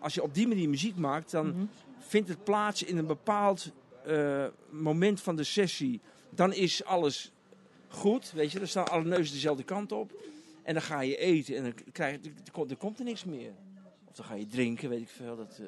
als 0.00 0.14
je 0.14 0.22
op 0.22 0.34
die 0.34 0.48
manier 0.48 0.68
muziek 0.68 0.96
maakt, 0.96 1.30
dan 1.30 1.46
Mhm. 1.46 1.64
vindt 1.98 2.28
het 2.28 2.44
plaats 2.44 2.82
in 2.82 2.98
een 2.98 3.06
bepaald 3.06 3.72
moment 4.70 5.20
van 5.20 5.36
de 5.36 5.44
sessie. 5.44 6.00
Dan 6.30 6.52
is 6.52 6.84
alles 6.84 7.32
goed, 7.88 8.32
weet 8.32 8.52
je. 8.52 8.58
Dan 8.58 8.68
staan 8.68 8.88
alle 8.88 9.04
neuzen 9.04 9.34
dezelfde 9.34 9.62
kant 9.62 9.92
op. 9.92 10.12
En 10.68 10.74
dan 10.74 10.82
ga 10.82 11.00
je 11.00 11.16
eten 11.16 11.56
en 11.56 11.62
dan 11.62 11.74
krijg 11.92 12.18
komt, 12.52 12.70
er 12.70 12.76
komt 12.76 12.98
er 12.98 13.04
niks 13.04 13.24
meer. 13.24 13.52
Of 14.04 14.14
dan 14.14 14.24
ga 14.24 14.34
je 14.34 14.46
drinken, 14.46 14.88
weet 14.88 15.00
ik 15.00 15.08
veel. 15.08 15.36
Dat, 15.36 15.58
eh. 15.60 15.66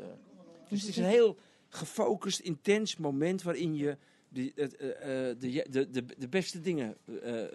Dus 0.68 0.80
het 0.80 0.90
is 0.90 0.96
een 0.96 1.04
heel 1.04 1.36
gefocust, 1.68 2.40
intens 2.40 2.96
moment 2.96 3.42
waarin 3.42 3.76
je 3.76 3.96
de, 4.28 4.52
eh, 4.54 5.28
eh, 5.30 5.38
de, 5.38 5.66
de, 5.70 5.90
de, 5.90 6.04
de 6.18 6.28
beste 6.28 6.60
dingen 6.60 6.96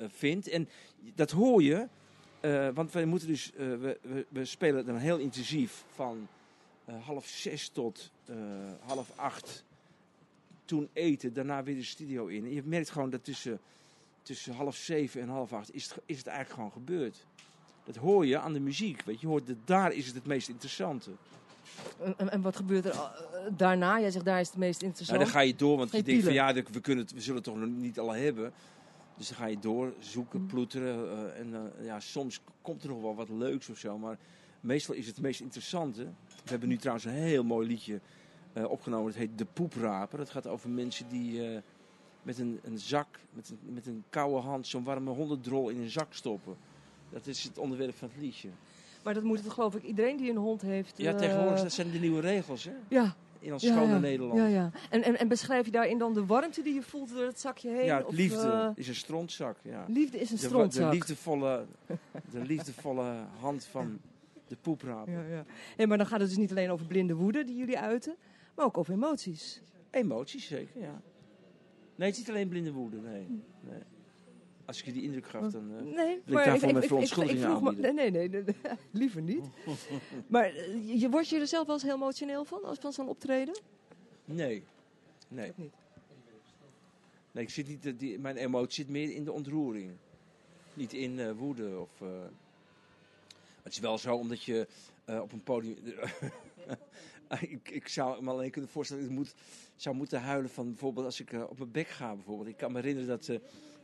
vindt. 0.08 0.48
En 0.48 0.70
dat 1.16 1.32
hoor 1.32 1.64
je, 1.64 1.88
want 2.74 2.92
wij 2.92 3.06
moeten 3.06 3.28
dus, 3.28 3.52
we, 3.56 4.00
we, 4.02 4.26
we 4.30 4.46
spelen 4.46 4.86
dan 4.86 4.98
heel 4.98 5.18
intensief 5.18 5.86
van 5.94 6.28
half 7.02 7.26
zes 7.26 7.70
tot 7.70 8.12
half 8.80 9.12
acht. 9.16 9.64
Toen 10.66 10.90
eten, 10.94 11.34
daarna 11.34 11.64
weer 11.64 11.76
de 11.76 11.84
studio 11.84 12.26
in. 12.26 12.44
En 12.44 12.54
je 12.54 12.64
merkt 12.66 12.90
gewoon 12.90 13.10
dat 13.10 13.24
tussen, 13.24 13.60
tussen 14.26 14.54
half 14.54 14.76
zeven 14.76 15.22
en 15.22 15.30
half 15.30 15.54
acht 15.54 15.74
is 15.74 15.84
het, 15.84 15.98
is 16.06 16.18
het 16.18 16.28
eigenlijk 16.28 16.56
gewoon 16.56 16.72
gebeurd. 16.86 17.26
Dat 17.84 17.96
hoor 17.96 18.26
je 18.26 18.38
aan 18.40 18.54
de 18.54 18.60
muziek. 18.60 19.02
Weet 19.02 19.16
je, 19.16 19.22
je 19.22 19.28
hoort 19.28 19.48
dat 19.48 19.58
daar 19.66 19.92
is 19.94 20.06
het 20.06 20.16
het 20.16 20.26
meest 20.26 20.50
interessante. 20.50 21.12
En, 22.04 22.14
en- 22.18 22.32
en 22.32 22.42
wat 22.42 22.56
gebeurt 22.56 22.86
er 22.86 22.92
eh, 22.92 23.10
daarna? 23.58 24.00
Jij 24.00 24.12
zegt, 24.12 24.26
daar 24.26 24.40
is 24.40 24.48
het 24.48 24.58
meest 24.58 24.76
Nou, 24.82 24.86
interessant. 24.90 25.20
dan 25.20 25.30
ga 25.30 25.40
je 25.40 25.56
door, 25.56 25.78
want 25.78 25.92
je 25.92 26.04
denkt 26.04 26.24
van 26.24 26.34
ja, 26.34 26.54
we, 26.54 26.82
kunnen 26.82 27.04
het, 27.04 27.14
we 27.14 27.20
zullen 27.20 27.36
het 27.36 27.44
toch 27.44 27.58
nog 27.58 27.70
niet 27.70 28.00
al 28.00 28.12
hebben. 28.14 28.54
Dus 29.18 29.28
dan 29.28 29.38
ga 29.38 29.46
je 29.46 29.60
door, 29.60 29.94
zoeken, 30.00 30.40
Mm. 30.42 30.48
ploeteren. 30.48 31.10
eh, 31.34 31.40
en 31.40 31.54
eh, 31.80 31.86
ja, 31.86 32.00
soms 32.00 32.42
komt 32.62 32.84
er 32.84 32.90
nog 32.90 33.02
wel 33.02 33.16
wat 33.16 33.30
leuks 33.30 33.70
of 33.70 33.78
zo. 33.78 33.98
Maar 33.98 34.18
meestal 34.62 34.96
is 34.96 35.08
het 35.08 35.22
meest 35.22 35.40
interessante. 35.40 36.04
We 36.04 36.50
hebben 36.50 36.70
nu 36.70 36.78
trouwens 36.78 37.06
een 37.06 37.12
heel 37.14 37.44
mooi 37.44 37.68
liedje 37.68 38.00
opgenomen. 38.68 39.08
Het 39.08 39.16
heet 39.18 39.38
De 39.38 39.46
Poepraper. 39.46 40.18
Dat 40.18 40.30
gaat 40.30 40.48
over 40.48 40.70
mensen 40.70 41.10
die 41.10 41.62
met 42.26 42.40
een, 42.40 42.60
een 42.64 42.80
zak, 42.80 43.08
met 43.34 43.50
een, 43.50 43.74
met 43.74 43.88
een 43.88 44.04
koude 44.10 44.40
hand, 44.40 44.68
zo'n 44.68 44.84
warme 44.84 45.12
hondendrol 45.12 45.70
in 45.70 45.82
een 45.82 45.90
zak 45.90 46.14
stoppen. 46.14 46.56
Dat 47.10 47.28
is 47.28 47.44
het 47.44 47.58
onderwerp 47.58 47.96
van 47.96 48.10
het 48.14 48.22
liedje. 48.22 48.50
Maar 49.04 49.14
dat 49.14 49.24
moet 49.24 49.44
het 49.44 49.50
geloof 49.50 49.76
ik 49.76 49.84
iedereen 49.84 50.18
die 50.18 50.30
een 50.30 50.38
hond 50.38 50.62
heeft. 50.62 50.98
Ja, 50.98 51.12
eh, 51.12 51.18
tegenwoordig 51.18 51.62
dat 51.62 51.72
zijn 51.72 51.92
de 51.92 52.00
nieuwe 52.00 52.22
regels 52.22 52.64
hè? 52.64 52.72
Ja, 52.88 53.16
in 53.40 53.54
ons 53.54 53.64
ja, 53.64 53.72
schone 53.72 53.94
ja. 53.94 54.00
Nederland. 54.00 54.40
Ja, 54.40 54.46
ja. 54.46 54.72
En, 54.90 55.04
en, 55.04 55.20
en 55.20 55.28
beschrijf 55.28 55.66
je 55.66 55.72
daarin 55.72 55.98
dan 55.98 56.14
de 56.14 56.26
warmte 56.26 56.62
die 56.62 56.74
je 56.74 56.82
voelt 56.82 57.10
door 57.10 57.26
het 57.26 57.40
zakje 57.40 57.70
heen? 57.70 57.86
Ja, 57.86 58.02
Of, 58.02 58.14
liefde 58.14 58.48
eh, 58.48 58.70
is 58.76 58.88
een 58.88 58.96
strontzak. 58.96 59.58
Ja. 59.62 59.86
liefde 59.88 60.20
is 60.20 60.32
een 60.32 60.50
De, 60.50 60.68
de, 60.68 60.90
liefdevolle, 60.90 61.66
de 62.32 62.42
liefdevolle 62.42 63.14
hand 63.40 63.66
van 63.66 64.00
de 64.48 64.56
poepraper. 64.62 65.14
Ja, 65.14 65.36
ja. 65.36 65.46
Nee, 65.78 65.88
maar 65.88 65.98
dan 65.98 66.08
gaat 66.08 66.20
het 66.20 66.30
dus 66.30 66.38
niet 66.38 66.52
alleen 66.52 66.72
over 66.72 66.86
blinde 66.86 67.14
woede 67.14 67.44
die 67.44 67.56
jullie 67.56 67.80
uiten, 67.80 68.16
maar 68.56 68.66
ook 68.66 68.78
over 68.78 68.94
emoties. 68.94 69.62
Emoties 69.92 70.48
zeker, 70.48 70.82
ja. 70.82 71.02
Nee, 71.96 72.08
het 72.08 72.18
is 72.18 72.18
niet 72.18 72.30
alleen 72.30 72.50
blinde 72.50 72.72
woede, 72.72 72.98
nee. 72.98 73.28
nee. 73.62 73.80
Als 74.66 74.80
ik 74.80 74.86
je 74.86 74.92
die 74.92 75.04
indruk 75.04 75.28
gaf, 75.28 75.52
dan... 75.52 75.78
eh, 75.78 75.96
Nee, 75.96 76.22
ik 76.26 76.34
daarvoor 76.34 76.74
mijn 76.74 76.88
verontschuldigingen 76.88 77.48
aanbieden? 77.48 77.96
Nee, 77.96 78.12
nee, 78.12 78.30
nee, 78.30 78.44
nee, 78.44 78.56
liever 78.92 79.22
niet. 79.22 79.46
maar 80.28 80.46
eh, 80.46 81.00
je, 81.00 81.10
wordt 81.10 81.30
je 81.30 81.40
er 81.40 81.48
zelf 81.48 81.66
wel 81.66 81.76
eens 81.76 81.84
heel 81.84 81.96
emotioneel 81.96 82.46
van, 82.46 82.64
als 82.64 82.78
van 82.80 82.94
zo'n 82.94 83.10
optreden? 83.10 83.60
nee. 84.26 84.64
Nee. 85.28 85.52
niet. 85.56 85.74
Nee, 87.32 87.44
ik 87.44 87.50
zit 87.50 87.68
niet, 87.68 87.86
eh, 87.86 87.94
die, 87.98 88.20
mijn 88.20 88.38
emotie 88.38 88.84
zit 88.84 88.90
meer 88.90 89.12
in 89.12 89.24
de 89.24 89.32
ontroering. 89.32 89.92
Niet 90.74 90.94
in 90.94 91.34
woede 91.34 91.80
of... 91.80 91.90
het 93.64 93.72
is 93.72 93.80
wel 93.80 93.98
zo, 93.98 94.16
omdat 94.16 94.44
je 94.44 94.68
op 95.06 95.32
een 95.32 95.44
podium... 95.44 95.78
ik, 97.40 97.65
ik 97.86 97.92
zou 97.92 98.24
me 98.24 98.32
alleen 98.32 98.52
kunnen 98.52 98.70
voorstellen 98.70 99.04
dat 99.04 99.12
ik 99.12 99.18
moet, 99.18 99.34
zou 99.76 99.96
moeten 99.96 100.22
huilen 100.22 100.50
van 100.50 100.66
bijvoorbeeld 100.70 101.06
als 101.06 101.20
ik 101.20 101.32
eh, 101.34 101.42
op 101.50 101.58
mijn 101.58 101.72
bek 101.72 101.88
ga 101.88 102.16
bijvoorbeeld. 102.16 102.48
Ik 102.48 102.58
kan 102.58 102.72
me 102.72 102.78
herinneren 102.80 103.10
dat 103.10 103.28
eh, 103.28 103.38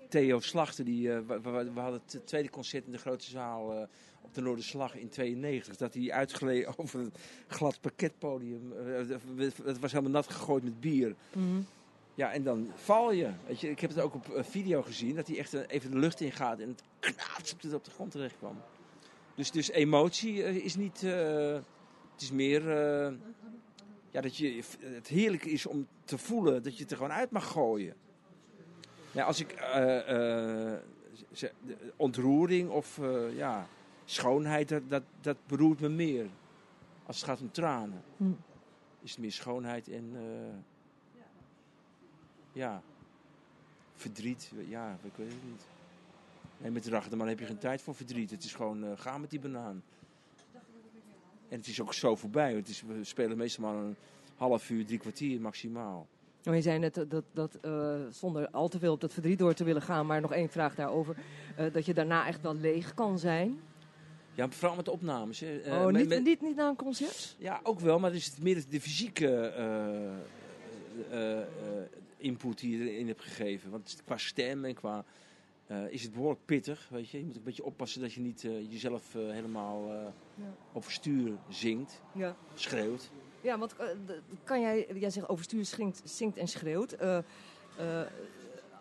Theo 0.10 0.40
Slachter, 0.40 0.86
die, 0.86 1.12
eh, 1.14 1.20
we, 1.28 1.42
we- 1.42 1.72
we 1.74 1.80
hadden 1.80 2.02
het 2.12 2.28
tweede 2.28 2.50
concert 2.50 2.86
in 2.86 2.92
de 2.92 2.98
grote 2.98 3.30
zaal 3.30 3.88
op 4.22 4.34
de 4.34 4.42
Noorderslag 4.42 4.96
in 4.96 5.10
92, 5.10 5.76
dat 5.76 5.94
hij 5.94 6.12
uitgleed 6.12 6.66
over 6.78 7.00
een 7.00 7.14
glad 7.48 7.82
parketpodium. 7.82 8.74
Eh, 8.74 8.96
het 9.66 9.80
was 9.80 9.92
helemaal 9.92 10.12
nat 10.12 10.28
gegooid 10.32 10.64
met 10.64 10.80
bier. 10.80 11.16
Ja, 12.16 12.32
en 12.34 12.44
dan 12.44 12.72
val 12.76 13.12
je. 13.12 13.30
Weet 13.48 13.60
je, 13.62 13.70
ik 13.70 13.80
heb 13.80 13.90
het 13.90 14.00
ook 14.00 14.14
op 14.14 14.26
video 14.36 14.82
gezien, 14.82 15.16
dat 15.16 15.28
hij 15.28 15.38
echt 15.38 15.54
even 15.54 15.92
de 15.92 15.98
lucht 15.98 16.22
in 16.22 16.32
gaat 16.32 16.60
en 16.60 16.70
het 16.70 16.84
knaats 17.00 17.54
op 17.54 17.62
de, 17.62 17.76
op 17.76 17.86
de 17.86 17.92
grond 17.92 18.12
terecht 18.12 18.38
kwam. 18.38 18.56
Dus, 19.36 19.52
dus 19.52 19.70
emotie 19.72 20.62
is 20.64 20.76
niet. 20.76 21.02
het 21.02 22.22
is 22.22 22.32
meer. 22.32 22.62
Ja, 24.12 24.22
dat 24.22 24.38
je, 24.38 24.64
het 24.80 25.08
heerlijk 25.08 25.46
is 25.46 25.66
om 25.66 25.88
te 26.04 26.18
voelen 26.18 26.64
dat 26.64 26.76
je 26.76 26.82
het 26.82 26.92
er 26.92 26.98
gewoon 26.98 27.12
uit 27.12 27.32
mag 27.32 27.48
gooien. 27.52 27.96
Ja, 29.12 29.24
als 29.26 29.40
ik. 29.40 29.52
eh, 29.52 30.00
eh, 30.74 30.82
de 31.66 31.94
ontroering 31.96 32.70
of 32.70 32.98
eh, 33.00 33.36
ja, 33.36 33.68
schoonheid, 34.06 34.70
dat, 34.70 34.90
dat, 34.90 35.04
dat 35.22 35.38
beroert 35.48 35.80
me 35.80 35.90
meer. 35.90 36.26
Als 37.06 37.16
het 37.16 37.26
gaat 37.26 37.42
om 37.42 37.52
tranen, 37.52 38.04
Hm. 38.18 38.32
is 39.02 39.12
het 39.12 39.20
meer 39.20 39.32
schoonheid 39.32 39.88
en. 39.90 40.16
ja, 42.54 42.82
verdriet. 43.94 44.52
Ja, 44.68 44.98
ik 45.04 45.12
weet 45.16 45.32
het 45.32 45.44
niet. 45.44 45.66
Nee, 46.58 46.72
met 46.72 46.88
Rachterman 46.88 47.28
heb 47.28 47.40
je 47.40 47.46
geen 47.46 47.58
tijd 47.58 47.82
voor 47.82 47.96
verdriet. 47.96 48.32
Het 48.32 48.44
is 48.44 48.54
gewoon, 48.54 48.98
ga 48.98 49.18
met 49.18 49.30
die 49.30 49.40
banaan. 49.40 49.84
En 51.52 51.58
het 51.58 51.68
is 51.68 51.82
ook 51.82 51.94
zo 51.94 52.16
voorbij. 52.16 52.54
Het 52.56 52.68
is, 52.70 52.84
we 52.88 53.04
spelen 53.04 53.38
meestal 53.38 53.64
maar 53.64 53.84
een 53.84 53.96
half 54.36 54.70
uur, 54.70 54.86
drie 54.86 55.00
kwartier 55.00 55.42
maximaal. 55.42 56.08
Nou, 56.44 56.56
je 56.56 56.62
zei 56.62 56.80
net 56.80 57.06
dat, 57.08 57.24
dat, 57.34 57.58
eh, 57.62 57.96
zonder 58.12 58.50
al 58.50 58.68
te 58.68 58.80
veel 58.80 58.94
op 58.94 59.02
dat 59.02 59.14
verdriet 59.14 59.40
door 59.40 59.54
te 59.54 59.64
willen 59.64 59.82
gaan, 59.82 60.06
maar 60.06 60.22
nog 60.22 60.34
één 60.34 60.50
vraag 60.50 60.76
daarover. 60.76 61.16
eh, 61.56 61.74
dat 61.74 61.86
je 61.86 61.94
daarna 61.94 62.28
echt 62.28 62.42
wel 62.42 62.56
leeg 62.56 62.94
kan 62.94 63.20
zijn. 63.20 63.60
Ja, 64.34 64.50
vooral 64.50 64.76
met 64.76 64.86
de 64.86 64.92
opnames. 64.92 65.40
Hè. 65.40 65.58
Eh, 65.60 65.74
oh, 65.74 65.86
met- 65.86 65.96
niet, 65.96 66.08
met- 66.10 66.24
niet, 66.24 66.42
niet 66.42 66.56
na 66.56 66.68
een 66.68 66.76
concert? 66.76 67.36
Ja, 67.38 67.60
ook 67.64 67.80
wel, 67.80 68.00
maar 68.00 68.10
het 68.12 68.20
is 68.20 68.26
het 68.26 68.42
meer 68.42 68.64
de 68.70 68.82
fysieke 68.82 69.52
input 72.18 72.60
die 72.60 72.78
je 72.78 72.92
erin 72.92 73.08
hebt 73.08 73.22
gegeven. 73.22 73.70
Want 73.72 74.02
qua 74.06 74.18
stem 74.18 74.66
en 74.66 74.74
qua... 74.74 75.06
eh, 75.72 75.92
is 75.94 76.04
het 76.04 76.14
behoorlijk 76.14 76.46
pittig, 76.46 76.88
weet 76.90 77.10
je. 77.10 77.18
Je 77.20 77.26
moet 77.26 77.36
een 77.36 77.44
beetje 77.44 77.64
oppassen 77.64 78.02
dat 78.02 78.14
je 78.14 78.22
niet 78.22 78.44
eh, 78.44 78.72
jezelf 78.72 79.16
eh, 79.16 79.22
helemaal 79.30 79.88
Ja. 80.36 80.54
overstuur 80.74 81.32
zingt, 81.50 82.02
Ja. 82.14 82.36
schreeuwt. 82.54 83.12
Ja, 83.42 83.58
want 83.58 83.76
kan 84.44 84.62
jij, 84.62 84.88
jij 84.94 85.10
zegt 85.10 85.30
overstuur 85.30 85.66
zingt, 85.66 86.02
zingt 86.04 86.38
en 86.38 86.48
schreeuwt. 86.48 86.98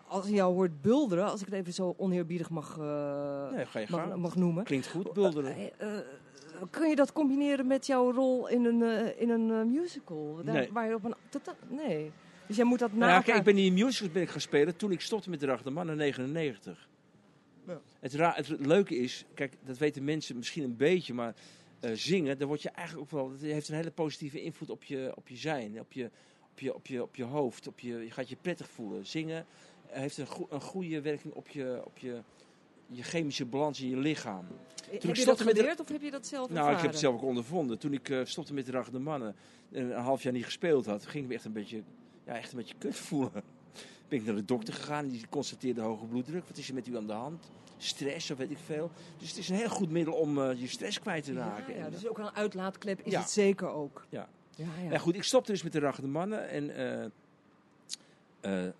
Als 0.07 0.27
je 0.27 0.33
jou 0.33 0.53
hoort 0.53 0.81
bulderen, 0.81 1.29
als 1.31 1.39
ik 1.41 1.45
het 1.45 1.55
even 1.55 1.73
zo 1.73 1.93
oneerbiedig 1.97 2.49
mag, 2.49 2.77
Nee, 2.77 3.65
ga 3.65 3.79
je 3.79 4.13
mag, 4.17 4.35
noemen. 4.35 4.63
Klinkt 4.63 4.87
goed, 4.87 5.13
bulderen. 5.13 5.55
Kun 6.69 6.89
je 6.89 6.95
dat 6.95 7.11
combineren 7.11 7.67
met 7.67 7.85
jouw 7.85 8.11
rol 8.11 8.47
in 8.47 8.65
een, 8.65 9.17
in 9.19 9.29
een 9.29 9.71
musical? 9.71 10.39
Daar- 10.43 10.53
Nee. 10.55 10.71
Waar 10.71 10.87
je 10.89 10.95
op 10.95 11.03
een, 11.03 11.15
nee. 11.69 12.11
Dus 12.51 12.59
jij 12.59 12.69
moet 12.69 12.79
dat 12.79 12.91
na 12.93 12.97
Nou 12.97 13.11
ja, 13.11 13.21
kijk, 13.21 13.37
ik 13.37 13.43
ben 13.43 13.57
in 13.57 13.73
die 13.75 13.83
musicals 13.85 14.11
ben 14.13 14.21
ik 14.21 14.29
gaan 14.29 14.41
spelen 14.41 14.75
toen 14.75 14.91
ik 14.91 15.01
stopte 15.01 15.29
met 15.29 15.39
de 15.39 15.45
Rachterman 15.45 15.89
in 15.89 15.95
99. 15.97 16.89
Ja. 17.67 17.81
Het, 17.99 18.13
ra- 18.13 18.33
het 18.35 18.47
leuke 18.59 18.95
is, 18.97 19.25
kijk, 19.33 19.53
dat 19.65 19.77
weten 19.77 20.03
mensen 20.03 20.37
misschien 20.37 20.63
een 20.63 20.75
beetje, 20.77 21.13
maar 21.13 21.35
eh, 21.79 21.91
zingen, 21.93 22.37
daar 22.37 22.47
word 22.47 22.61
je 22.61 22.69
eigenlijk 22.69 23.05
ook 23.13 23.19
wel, 23.19 23.29
dat 23.31 23.41
heeft 23.41 23.69
een 23.69 23.75
hele 23.75 23.91
positieve 23.91 24.41
invloed 24.41 24.69
op 24.69 24.83
je, 24.83 25.11
op 25.15 25.27
je 25.27 25.35
zijn, 25.37 25.79
op 25.79 25.93
je, 25.93 26.09
op 26.51 26.59
je, 26.59 26.73
op 26.75 26.87
je, 26.87 27.01
op 27.03 27.15
je 27.15 27.23
hoofd. 27.23 27.67
Op 27.67 27.79
je, 27.79 27.97
je 27.97 28.11
gaat 28.11 28.29
je 28.29 28.37
prettig 28.41 28.69
voelen. 28.69 29.05
Zingen 29.05 29.45
heeft 29.87 30.17
een, 30.17 30.27
een 30.49 30.61
goede 30.61 31.01
werking 31.01 31.33
op 31.33 31.47
je, 31.47 31.81
op 31.85 31.97
je, 31.97 32.21
je 32.87 33.03
chemische 33.03 33.45
balans 33.45 33.81
in 33.81 33.89
je 33.89 33.97
lichaam. 33.97 34.45
heb 34.91 35.01
je 35.01 35.15
stopte 35.15 35.25
dat 35.25 35.37
met 35.45 35.55
de- 35.55 35.61
geleerd 35.61 35.79
of 35.79 35.87
heb 35.87 36.01
je 36.01 36.11
dat 36.11 36.27
zelf 36.27 36.49
Nou, 36.49 36.51
ik 36.51 36.57
heb 36.57 36.67
ervaren? 36.67 36.89
het 36.89 36.99
zelf 36.99 37.15
ook 37.15 37.23
ondervonden. 37.23 37.79
Toen 37.79 37.93
ik 37.93 38.09
eh, 38.09 38.19
stopte 38.23 38.53
met 38.53 38.65
de 38.65 38.99
Mannen 38.99 39.35
en 39.71 39.83
een 39.91 40.01
half 40.01 40.23
jaar 40.23 40.33
niet 40.33 40.45
gespeeld 40.45 40.85
had, 40.85 41.05
ging 41.05 41.23
ik 41.23 41.29
me 41.29 41.35
echt 41.35 41.45
een 41.45 41.53
beetje, 41.53 41.83
ja, 42.25 42.37
echt 42.37 42.51
een 42.51 42.57
beetje 42.57 42.75
kut 42.77 42.95
voelen. 42.95 43.31
Ben 44.07 44.19
ik 44.19 44.25
naar 44.25 44.35
de 44.35 44.45
dokter 44.45 44.73
gegaan 44.73 45.03
en 45.03 45.09
die 45.09 45.25
constateerde 45.29 45.81
hoge 45.81 46.05
bloeddruk. 46.05 46.47
Wat 46.47 46.57
is 46.57 46.67
er 46.67 46.73
met 46.73 46.87
u 46.87 46.97
aan 46.97 47.07
de 47.07 47.13
hand? 47.13 47.49
Stress 47.77 48.31
of 48.31 48.37
weet 48.37 48.51
ik 48.51 48.57
veel. 48.65 48.91
Dus 49.17 49.29
het 49.29 49.37
is 49.37 49.49
een 49.49 49.55
heel 49.55 49.69
goed 49.69 49.89
middel 49.89 50.13
om 50.13 50.41
eh, 50.41 50.59
je 50.59 50.67
stress 50.67 50.99
kwijt 50.99 51.23
te 51.23 51.33
raken. 51.33 51.75
Ja, 51.75 51.89
dus 51.89 52.07
ook 52.07 52.17
een 52.17 52.31
uitlaatklep 52.31 52.99
is 53.03 53.11
Ja. 53.11 53.19
het 53.19 53.29
zeker 53.29 53.69
ook. 53.69 54.05
Ja. 54.09 54.27
Ja, 54.55 54.65
ja. 54.83 54.91
Ja, 54.91 54.97
goed, 54.97 55.15
ik 55.15 55.23
stopte 55.23 55.51
dus 55.51 55.63
met 55.63 55.71
de 55.71 55.79
Ragende 55.79 56.09
Mannen 56.09 56.49
en 56.49 56.75
eh, 56.75 58.63
eh, 58.65 58.73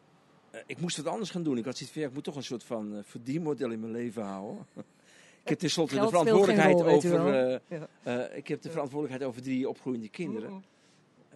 ik 0.66 0.82
moest 0.82 0.98
wat 0.98 1.08
anders 1.08 1.30
gaan 1.30 1.44
doen. 1.44 1.58
Ik 1.58 1.66
had 1.66 1.76
zoiets 1.78 1.94
van, 1.94 2.02
ja, 2.02 2.08
ik 2.08 2.14
moet 2.14 2.24
toch 2.24 2.36
een 2.36 2.44
soort 2.44 2.64
van 2.64 3.02
verdienmodel 3.06 3.72
in 3.72 3.80
mijn 3.80 3.92
leven 3.92 4.24
houden. 4.24 4.66
ik 5.44 5.50
heb 5.50 5.60
tenslotte 5.60 5.94
de 5.94 6.00
Geld 6.00 6.12
verantwoordelijkheid 6.12 6.80
rol, 6.80 6.88
over, 6.88 7.62
Ja. 8.04 8.28
ik 8.28 8.48
heb 8.48 8.62
de 8.62 8.70
verantwoordelijkheid 8.70 9.30
over 9.30 9.42
drie 9.42 9.70
opgroeiende 9.70 10.10
kinderen. 10.10 10.64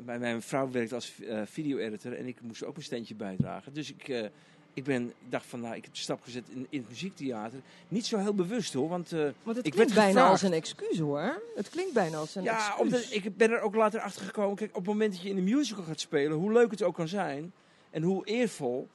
Mijn, 0.04 0.20
mijn 0.20 0.42
vrouw 0.42 0.72
werkt 0.72 0.94
als 0.94 1.14
eh, 1.22 1.42
video-editor 1.46 2.14
en 2.14 2.28
ik 2.28 2.42
moest 2.42 2.64
ook 2.64 2.74
mijn 2.74 2.86
steentje 2.86 3.16
bijdragen. 3.16 3.74
Dus 3.74 3.90
ik, 3.90 4.08
eh, 4.08 4.26
ik 4.74 4.84
ben, 4.84 5.14
dacht 5.30 5.46
van, 5.46 5.60
nou, 5.60 5.76
ik 5.76 5.84
heb 5.84 5.94
de 5.94 6.00
stap 6.00 6.24
gezet 6.24 6.44
in, 6.50 6.68
in 6.70 6.80
het 6.80 6.90
muziektheater. 6.90 7.60
Niet 7.88 8.06
zo 8.06 8.18
heel 8.18 8.34
bewust 8.36 8.74
hoor, 8.74 8.90
want 8.90 9.12
eh, 9.12 9.20
Want 9.44 9.58
het 9.58 9.66
Ik 9.66 9.72
klinkt 9.72 9.94
werd 9.94 9.94
bijna 9.94 10.08
gevraagd. 10.08 10.32
als 10.32 10.42
een 10.42 10.54
excuus 10.54 11.00
hoor. 11.00 11.42
Het 11.56 11.70
klinkt 11.70 11.94
bijna 11.94 12.18
als 12.18 12.36
een 12.36 12.44
ja, 12.44 12.56
excuus. 12.56 12.80
omdat 12.80 13.08
ik 13.10 13.38
ben 13.38 13.52
er 13.52 13.62
ook 13.62 13.76
later 13.76 14.00
achter 14.00 14.26
gekomen. 14.26 14.56
Kijk, 14.56 14.70
op 14.70 14.76
het 14.76 14.86
moment 14.86 15.14
dat 15.14 15.22
je 15.22 15.30
in 15.30 15.38
een 15.38 15.44
musical 15.44 15.84
gaat 15.84 16.00
spelen, 16.00 16.38
hoe 16.38 16.52
leuk 16.52 16.72
het 16.72 16.84
ook 16.84 16.96
kan 16.96 17.08
zijn 17.08 17.54
en 17.90 18.02
hoe 18.02 18.26
eervol. 18.26 18.88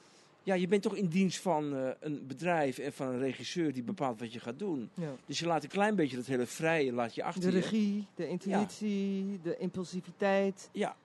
Ja, 0.42 0.54
je 0.54 0.68
bent 0.68 0.82
toch 0.82 0.96
in 0.96 1.06
dienst 1.06 1.40
van 1.40 1.76
eh, 1.76 1.90
een 2.00 2.26
bedrijf 2.26 2.78
en 2.78 2.92
van 2.92 3.06
een 3.06 3.18
regisseur 3.18 3.72
die 3.72 3.82
bepaalt 3.82 4.20
wat 4.20 4.32
je 4.32 4.40
gaat 4.40 4.58
doen. 4.58 4.90
Ja. 4.94 5.12
Dus 5.26 5.38
je 5.38 5.46
laat 5.46 5.62
een 5.62 5.68
klein 5.68 5.94
beetje 5.94 6.16
dat 6.16 6.26
hele 6.26 6.46
vrije 6.46 6.92
laat 6.92 7.14
je 7.14 7.22
achter 7.22 7.50
De 7.50 7.50
regie, 7.50 8.06
de 8.14 8.28
intuïtie, 8.28 9.40
de 9.42 9.56
impulsiviteit. 9.56 10.68
Ja. 10.72 10.86
nou, 10.86 10.96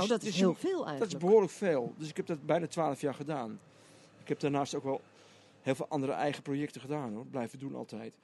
Dus- 0.00 0.08
dat 0.08 0.22
is 0.22 0.26
dus 0.26 0.36
heel 0.36 0.54
veel 0.54 0.70
eigenlijk. 0.70 0.98
Dat 0.98 1.08
is 1.12 1.26
behoorlijk 1.26 1.52
veel. 1.52 1.94
Dus 1.96 2.08
ik 2.08 2.16
heb 2.16 2.26
dat 2.26 2.46
bijna 2.46 2.66
twaalf 2.66 3.00
jaar 3.00 3.14
gedaan. 3.14 3.58
Ik 4.22 4.28
heb 4.28 4.40
daarnaast 4.40 4.74
ook 4.74 4.84
wel 4.84 5.00
heel 5.62 5.74
veel 5.74 5.88
andere 5.88 6.12
eigen 6.12 6.42
projecten 6.42 6.80
gedaan 6.80 7.12
hoor. 7.12 7.26
Blijven 7.26 7.58
doen 7.58 7.74
altijd. 7.74 8.14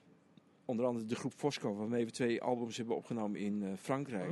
Onder 0.64 0.86
andere 0.86 1.04
de 1.06 1.14
groep 1.14 1.32
Fosco, 1.36 1.74
waarmee 1.76 2.04
we 2.04 2.10
twee 2.10 2.42
albums 2.42 2.76
hebben 2.76 2.96
opgenomen 2.96 3.40
in 3.40 3.62
eh, 3.62 3.68
Frankrijk. 3.80 4.30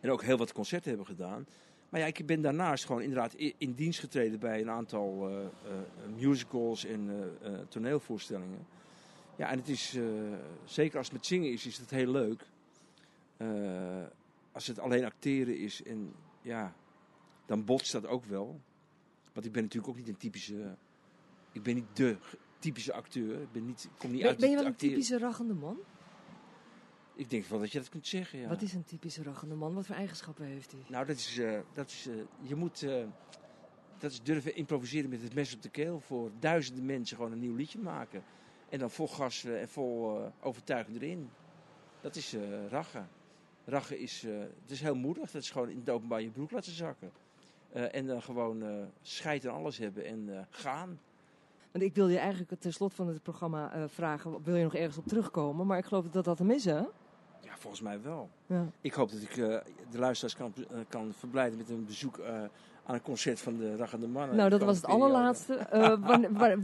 En 0.00 0.10
ook 0.10 0.22
heel 0.22 0.36
wat 0.36 0.52
concerten 0.52 0.88
hebben 0.88 1.06
gedaan. 1.06 1.46
Maar 1.90 2.00
ja, 2.00 2.06
ik 2.06 2.26
ben 2.26 2.40
daarnaast 2.40 2.84
gewoon 2.84 3.02
inderdaad 3.02 3.34
in 3.34 3.72
dienst 3.72 4.00
getreden 4.00 4.38
bij 4.38 4.60
een 4.60 4.70
aantal 4.70 5.28
eh, 5.28 5.44
eh, 5.44 5.50
musicals 6.16 6.84
en 6.84 7.30
eh, 7.42 7.52
toneelvoorstellingen. 7.68 8.66
Ja, 9.36 9.50
en 9.50 9.58
het 9.58 9.68
is, 9.68 9.98
zeker 10.64 10.98
als 10.98 11.06
het 11.06 11.16
met 11.16 11.26
zingen 11.26 11.52
is, 11.52 11.66
is 11.66 11.78
het 11.78 11.90
heel 11.90 12.10
leuk. 12.10 12.46
Als 14.52 14.66
het 14.66 14.78
alleen 14.78 15.04
acteren 15.04 15.58
is 15.58 15.82
en 15.82 16.12
ja, 16.42 16.74
dan 17.46 17.64
botst 17.64 17.92
dat 17.92 18.06
ook 18.06 18.24
wel. 18.24 18.60
Want 19.32 19.46
ik 19.46 19.52
ben 19.52 19.62
natuurlijk 19.62 19.92
ook 19.92 19.98
niet 19.98 20.08
een 20.08 20.16
typische, 20.16 20.76
ik 21.52 21.62
ben 21.62 21.74
niet 21.74 21.96
de 21.96 22.16
typische 22.58 22.92
acteur. 22.92 23.40
Ik 23.40 23.52
ben 23.52 23.66
niet, 23.66 23.84
ik 23.84 23.98
kom 23.98 24.10
niet 24.10 24.20
Ben, 24.20 24.30
uit 24.30 24.38
ben 24.38 24.50
je 24.50 24.56
wel 24.56 24.66
een 24.66 24.76
typische 24.76 25.18
raggende 25.18 25.54
man? 25.54 25.78
Ik 27.20 27.30
denk 27.30 27.44
wel 27.44 27.58
dat 27.58 27.72
je 27.72 27.78
dat 27.78 27.88
kunt 27.88 28.06
zeggen, 28.06 28.38
ja. 28.38 28.48
Wat 28.48 28.62
is 28.62 28.72
een 28.72 28.84
typische 28.84 29.22
raggende 29.22 29.54
man? 29.54 29.74
Wat 29.74 29.86
voor 29.86 29.94
eigenschappen 29.94 30.44
heeft 30.44 30.72
hij? 30.72 30.80
Nou, 30.88 31.06
dat 31.06 31.16
is, 31.16 31.38
eh, 31.38 31.58
dat 31.72 31.88
is 31.88 32.06
eh, 32.06 32.14
je 32.40 32.54
moet 32.54 32.82
eh, 32.82 33.04
dat 33.98 34.10
is 34.10 34.22
durven 34.22 34.54
improviseren 34.54 35.10
met 35.10 35.22
het 35.22 35.34
mes 35.34 35.54
op 35.54 35.62
de 35.62 35.68
keel 35.68 36.00
voor 36.00 36.30
duizenden 36.38 36.86
mensen 36.86 37.16
gewoon 37.16 37.32
een 37.32 37.38
nieuw 37.38 37.54
liedje 37.54 37.78
maken. 37.78 38.22
En 38.68 38.78
dan 38.78 38.90
vol 38.90 39.08
gas 39.08 39.44
en 39.44 39.68
vol 39.68 40.20
overtuiging 40.40 40.96
erin. 40.96 41.30
Dat 42.00 42.16
is 42.16 42.36
rachen. 42.68 43.08
Rachen 43.64 43.98
is, 43.98 44.22
het 44.60 44.70
is 44.70 44.80
heel 44.80 44.94
moedig. 44.94 45.30
Dat 45.30 45.42
is 45.42 45.50
gewoon 45.50 45.68
in 45.68 45.78
het 45.78 45.90
openbaar 45.90 46.22
je 46.22 46.30
broek 46.30 46.50
laten 46.50 46.72
zakken. 46.72 47.10
En 47.72 48.06
dan 48.06 48.22
gewoon 48.22 48.88
scheid 49.02 49.44
en 49.44 49.50
alles 49.50 49.78
hebben 49.78 50.04
en 50.04 50.46
gaan. 50.50 51.00
Want 51.72 51.84
ik 51.84 51.94
wil 51.94 52.08
je 52.08 52.18
eigenlijk 52.18 52.60
ten 52.60 52.72
slot 52.72 52.94
van 52.94 53.08
het 53.08 53.22
programma 53.22 53.88
vragen, 53.88 54.42
wil 54.42 54.56
je 54.56 54.64
nog 54.64 54.74
ergens 54.74 54.98
op 54.98 55.06
terugkomen? 55.06 55.66
Maar 55.66 55.78
ik 55.78 55.84
geloof 55.84 56.08
dat 56.08 56.24
dat 56.24 56.38
hem 56.38 56.50
is, 56.50 56.64
hè? 56.64 56.82
Ja, 57.44 57.56
volgens 57.58 57.82
mij 57.82 58.02
wel. 58.02 58.28
Ja. 58.46 58.66
Ik 58.80 58.92
hoop 58.92 59.10
dat 59.10 59.22
ik 59.22 59.36
eh, 59.36 59.56
de 59.90 59.98
luisteraars 59.98 60.36
kan, 60.36 60.52
eh, 60.70 60.78
kan 60.88 61.12
verblijden 61.18 61.58
met 61.58 61.68
een 61.70 61.84
bezoek 61.84 62.18
eh, 62.18 62.34
aan 62.84 62.94
een 62.94 63.02
concert 63.02 63.40
van 63.40 63.56
de 63.56 63.76
Rachende 63.76 64.06
Mannen. 64.08 64.36
Nou, 64.36 64.50
dat 64.50 64.62
was 64.62 64.76
het 64.76 64.86
periode. 64.86 65.04
allerlaatste. 65.04 65.66
Wanneer- 66.00 66.32
waar- 66.32 66.56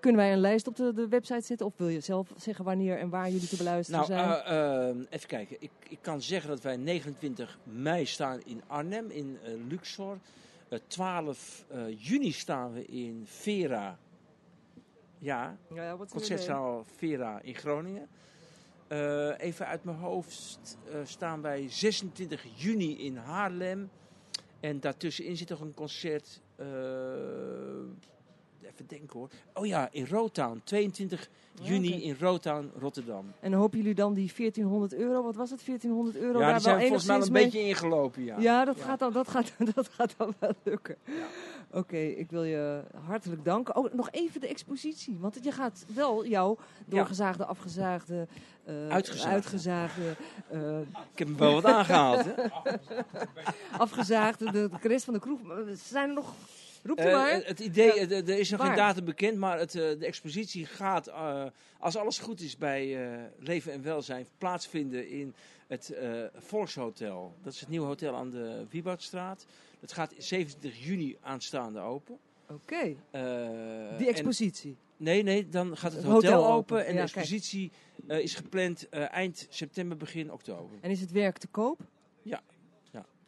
kunnen 0.00 0.20
wij 0.20 0.32
een 0.32 0.38
lijst 0.40 0.66
op 0.66 0.76
de, 0.76 0.92
de 0.92 1.08
website 1.08 1.40
zetten? 1.46 1.66
Of 1.66 1.72
wil 1.76 1.88
je 1.88 2.00
zelf 2.00 2.32
zeggen 2.36 2.64
wanneer 2.64 2.98
en 2.98 3.08
waar 3.08 3.30
jullie 3.30 3.48
te 3.48 3.56
beluisteren 3.56 4.08
Nou, 4.08 4.42
zijn? 4.44 5.06
even 5.10 5.28
kijken. 5.28 5.56
Ik, 5.60 5.70
ik 5.88 5.98
kan 6.00 6.22
zeggen 6.22 6.50
dat 6.50 6.60
wij 6.60 6.76
29 6.76 7.58
mei 7.62 8.06
staan 8.06 8.40
in 8.44 8.62
Arnhem, 8.66 9.10
in 9.10 9.38
Luxor. 9.68 10.18
Eh, 10.68 10.78
12 10.86 11.64
eh, 11.68 11.80
juni 11.98 12.32
staan 12.32 12.72
we 12.72 12.84
in 12.84 13.22
Vera. 13.26 13.98
Ja, 15.18 15.56
ja, 15.74 15.96
concertzaal 16.10 16.84
Vera 16.96 17.40
in 17.42 17.54
Groningen. 17.54 18.08
Eh, 18.88 19.38
even 19.38 19.66
uit 19.66 19.84
mijn 19.84 19.96
hoofd 19.96 20.78
eh, 20.92 20.98
staan 21.04 21.42
wij 21.42 21.68
26 21.68 22.44
juni 22.54 22.98
in 23.04 23.16
Haarlem. 23.16 23.90
En 24.60 24.80
daartussenin 24.80 25.36
zit 25.36 25.48
nog 25.48 25.60
een 25.60 25.74
concert. 25.74 26.40
eh, 26.56 26.66
even 28.64 28.86
denken 28.86 29.18
hoor. 29.18 29.28
Oh 29.54 29.66
ja, 29.66 29.88
in 29.92 30.06
Rotown. 30.06 30.60
22 30.64 31.28
juni 31.62 32.02
in 32.04 32.16
Rotown, 32.20 32.70
Rotterdam. 32.78 33.32
En 33.40 33.52
hopen 33.52 33.78
jullie 33.78 33.94
dan 33.94 34.14
die 34.14 34.32
1400 34.36 34.94
euro, 34.94 35.22
wat 35.22 35.34
was 35.34 35.50
het, 35.50 35.66
1400 35.66 36.16
euro? 36.24 36.38
Ja, 36.38 36.44
daar 36.44 36.52
die 36.54 36.62
zijn 36.62 36.76
wel 36.78 36.86
volgens 36.86 37.06
mij 37.06 37.16
een 37.20 37.32
mee- 37.32 37.42
beetje 37.44 37.60
ingelopen, 37.60 38.24
ja. 38.24 38.38
Ja, 38.38 38.64
dat, 38.64 38.78
Ja. 38.78 38.84
Gaat 38.84 38.98
dan, 38.98 39.12
dat, 39.12 39.28
gaat, 39.28 39.52
dat 39.74 39.88
gaat 39.88 40.14
dan 40.16 40.34
wel 40.38 40.52
lukken. 40.62 40.96
Ja. 41.04 41.12
Oké, 41.70 41.96
ik 41.96 42.30
wil 42.30 42.44
je 42.44 42.82
hartelijk 43.06 43.44
danken. 43.44 43.76
Oh, 43.76 43.92
nog 43.92 44.10
even 44.10 44.40
de 44.40 44.48
expositie. 44.48 45.16
Want 45.20 45.38
je 45.42 45.52
gaat 45.52 45.84
wel 45.94 46.26
jouw 46.26 46.56
doorgezaagde, 46.86 47.44
afgezaagde, 47.44 48.26
eh, 48.64 48.88
Uitgezaagde. 48.88 49.30
uitgezaagde, 49.34 50.16
eh, 50.50 50.78
Ik 51.12 51.18
heb 51.18 51.28
hem 51.28 51.36
wel 51.36 51.52
wat 51.52 51.64
aangehaald, 51.64 52.24
hè? 52.24 52.32
afgezaagde, 53.78 54.50
de, 54.52 54.68
de 54.82 54.88
rest 54.88 55.04
van 55.04 55.14
de 55.14 55.20
kroeg. 55.20 55.40
Zijn 55.74 56.08
er 56.08 56.14
nog... 56.14 56.32
Roep 56.86 56.98
Eh, 56.98 57.12
maar. 57.12 57.42
het 57.44 57.60
idee, 57.60 57.92
er 58.06 58.28
is 58.28 58.50
nog 58.50 58.58
Waar? 58.60 58.68
geen 58.68 58.76
datum 58.76 59.04
bekend, 59.04 59.38
maar 59.38 59.58
het, 59.58 59.74
eh, 59.74 59.82
de 59.98 60.06
expositie 60.06 60.66
gaat, 60.66 61.06
eh, 61.06 61.44
als 61.78 61.96
alles 61.96 62.18
goed 62.18 62.40
is 62.40 62.56
bij 62.56 62.98
Leven 63.38 63.72
en 63.72 63.82
Welzijn, 63.82 64.26
plaatsvinden 64.38 65.08
in 65.08 65.34
het 65.66 65.94
Volkshotel. 66.34 67.34
Dat 67.42 67.52
is 67.52 67.60
het 67.60 67.68
nieuwe 67.68 67.86
hotel 67.86 68.14
aan 68.14 68.30
de 68.30 68.66
Wieboudstraat. 68.70 69.46
Dat 69.80 69.92
gaat 69.92 70.14
27 70.18 70.84
juni 70.84 71.16
aanstaande 71.20 71.80
open. 71.80 72.18
Oké, 72.50 72.82
die 72.82 72.96
en- 73.10 74.06
expositie. 74.06 74.76
nee, 74.96 75.22
nee, 75.22 75.48
dan 75.48 75.76
gaat 75.76 75.92
het, 75.92 76.02
Het 76.02 76.10
hotel, 76.12 76.32
hotel 76.32 76.52
open, 76.52 76.80
en 76.86 76.90
de 76.92 76.96
Ja, 76.96 77.02
expositie 77.02 77.70
is 78.08 78.34
gepland 78.34 78.88
eind 78.88 79.46
september, 79.50 79.96
begin 79.96 80.32
oktober. 80.32 80.78
En 80.80 80.90
is 80.90 81.00
het 81.00 81.10
werk 81.12 81.38
te 81.38 81.46
koop? 81.46 81.80
Ja, 82.22 82.42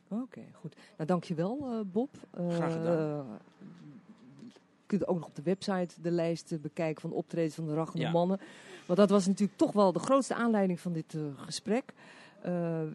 Oké, 0.09 0.41
goed. 0.53 0.77
Nou, 0.97 1.09
dankjewel 1.09 1.59
uh, 1.63 1.81
Bob. 1.93 2.11
Uh, 2.41 2.55
Graag 2.55 2.73
gedaan. 2.73 3.27
Je 3.59 4.87
kunt 4.87 5.07
ook 5.07 5.19
nog 5.19 5.27
op 5.27 5.35
de 5.35 5.43
website 5.43 6.01
de 6.03 6.11
lijst 6.11 6.53
uh, 6.53 6.59
bekijken 6.59 7.01
van 7.01 7.11
de 7.11 7.17
optredens 7.17 7.55
van 7.55 7.67
de 7.67 7.75
Rachende 7.75 8.07
Ja. 8.07 8.11
Mannen. 8.11 8.41
Want 8.87 8.99
dat 8.99 9.11
was 9.11 9.27
natuurlijk 9.27 9.59
toch 9.59 9.73
wel 9.73 9.93
de 9.93 9.99
grootste 9.99 10.35
aanleiding 10.35 10.81
van 10.81 10.93
dit 10.93 11.17
gesprek. 11.37 11.93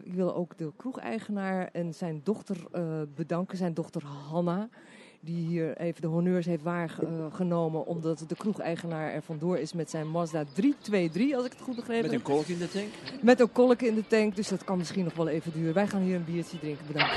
Ik 0.02 0.14
wil 0.14 0.34
ook 0.34 0.58
de 0.58 0.72
kroegeigenaar 0.76 1.68
en 1.72 1.94
zijn 1.94 2.20
dochter 2.24 2.56
bedanken, 3.14 3.56
zijn 3.56 3.74
dochter 3.74 4.04
Hanna. 4.04 4.68
Die 5.24 5.46
hier 5.46 5.76
even 5.76 6.00
de 6.00 6.06
honneurs 6.06 6.46
heeft 6.46 6.62
waargenomen. 6.62 7.86
Omdat 7.86 8.24
de 8.28 8.36
kroegeigenaar 8.36 9.12
er 9.12 9.22
vandoor 9.22 9.58
is 9.58 9.72
met 9.72 9.90
zijn 9.90 10.08
Mazda 10.10 10.44
323, 10.52 11.36
als 11.36 11.44
ik 11.44 11.52
het 11.52 11.60
goed 11.60 11.76
begrepen 11.76 12.02
Met 12.02 12.10
heb. 12.10 12.20
een 12.20 12.34
kolk 12.34 12.46
in 12.46 12.58
de 12.58 12.68
tank. 12.68 12.88
Met 13.20 13.40
een 13.40 13.52
kolk 13.52 13.82
in 13.82 13.94
de 13.94 14.06
tank, 14.06 14.36
dus 14.36 14.48
dat 14.48 14.64
kan 14.64 14.78
misschien 14.78 15.04
nog 15.04 15.14
wel 15.14 15.28
even 15.28 15.52
duren. 15.52 15.74
Wij 15.74 15.86
gaan 15.86 16.02
hier 16.02 16.16
een 16.16 16.24
biertje 16.24 16.58
drinken. 16.58 16.86
Bedankt. 16.86 17.12